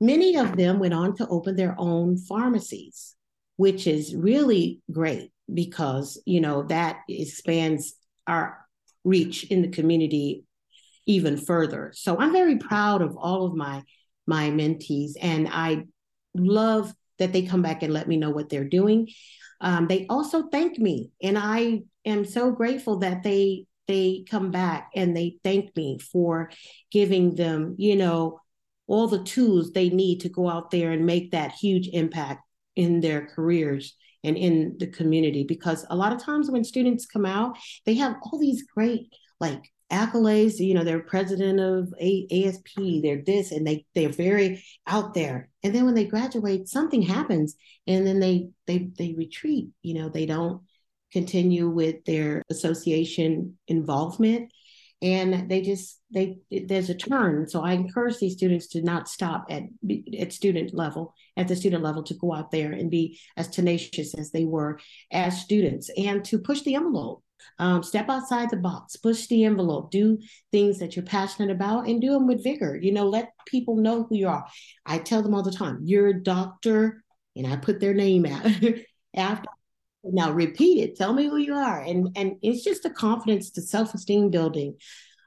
many 0.00 0.36
of 0.36 0.56
them 0.56 0.78
went 0.78 0.94
on 0.94 1.16
to 1.16 1.28
open 1.28 1.56
their 1.56 1.74
own 1.78 2.16
pharmacies, 2.16 3.14
which 3.56 3.86
is 3.86 4.14
really 4.14 4.80
great 4.90 5.32
because, 5.52 6.20
you 6.26 6.40
know, 6.40 6.62
that 6.64 7.00
expands 7.08 7.94
our 8.26 8.58
reach 9.04 9.44
in 9.44 9.62
the 9.62 9.68
community 9.68 10.44
even 11.06 11.36
further. 11.36 11.92
So 11.94 12.18
I'm 12.18 12.32
very 12.32 12.58
proud 12.58 13.02
of 13.02 13.16
all 13.16 13.46
of 13.46 13.54
my 13.54 13.82
my 14.26 14.50
mentees. 14.50 15.12
And 15.20 15.48
I 15.50 15.84
love 16.34 16.92
that 17.18 17.32
they 17.32 17.42
come 17.42 17.62
back 17.62 17.82
and 17.82 17.92
let 17.92 18.08
me 18.08 18.16
know 18.16 18.30
what 18.30 18.48
they're 18.48 18.68
doing. 18.68 19.08
Um, 19.60 19.86
they 19.86 20.06
also 20.08 20.48
thank 20.48 20.78
me, 20.78 21.12
and 21.22 21.38
I 21.38 21.82
am 22.04 22.24
so 22.24 22.50
grateful 22.50 22.98
that 22.98 23.22
they 23.22 23.66
they 23.88 24.24
come 24.30 24.50
back 24.50 24.90
and 24.94 25.16
they 25.16 25.38
thank 25.44 25.76
me 25.76 25.98
for 25.98 26.50
giving 26.90 27.34
them, 27.34 27.74
you 27.78 27.96
know, 27.96 28.40
all 28.86 29.08
the 29.08 29.22
tools 29.22 29.72
they 29.72 29.88
need 29.88 30.20
to 30.20 30.28
go 30.28 30.48
out 30.48 30.70
there 30.70 30.92
and 30.92 31.04
make 31.04 31.32
that 31.32 31.52
huge 31.52 31.88
impact 31.88 32.42
in 32.76 33.00
their 33.00 33.26
careers 33.26 33.96
and 34.24 34.36
in 34.36 34.76
the 34.78 34.86
community. 34.86 35.44
Because 35.44 35.84
a 35.90 35.96
lot 35.96 36.12
of 36.12 36.22
times 36.22 36.50
when 36.50 36.64
students 36.64 37.06
come 37.06 37.26
out, 37.26 37.56
they 37.86 37.94
have 37.94 38.16
all 38.22 38.38
these 38.38 38.64
great 38.64 39.12
like 39.40 39.71
accolades 39.92 40.58
you 40.58 40.74
know 40.74 40.84
they're 40.84 41.00
president 41.00 41.60
of 41.60 41.92
A- 42.00 42.46
asp 42.46 42.66
they're 43.02 43.22
this 43.24 43.52
and 43.52 43.66
they 43.66 43.84
they're 43.94 44.08
very 44.08 44.64
out 44.86 45.14
there. 45.14 45.50
And 45.62 45.74
then 45.74 45.84
when 45.84 45.94
they 45.94 46.06
graduate 46.06 46.68
something 46.68 47.02
happens 47.02 47.54
and 47.86 48.06
then 48.06 48.18
they 48.18 48.48
they 48.66 48.90
they 48.98 49.14
retreat 49.16 49.68
you 49.82 49.94
know 49.94 50.08
they 50.08 50.26
don't 50.26 50.62
continue 51.12 51.68
with 51.68 52.04
their 52.06 52.42
association 52.50 53.58
involvement. 53.68 54.50
And 55.02 55.50
they 55.50 55.62
just 55.62 56.00
they 56.14 56.38
there's 56.50 56.88
a 56.88 56.94
turn. 56.94 57.48
So 57.48 57.60
i 57.60 57.72
encourage 57.72 58.18
these 58.18 58.34
students 58.34 58.68
to 58.68 58.82
not 58.82 59.08
stop 59.08 59.46
at 59.50 59.64
at 60.18 60.32
student 60.32 60.72
level 60.72 61.14
at 61.36 61.48
the 61.48 61.56
student 61.56 61.82
level 61.82 62.02
to 62.04 62.14
go 62.14 62.32
out 62.32 62.50
there 62.50 62.72
and 62.72 62.90
be 62.90 63.18
as 63.36 63.48
tenacious 63.48 64.14
as 64.14 64.30
they 64.30 64.44
were 64.44 64.78
as 65.10 65.40
students 65.40 65.90
and 65.96 66.24
to 66.26 66.38
push 66.38 66.62
the 66.62 66.76
envelope 66.76 67.24
um, 67.58 67.82
step 67.82 68.08
outside 68.08 68.50
the 68.50 68.56
box, 68.56 68.96
push 68.96 69.26
the 69.26 69.44
envelope, 69.44 69.90
do 69.90 70.18
things 70.50 70.78
that 70.78 70.96
you're 70.96 71.04
passionate 71.04 71.50
about, 71.50 71.86
and 71.86 72.00
do 72.00 72.12
them 72.12 72.26
with 72.26 72.44
vigor. 72.44 72.76
You 72.76 72.92
know, 72.92 73.08
let 73.08 73.32
people 73.46 73.76
know 73.76 74.04
who 74.04 74.16
you 74.16 74.28
are. 74.28 74.46
I 74.86 74.98
tell 74.98 75.22
them 75.22 75.34
all 75.34 75.42
the 75.42 75.52
time, 75.52 75.80
you're 75.84 76.08
a 76.08 76.22
doctor, 76.22 77.02
and 77.36 77.46
I 77.46 77.56
put 77.56 77.80
their 77.80 77.94
name 77.94 78.26
out 78.26 78.46
after. 79.14 79.48
Now 80.04 80.32
repeat 80.32 80.82
it. 80.82 80.96
Tell 80.96 81.12
me 81.12 81.28
who 81.28 81.36
you 81.36 81.54
are, 81.54 81.80
and 81.80 82.08
and 82.16 82.36
it's 82.42 82.64
just 82.64 82.84
a 82.84 82.90
confidence, 82.90 83.50
the 83.50 83.62
self 83.62 83.94
esteem 83.94 84.30
building. 84.30 84.76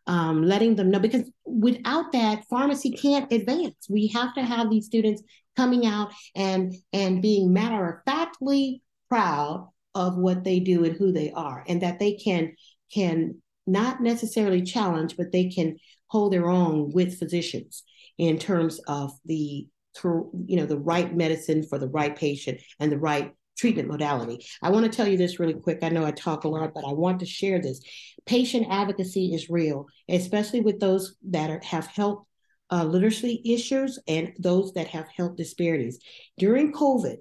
Um, 0.07 0.43
letting 0.43 0.75
them 0.75 0.91
know 0.91 0.99
because 0.99 1.31
without 1.45 2.11
that 2.11 2.45
pharmacy 2.47 2.91
can't 2.91 3.31
advance 3.33 3.87
we 3.89 4.05
have 4.09 4.35
to 4.35 4.43
have 4.43 4.69
these 4.69 4.85
students 4.85 5.23
coming 5.55 5.87
out 5.87 6.11
and 6.35 6.75
and 6.93 7.23
being 7.23 7.53
matter 7.53 7.89
of 7.89 8.03
factly 8.05 8.83
proud 9.09 9.69
of 9.95 10.17
what 10.17 10.43
they 10.43 10.59
do 10.59 10.83
and 10.83 10.95
who 10.95 11.11
they 11.11 11.31
are 11.31 11.63
and 11.67 11.81
that 11.81 11.99
they 11.99 12.13
can 12.13 12.53
can 12.93 13.41
not 13.65 14.01
necessarily 14.01 14.61
challenge 14.61 15.17
but 15.17 15.31
they 15.31 15.49
can 15.49 15.77
hold 16.07 16.31
their 16.31 16.49
own 16.49 16.91
with 16.93 17.17
physicians 17.17 17.83
in 18.17 18.37
terms 18.37 18.79
of 18.87 19.11
the 19.25 19.67
you 20.03 20.57
know 20.57 20.65
the 20.65 20.77
right 20.77 21.15
medicine 21.15 21.63
for 21.63 21.79
the 21.79 21.87
right 21.87 22.15
patient 22.15 22.59
and 22.79 22.91
the 22.91 22.97
right 22.97 23.31
treatment 23.57 23.87
modality. 23.87 24.45
I 24.61 24.69
want 24.69 24.85
to 24.85 24.91
tell 24.91 25.07
you 25.07 25.17
this 25.17 25.39
really 25.39 25.53
quick. 25.53 25.79
I 25.81 25.89
know 25.89 26.05
I 26.05 26.11
talk 26.11 26.43
a 26.43 26.49
lot, 26.49 26.73
but 26.73 26.85
I 26.85 26.91
want 26.91 27.21
to 27.21 27.25
share 27.25 27.61
this. 27.61 27.79
Patient 28.25 28.67
advocacy 28.69 29.33
is 29.33 29.49
real, 29.49 29.85
especially 30.09 30.59
with 30.59 30.79
those 30.79 31.15
that 31.29 31.49
are, 31.49 31.61
have 31.63 31.85
health 31.87 32.25
uh, 32.71 32.83
literacy 32.83 33.41
issues 33.45 33.99
and 34.07 34.33
those 34.39 34.73
that 34.73 34.87
have 34.87 35.07
health 35.15 35.37
disparities. 35.37 35.99
During 36.37 36.73
COVID, 36.73 37.17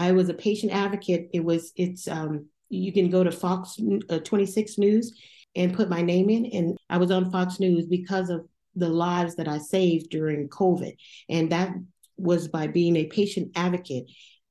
I 0.00 0.12
was 0.12 0.30
a 0.30 0.34
patient 0.34 0.72
advocate. 0.72 1.28
It 1.34 1.44
was 1.44 1.72
it's 1.76 2.08
um, 2.08 2.46
you 2.70 2.90
can 2.90 3.10
go 3.10 3.22
to 3.22 3.30
Fox 3.30 3.78
uh, 4.08 4.18
26 4.20 4.78
News 4.78 5.12
and 5.54 5.74
put 5.74 5.90
my 5.90 6.00
name 6.00 6.30
in, 6.30 6.46
and 6.46 6.78
I 6.88 6.96
was 6.96 7.10
on 7.10 7.30
Fox 7.30 7.60
News 7.60 7.84
because 7.84 8.30
of 8.30 8.46
the 8.74 8.88
lives 8.88 9.36
that 9.36 9.46
I 9.46 9.58
saved 9.58 10.08
during 10.08 10.48
COVID, 10.48 10.96
and 11.28 11.52
that 11.52 11.74
was 12.16 12.48
by 12.48 12.66
being 12.66 12.96
a 12.96 13.06
patient 13.08 13.52
advocate. 13.54 14.04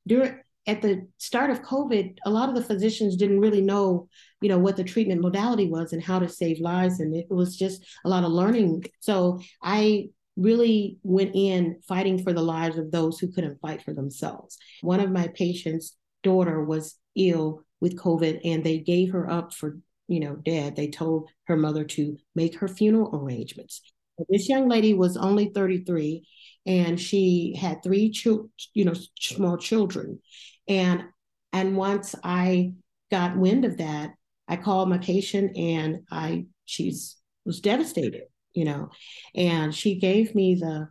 During 0.06 0.38
at 0.68 0.84
the 0.84 1.08
start 1.18 1.50
of 1.50 1.64
COVID, 1.64 2.18
a 2.26 2.30
lot 2.30 2.50
of 2.50 2.54
the 2.54 2.64
physicians 2.64 3.16
didn't 3.16 3.40
really 3.40 3.62
know, 3.62 4.08
you 4.42 4.50
know, 4.50 4.60
what 4.60 4.78
the 4.78 4.84
treatment 4.84 5.20
modality 5.20 5.68
was 5.68 5.94
and 5.94 6.04
how 6.04 6.20
to 6.20 6.30
save 6.30 6.60
lives, 6.60 7.00
and 7.00 7.16
it 7.16 7.26
was 7.32 7.58
just 7.58 7.84
a 8.06 8.10
lot 8.10 8.24
of 8.24 8.32
learning. 8.32 8.84
So 9.00 9.40
I 9.64 10.10
really 10.36 10.98
went 11.04 11.32
in 11.34 11.80
fighting 11.88 12.24
for 12.24 12.34
the 12.34 12.42
lives 12.42 12.78
of 12.78 12.92
those 12.92 13.20
who 13.20 13.32
couldn't 13.32 13.62
fight 13.62 13.82
for 13.82 13.94
themselves. 13.94 14.58
One 14.82 15.00
of 15.00 15.12
my 15.12 15.28
patients' 15.28 15.98
daughter 16.24 16.64
was 16.64 16.96
ill 17.16 17.64
with 17.82 17.98
COVID 17.98 18.42
and 18.44 18.64
they 18.64 18.80
gave 18.80 19.12
her 19.12 19.30
up 19.30 19.54
for, 19.54 19.80
you 20.08 20.20
know, 20.20 20.36
dead. 20.36 20.76
They 20.76 20.88
told 20.88 21.30
her 21.46 21.58
mother 21.58 21.84
to 21.84 22.18
make 22.36 22.60
her 22.60 22.68
funeral 22.68 23.16
arrangements. 23.16 23.82
This 24.30 24.50
young 24.50 24.68
lady 24.68 24.94
was 24.94 25.16
only 25.16 25.52
33 25.54 26.28
and 26.66 27.00
she 27.00 27.56
had 27.60 27.82
three 27.82 28.12
children, 28.12 28.50
you 28.74 28.86
know, 28.86 28.94
small 29.20 29.58
children. 29.58 30.20
And 30.68 31.04
and 31.52 31.76
once 31.76 32.16
I 32.24 32.74
got 33.10 33.38
wind 33.38 33.66
of 33.66 33.78
that, 33.78 34.12
I 34.48 34.58
called 34.58 34.90
my 34.90 34.98
patient 34.98 35.56
and 35.58 36.02
I 36.12 36.46
she's 36.66 37.18
was 37.46 37.62
devastated, 37.62 38.24
you 38.54 38.66
know, 38.66 38.90
and 39.36 39.74
she 39.74 40.00
gave 40.00 40.36
me 40.36 40.56
the 40.56 40.90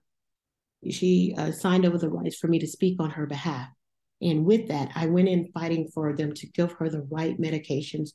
she 0.88 1.34
uh, 1.36 1.50
signed 1.50 1.84
over 1.84 1.98
the 1.98 2.08
rights 2.08 2.36
for 2.36 2.46
me 2.46 2.60
to 2.60 2.66
speak 2.66 3.00
on 3.00 3.10
her 3.10 3.26
behalf. 3.26 3.68
And 4.22 4.44
with 4.44 4.68
that, 4.68 4.90
I 4.94 5.06
went 5.06 5.28
in 5.28 5.50
fighting 5.52 5.88
for 5.92 6.14
them 6.14 6.32
to 6.34 6.46
give 6.46 6.72
her 6.72 6.88
the 6.88 7.02
right 7.02 7.38
medications 7.40 8.10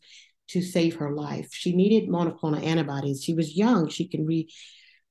to 0.50 0.62
save 0.62 0.96
her 0.96 1.12
life. 1.12 1.50
She 1.52 1.76
needed 1.76 2.10
monoclonal 2.10 2.64
antibodies. 2.64 3.24
She 3.24 3.34
was 3.34 3.56
young. 3.56 3.90
She 3.90 4.08
can 4.08 4.26
re 4.26 4.48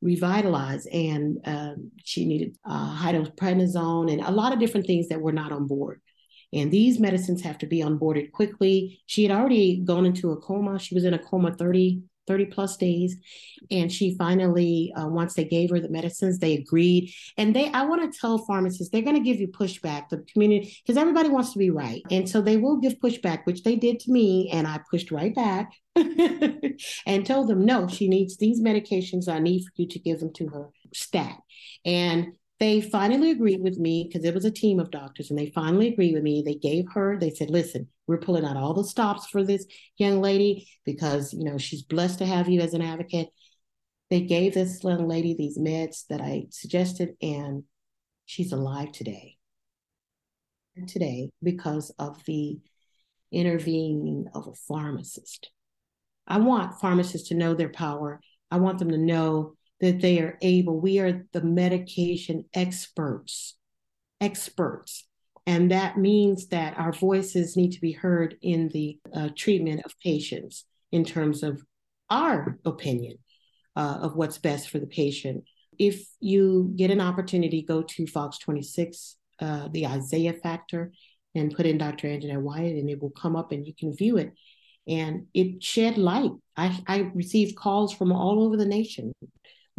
revitalize 0.03 0.87
and 0.87 1.39
um, 1.45 1.93
she 2.05 2.27
needed 2.27 2.57
uh, 2.69 2.97
hydroprednisone 2.99 4.13
and 4.13 4.21
a 4.21 4.33
lot 4.33 4.53
of 4.53 4.59
different 4.59 4.87
things 4.87 5.09
that 5.09 5.21
were 5.21 5.33
not 5.33 5.53
on 5.53 5.69
board 5.69 6.01
and 6.53 6.71
these 6.73 6.99
medicines 6.99 7.41
have 7.43 7.57
to 7.57 7.67
be 7.67 7.83
onboarded 7.83 8.33
quickly 8.33 9.01
she 9.07 9.23
had 9.23 9.31
already 9.31 9.81
gone 9.85 10.05
into 10.05 10.33
a 10.33 10.41
coma 10.41 10.77
she 10.77 10.97
was 10.97 11.05
in 11.05 11.15
a 11.15 11.19
coma 11.21 11.55
30 11.55 12.03
30 12.27 12.47
plus 12.47 12.77
days. 12.77 13.17
And 13.71 13.91
she 13.91 14.17
finally, 14.17 14.93
uh, 14.97 15.07
once 15.09 15.35
they 15.35 15.45
gave 15.45 15.71
her 15.71 15.81
the 15.81 15.89
medicines, 15.89 16.39
they 16.39 16.55
agreed. 16.55 17.13
And 17.37 17.55
they, 17.55 17.71
I 17.71 17.85
want 17.85 18.11
to 18.11 18.19
tell 18.19 18.39
pharmacists, 18.39 18.91
they're 18.91 19.03
going 19.03 19.17
to 19.17 19.23
give 19.23 19.41
you 19.41 19.49
pushback, 19.49 20.09
the 20.09 20.25
community, 20.33 20.77
because 20.85 20.97
everybody 20.97 21.29
wants 21.29 21.53
to 21.53 21.59
be 21.59 21.71
right. 21.71 22.03
And 22.11 22.29
so 22.29 22.41
they 22.41 22.57
will 22.57 22.79
give 22.79 22.95
pushback, 23.01 23.45
which 23.45 23.63
they 23.63 23.77
did 23.77 24.01
to 24.01 24.13
me. 24.13 24.51
And 24.53 24.67
I 24.67 24.81
pushed 24.91 25.11
right 25.11 25.35
back 25.35 25.73
and 25.97 27.27
told 27.27 27.49
them, 27.49 27.65
no, 27.65 27.89
she 27.89 28.09
needs 28.09 28.37
these 28.37 28.61
medications. 28.61 29.29
I 29.29 29.39
need 29.39 29.65
for 29.65 29.73
you 29.77 29.89
to 29.89 29.99
give 29.99 30.21
them 30.21 30.33
to 30.35 30.49
her 30.49 30.69
stat. 30.93 31.37
And 31.85 32.37
they 32.63 32.81
finally 32.81 33.33
agreed 33.33 33.61
with 33.61 33.77
me 33.77 34.05
because 34.07 34.25
it 34.25 34.33
was 34.33 34.45
a 34.45 34.51
team 34.51 34.79
of 34.79 34.93
doctors 34.93 35.31
and 35.31 35.39
they 35.39 35.51
finally 35.51 35.89
agreed 35.89 36.15
with 36.15 36.23
me. 36.23 36.45
They 36.47 36.55
gave 36.55 36.85
her, 36.95 37.19
they 37.19 37.31
said, 37.31 37.51
listen, 37.51 37.89
we're 38.07 38.21
pulling 38.21 38.45
out 38.45 38.57
all 38.57 38.73
the 38.73 38.85
stops 38.85 39.27
for 39.27 39.43
this 39.43 39.67
young 39.97 40.21
lady 40.21 40.69
because, 40.85 41.33
you 41.33 41.43
know, 41.43 41.59
she's 41.59 41.83
blessed 41.83 42.21
to 42.21 42.25
have 42.25 42.49
you 42.49 42.61
as 42.61 42.73
an 42.73 42.81
advocate. 42.81 43.31
They 44.11 44.21
gave 44.21 44.55
this 44.55 44.85
young 44.85 45.09
lady 45.09 45.35
these 45.35 45.59
meds 45.59 46.07
that 46.09 46.21
I 46.21 46.45
suggested, 46.51 47.17
and 47.21 47.65
she's 48.27 48.53
alive 48.53 48.93
today. 48.93 49.39
Today, 50.87 51.31
because 51.43 51.93
of 51.99 52.23
the 52.27 52.61
intervening 53.33 54.27
of 54.35 54.47
a 54.47 54.55
pharmacist. 54.69 55.51
I 56.29 56.39
want 56.39 56.81
pharmacists 56.81 57.31
to 57.31 57.35
know 57.35 57.55
their 57.55 57.71
power. 57.71 58.21
I 58.53 58.59
want 58.59 58.79
them 58.79 58.91
to 58.91 58.99
know 58.99 59.57
that 59.83 60.01
they 60.01 60.21
are 60.21 60.39
able. 60.41 60.81
We 60.81 61.01
are 61.01 61.27
the 61.33 61.43
medication 61.43 62.45
experts, 62.55 63.57
experts. 64.21 65.07
And 65.45 65.73
that 65.73 65.99
means 65.99 66.47
that 66.49 66.79
our 66.79 66.93
voices 66.93 67.57
need 67.57 67.73
to 67.73 67.81
be 67.81 67.91
heard 67.91 68.37
in 68.43 68.69
the 68.69 68.99
uh, 69.13 69.31
treatment 69.37 69.83
of 69.85 69.99
patients 69.99 70.65
in 70.93 71.05
terms 71.05 71.43
of 71.43 71.65
our 72.09 72.59
opinion 72.65 73.19
uh, 73.75 73.99
of 74.03 74.15
what's 74.15 74.39
best 74.39 74.71
for 74.71 74.79
the 74.79 74.87
patient. 74.87 75.43
If 75.81 76.07
you 76.21 76.73
get 76.77 76.93
an 76.93 77.01
opportunity, 77.01 77.63
go 77.63 77.83
to 77.83 78.07
Fox 78.07 78.39
26, 78.39 79.17
uh, 79.41 79.69
the 79.73 79.87
Isiah 79.87 80.35
Factor, 80.35 80.93
and 81.35 81.53
put 81.53 81.67
in 81.67 81.79
Dr. 81.79 82.07
Anjanette 82.07 82.41
Wyatt, 82.41 82.77
and 82.77 82.89
it 82.89 83.03
will 83.03 83.11
come 83.11 83.35
up 83.35 83.51
and 83.51 83.67
you 83.67 83.75
can 83.75 83.97
view 83.97 84.17
it. 84.19 84.33
And 84.87 85.27
it 85.35 85.61
shed 85.61 85.99
light. 85.99 86.31
I, 86.57 86.79
I 86.87 86.99
received 87.15 87.57
calls 87.57 87.93
from 87.93 88.13
all 88.13 88.45
over 88.45 88.57
the 88.57 88.67
nation 88.67 89.13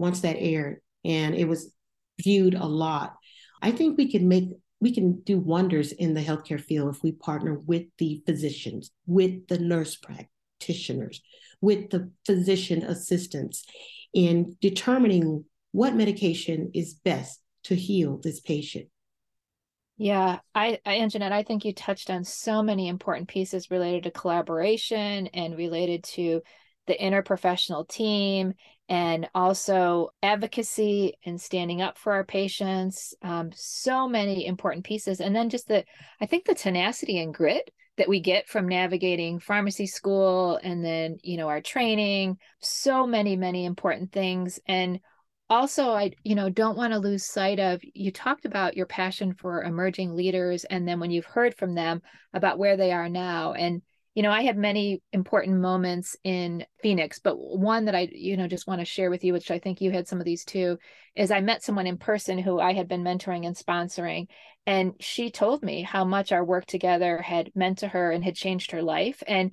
once 0.04 0.20
that 0.20 0.36
aired, 0.38 0.82
and 1.06 1.34
it 1.34 1.48
was 1.48 1.74
viewed 2.22 2.56
a 2.56 2.66
lot. 2.66 3.16
I 3.62 3.72
think 3.72 3.98
we 3.98 4.12
can 4.12 4.28
make 4.28 4.50
we 4.82 4.94
can 4.94 5.22
do 5.22 5.40
wonders 5.40 5.94
in 5.94 6.14
the 6.14 6.22
healthcare 6.22 6.60
field 6.60 6.94
if 6.94 7.02
we 7.02 7.14
partner 7.14 7.58
with 7.58 7.84
the 8.00 8.22
physicians, 8.26 8.92
with 9.08 9.48
the 9.48 9.58
nurse 9.58 9.96
practitioners, 9.96 11.22
with 11.62 11.90
the 11.90 12.12
physician 12.26 12.84
assistants 12.84 13.64
in 14.14 14.58
determining 14.60 15.46
what 15.72 15.96
medication 15.96 16.70
is 16.74 16.96
best 16.96 17.40
to 17.64 17.76
heal 17.76 18.20
this 18.22 18.42
patient. 18.42 18.90
Yeah, 19.96 20.40
I, 20.54 20.80
I, 20.86 20.98
Anjanette, 20.98 21.32
I 21.32 21.44
think 21.44 21.64
you 21.64 21.74
touched 21.74 22.10
on 22.10 22.26
so 22.26 22.62
many 22.62 22.90
important 22.90 23.30
pieces 23.30 23.72
related 23.72 24.04
to 24.04 24.12
collaboration 24.12 25.28
and 25.28 25.56
related 25.56 26.04
to 26.16 26.42
the 26.88 26.96
interprofessional 26.96 27.88
team 27.88 28.54
and 28.90 29.30
also 29.34 30.10
advocacy 30.22 31.14
and 31.26 31.40
standing 31.40 31.82
up 31.82 31.98
for 31.98 32.14
our 32.14 32.24
patients 32.24 33.14
um, 33.22 33.50
so 33.54 34.08
many 34.08 34.46
important 34.46 34.86
pieces. 34.86 35.20
And 35.22 35.36
then 35.36 35.50
just 35.50 35.68
the 35.68 35.84
i 36.22 36.26
think 36.26 36.46
the 36.46 36.56
tenacity 36.56 37.20
and 37.20 37.34
grit 37.34 37.70
that 37.98 38.10
we 38.10 38.20
get 38.20 38.48
from 38.48 38.68
navigating 38.68 39.40
pharmacy 39.40 39.86
school 39.86 40.60
and 40.64 40.84
then 40.84 41.18
you 41.24 41.38
know 41.38 41.48
our 41.48 41.62
training 41.62 42.38
so 42.60 43.08
many 43.08 43.36
many 43.36 43.66
important 43.66 44.12
things. 44.12 44.60
And 44.68 45.00
also 45.50 45.92
i 45.92 46.12
you 46.24 46.36
know 46.36 46.50
don't 46.50 46.78
want 46.78 46.94
to 46.94 47.00
lose 47.00 47.26
sight 47.26 47.60
of 47.60 47.82
you 47.94 48.12
talked 48.12 48.46
about 48.46 48.78
your 48.78 48.86
passion 48.86 49.34
for 49.34 49.64
emerging 49.64 50.16
leaders 50.16 50.64
and 50.64 50.88
then 50.88 51.00
when 51.00 51.12
you've 51.12 51.26
heard 51.26 51.54
from 51.56 51.76
them 51.76 52.02
about 52.34 52.58
where 52.58 52.78
they 52.78 52.92
are 52.92 53.10
now 53.10 53.54
and 53.54 53.82
you 54.16 54.22
know, 54.22 54.32
I 54.32 54.44
had 54.44 54.58
many 54.58 55.02
important 55.12 55.60
moments 55.60 56.16
in 56.24 56.66
Phoenix, 56.82 57.20
but 57.20 57.36
one 57.36 57.86
that 57.86 57.96
I, 57.96 58.10
you 58.12 58.38
know, 58.38 58.48
just 58.48 58.68
want 58.68 58.80
to 58.80 58.86
share 58.86 59.10
with 59.10 59.24
you, 59.24 59.34
which 59.34 59.50
I 59.50 59.58
think 59.58 59.82
you 59.82 59.90
had 59.90 60.08
some 60.08 60.20
of 60.20 60.26
these 60.26 60.46
too, 60.46 60.78
is 61.16 61.32
I 61.32 61.42
met 61.42 61.64
someone 61.64 61.88
in 61.88 61.98
person 61.98 62.38
who 62.38 62.60
I 62.60 62.74
had 62.74 62.88
been 62.88 63.04
mentoring 63.04 63.48
and 63.48 63.56
sponsoring. 63.56 64.28
And 64.68 64.94
she 65.00 65.32
told 65.32 65.64
me 65.64 65.82
how 65.82 66.06
much 66.06 66.32
our 66.32 66.46
work 66.46 66.66
together 66.66 67.22
had 67.22 67.52
meant 67.56 67.80
to 67.80 67.88
her 67.88 68.12
and 68.12 68.24
had 68.24 68.36
changed 68.36 68.72
her 68.72 68.84
life. 68.84 69.24
And 69.28 69.52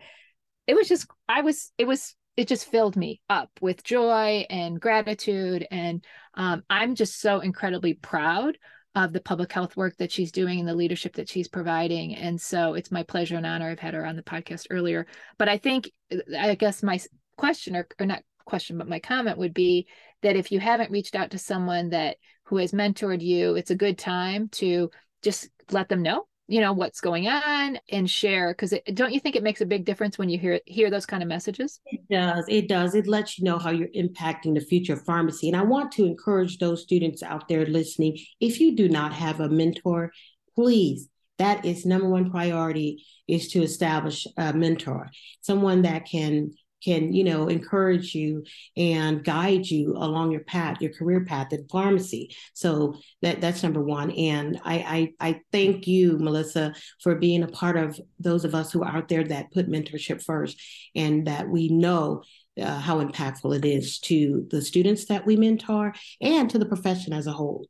it 0.67 0.75
was 0.75 0.89
just, 0.89 1.07
I 1.27 1.41
was, 1.41 1.73
it 1.79 1.87
was, 1.87 2.15
it 2.37 2.47
just 2.47 2.71
filled 2.71 2.97
me 2.97 3.23
up 3.31 3.51
with 3.63 3.83
joy 3.83 4.47
and 4.51 4.79
gratitude. 4.79 5.67
And 5.71 6.05
um, 6.35 6.65
I'm 6.69 6.95
just 6.95 7.19
so 7.19 7.41
incredibly 7.41 7.95
proud 7.95 8.59
of 8.95 9.13
the 9.13 9.21
public 9.21 9.53
health 9.53 9.77
work 9.77 9.97
that 9.99 10.11
she's 10.11 10.33
doing 10.33 10.59
and 10.59 10.69
the 10.69 10.75
leadership 10.75 11.15
that 11.15 11.29
she's 11.29 11.49
providing. 11.49 12.15
And 12.17 12.41
so 12.41 12.75
it's 12.75 12.91
my 12.91 13.03
pleasure 13.03 13.37
and 13.37 13.47
honor. 13.47 13.71
I've 13.71 13.79
had 13.79 13.95
her 13.95 14.05
on 14.05 14.17
the 14.17 14.23
podcast 14.23 14.67
earlier. 14.71 15.07
But 15.39 15.49
I 15.49 15.59
think, 15.59 15.91
uh, 16.13 16.17
I 16.39 16.55
guess 16.57 16.83
my 16.83 16.99
question, 17.37 17.77
or, 17.77 17.87
or 18.01 18.07
not 18.07 18.23
question, 18.45 18.79
but 18.79 18.89
my 18.89 18.99
comment 18.99 19.39
would 19.39 19.55
be 19.55 19.87
that 20.23 20.37
if 20.37 20.51
you 20.51 20.59
haven't 20.59 20.91
reached 20.91 21.15
out 21.15 21.31
to 21.31 21.39
someone 21.39 21.91
that 21.91 22.17
who 22.45 22.57
has 22.57 22.73
mentored 22.73 23.23
you, 23.23 23.55
it's 23.55 23.71
a 23.71 23.77
good 23.77 23.97
time 23.97 24.49
to 24.49 24.91
just 25.23 25.49
let 25.71 25.89
them 25.89 26.03
know 26.03 26.27
you 26.51 26.61
know 26.61 26.73
what's 26.73 27.01
going 27.01 27.29
on 27.29 27.79
and 27.91 28.11
share 28.11 28.53
because 28.53 28.75
don't 28.95 29.13
you 29.13 29.21
think 29.21 29.37
it 29.37 29.43
makes 29.43 29.61
a 29.61 29.67
big 29.67 29.85
difference 29.85 30.19
when 30.19 30.29
you 30.29 30.39
hear 30.39 30.61
hear 30.67 30.91
those 30.91 31.07
kind 31.07 31.23
of 31.23 31.29
messages? 31.29 31.81
It 31.87 32.01
does 32.11 32.45
it 32.49 32.69
does. 32.69 32.95
It 32.95 33.07
lets 33.07 33.39
you 33.39 33.45
know 33.45 33.59
how 33.59 33.71
you're 33.71 33.89
impacting 33.89 34.55
the 34.55 34.61
future 34.61 34.95
of 34.95 35.05
pharmacy. 35.05 35.49
And 35.49 35.57
i 35.57 35.63
want 35.63 35.93
to 35.93 36.05
encourage 36.05 36.59
those 36.59 36.83
students 36.83 37.23
out 37.23 37.49
there 37.49 37.65
listening 37.67 38.19
if 38.41 38.61
you 38.61 38.77
do 38.77 38.89
not 38.89 39.13
have 39.13 39.41
a 39.41 39.49
mentor 39.49 40.13
please 40.55 41.09
that 41.39 41.65
is 41.65 41.87
number 41.87 42.09
one 42.09 42.31
priority 42.31 43.05
is 43.29 43.49
to 43.49 43.63
establish 43.63 44.27
a 44.37 44.53
mentor 44.53 45.09
someone 45.41 45.83
that 45.83 46.05
can 46.07 46.53
can 46.83 47.13
you 47.13 47.25
know 47.25 47.49
encourage 47.49 48.15
you 48.15 48.45
and 48.77 49.25
guide 49.25 49.67
you 49.67 49.95
along 49.97 50.31
your 50.31 50.45
path 50.45 50.81
your 50.81 50.93
career 50.93 51.25
path 51.25 51.53
in 51.53 51.67
pharmacy. 51.69 52.35
So 52.55 52.97
that 53.23 53.41
that's 53.41 53.63
number 53.63 53.83
one. 53.83 54.11
And 54.11 54.61
I, 54.65 55.13
I 55.21 55.31
i 55.31 55.41
thank 55.53 55.87
you 55.87 56.19
melissa 56.19 56.75
for 57.03 57.15
being 57.15 57.43
a 57.43 57.49
part 57.49 57.77
of 57.77 57.99
those 58.19 58.45
of 58.45 58.55
us 58.55 58.73
who 58.73 58.83
are 58.83 58.97
out 58.97 59.09
there 59.09 59.25
that 59.25 59.53
put 59.53 59.69
mentorship 59.69 60.23
first 60.23 60.61
and 60.95 61.27
that 61.27 61.49
we 61.49 61.69
know 61.69 62.23
uh, 62.61 62.79
how 62.79 63.03
impactful 63.03 63.57
it 63.57 63.65
is 63.65 63.99
to 64.01 64.47
the 64.51 64.61
students 64.61 65.07
that 65.07 65.25
we 65.27 65.37
mentor 65.37 65.95
and 66.21 66.51
to 66.51 66.59
the 66.59 66.67
profession 66.67 67.13
as 67.13 67.27
a 67.27 67.33
whole 67.33 67.67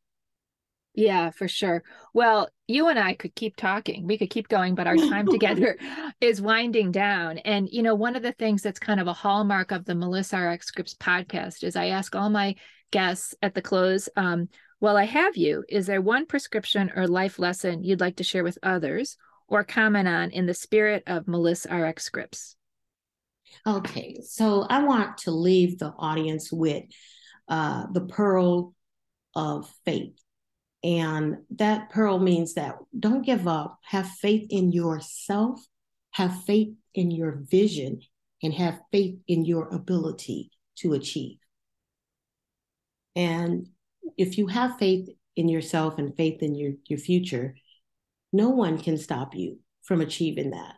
yeah, 1.00 1.30
for 1.30 1.48
sure. 1.48 1.82
Well, 2.12 2.50
you 2.68 2.88
and 2.88 2.98
I 2.98 3.14
could 3.14 3.34
keep 3.34 3.56
talking. 3.56 4.06
We 4.06 4.18
could 4.18 4.28
keep 4.28 4.48
going, 4.48 4.74
but 4.74 4.86
our 4.86 4.96
time 4.96 5.26
together 5.30 5.78
is 6.20 6.42
winding 6.42 6.92
down. 6.92 7.38
And, 7.38 7.68
you 7.70 7.82
know, 7.82 7.94
one 7.94 8.16
of 8.16 8.22
the 8.22 8.32
things 8.32 8.60
that's 8.62 8.78
kind 8.78 9.00
of 9.00 9.06
a 9.06 9.12
hallmark 9.14 9.72
of 9.72 9.86
the 9.86 9.94
Melissa 9.94 10.38
RX 10.38 10.66
Scripts 10.66 10.94
podcast 10.94 11.64
is 11.64 11.74
I 11.74 11.86
ask 11.86 12.14
all 12.14 12.28
my 12.28 12.54
guests 12.90 13.34
at 13.40 13.54
the 13.54 13.62
close, 13.62 14.10
um, 14.16 14.48
well, 14.80 14.96
I 14.96 15.04
have 15.04 15.36
you, 15.36 15.64
is 15.68 15.86
there 15.86 16.02
one 16.02 16.26
prescription 16.26 16.90
or 16.94 17.06
life 17.06 17.38
lesson 17.38 17.82
you'd 17.82 18.00
like 18.00 18.16
to 18.16 18.24
share 18.24 18.44
with 18.44 18.58
others 18.62 19.16
or 19.48 19.64
comment 19.64 20.06
on 20.06 20.30
in 20.30 20.44
the 20.44 20.54
spirit 20.54 21.02
of 21.06 21.28
Melissa 21.28 21.74
RX 21.74 22.04
Scripts? 22.04 22.56
Okay, 23.66 24.20
so 24.22 24.66
I 24.68 24.84
want 24.84 25.18
to 25.18 25.30
leave 25.30 25.78
the 25.78 25.92
audience 25.98 26.52
with 26.52 26.84
uh, 27.48 27.86
the 27.92 28.02
pearl 28.02 28.74
of 29.34 29.70
faith. 29.84 30.18
And 30.82 31.38
that 31.56 31.90
pearl 31.90 32.18
means 32.18 32.54
that 32.54 32.76
don't 32.98 33.24
give 33.24 33.46
up, 33.46 33.78
have 33.84 34.08
faith 34.08 34.46
in 34.50 34.72
yourself, 34.72 35.60
have 36.12 36.44
faith 36.44 36.74
in 36.94 37.10
your 37.10 37.42
vision, 37.50 38.00
and 38.42 38.54
have 38.54 38.80
faith 38.90 39.18
in 39.28 39.44
your 39.44 39.68
ability 39.68 40.50
to 40.76 40.94
achieve. 40.94 41.36
And 43.14 43.68
if 44.16 44.38
you 44.38 44.46
have 44.46 44.78
faith 44.78 45.08
in 45.36 45.48
yourself 45.48 45.98
and 45.98 46.16
faith 46.16 46.42
in 46.42 46.54
your, 46.54 46.72
your 46.86 46.98
future, 46.98 47.54
no 48.32 48.50
one 48.50 48.78
can 48.78 48.96
stop 48.96 49.34
you 49.34 49.58
from 49.82 50.00
achieving 50.00 50.50
that. 50.50 50.74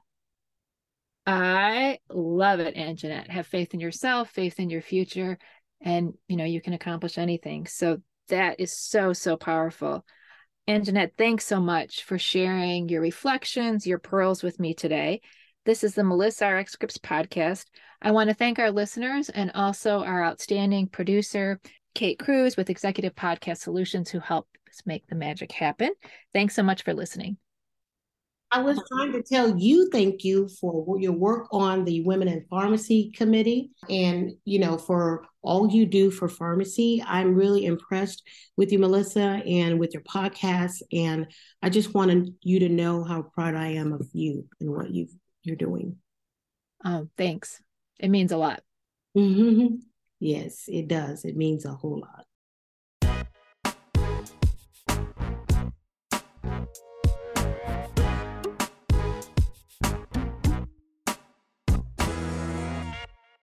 I 1.26 1.98
love 2.11 2.59
it, 2.59 2.74
Anjanette. 2.74 3.30
Have 3.30 3.46
faith 3.46 3.74
in 3.74 3.80
yourself, 3.80 4.30
faith 4.30 4.59
in 4.59 4.70
your 4.70 4.82
future, 4.82 5.38
and 5.80 6.14
you 6.26 6.36
know 6.36 6.44
you 6.44 6.61
can 6.61 6.72
accomplish 6.72 7.16
anything. 7.16 7.66
So 7.66 7.98
that 8.29 8.61
is 8.61 8.73
so 8.73 9.12
so 9.12 9.37
powerful. 9.37 10.05
Anjanette, 10.68 11.12
thanks 11.18 11.45
so 11.45 11.61
much 11.61 12.05
for 12.05 12.18
sharing 12.18 12.89
your 12.89 13.01
reflections, 13.01 13.87
your 13.87 13.99
pearls 13.99 14.43
with 14.43 14.61
me 14.61 14.75
today. 14.75 15.20
This 15.64 15.83
is 15.85 15.95
the 15.95 16.05
Melissa 16.05 16.49
RX 16.49 16.73
Scripts 16.73 16.99
podcast. 16.99 17.66
I 18.01 18.12
want 18.12 18.29
to 18.29 18.35
thank 18.35 18.59
our 18.59 18.70
listeners 18.70 19.29
and 19.29 19.51
also 19.53 20.03
our 20.03 20.25
outstanding 20.25 20.89
producer, 20.89 21.61
Kate 21.95 22.18
Cruz 22.18 22.57
with 22.57 22.70
Executive 22.70 23.14
Podcast 23.14 23.59
Solutions, 23.59 24.11
who 24.11 24.20
helped 24.20 24.57
us 24.68 24.83
make 24.87 25.07
the 25.07 25.14
magic 25.14 25.53
happen. 25.53 25.93
Thanks 26.33 26.55
so 26.55 26.62
much 26.62 26.83
for 26.83 26.95
listening. 26.95 27.41
I 28.53 28.61
was 28.61 28.78
trying 28.92 29.12
to 29.12 29.22
tell 29.22 29.57
you 29.59 29.88
thank 29.90 30.24
you 30.24 30.46
for 30.61 31.00
your 31.00 31.12
work 31.12 31.48
on 31.53 31.84
the 31.84 32.03
Women 32.03 32.28
in 32.28 32.44
Pharmacy 32.50 33.11
Committee 33.16 33.70
and, 33.88 34.32
you 34.44 34.59
know, 34.59 34.76
for 34.76 35.24
all 35.40 35.70
you 35.70 35.86
do 35.86 36.11
for 36.11 36.28
pharmacy. 36.28 37.03
I'm 37.07 37.34
really 37.34 37.64
impressed 37.64 38.22
with 38.59 38.70
you, 38.70 38.78
Melissa, 38.78 39.42
and 39.46 39.80
with 39.80 39.94
your 39.94 40.03
podcast. 40.03 40.82
And 40.92 41.32
I 41.62 41.70
just 41.70 41.94
wanted 41.94 42.34
you 42.42 42.59
to 42.61 42.68
know 42.68 43.05
how 43.05 43.22
proud 43.22 43.55
I 43.55 43.68
am 43.68 43.94
of 43.94 44.07
you 44.12 44.46
and 44.61 44.70
what 44.70 44.90
you 44.90 45.09
you're 45.44 45.57
doing. 45.57 45.96
Oh, 46.84 47.09
thanks. 47.16 47.62
It 47.98 48.11
means 48.11 48.32
a 48.32 48.36
lot. 48.36 48.62
Mm-hmm. 49.16 49.76
Yes, 50.20 50.64
it 50.68 50.88
does. 50.88 51.24
It 51.24 51.36
means 51.36 51.64
a 51.64 51.72
whole 51.72 52.00
lot. 52.00 52.26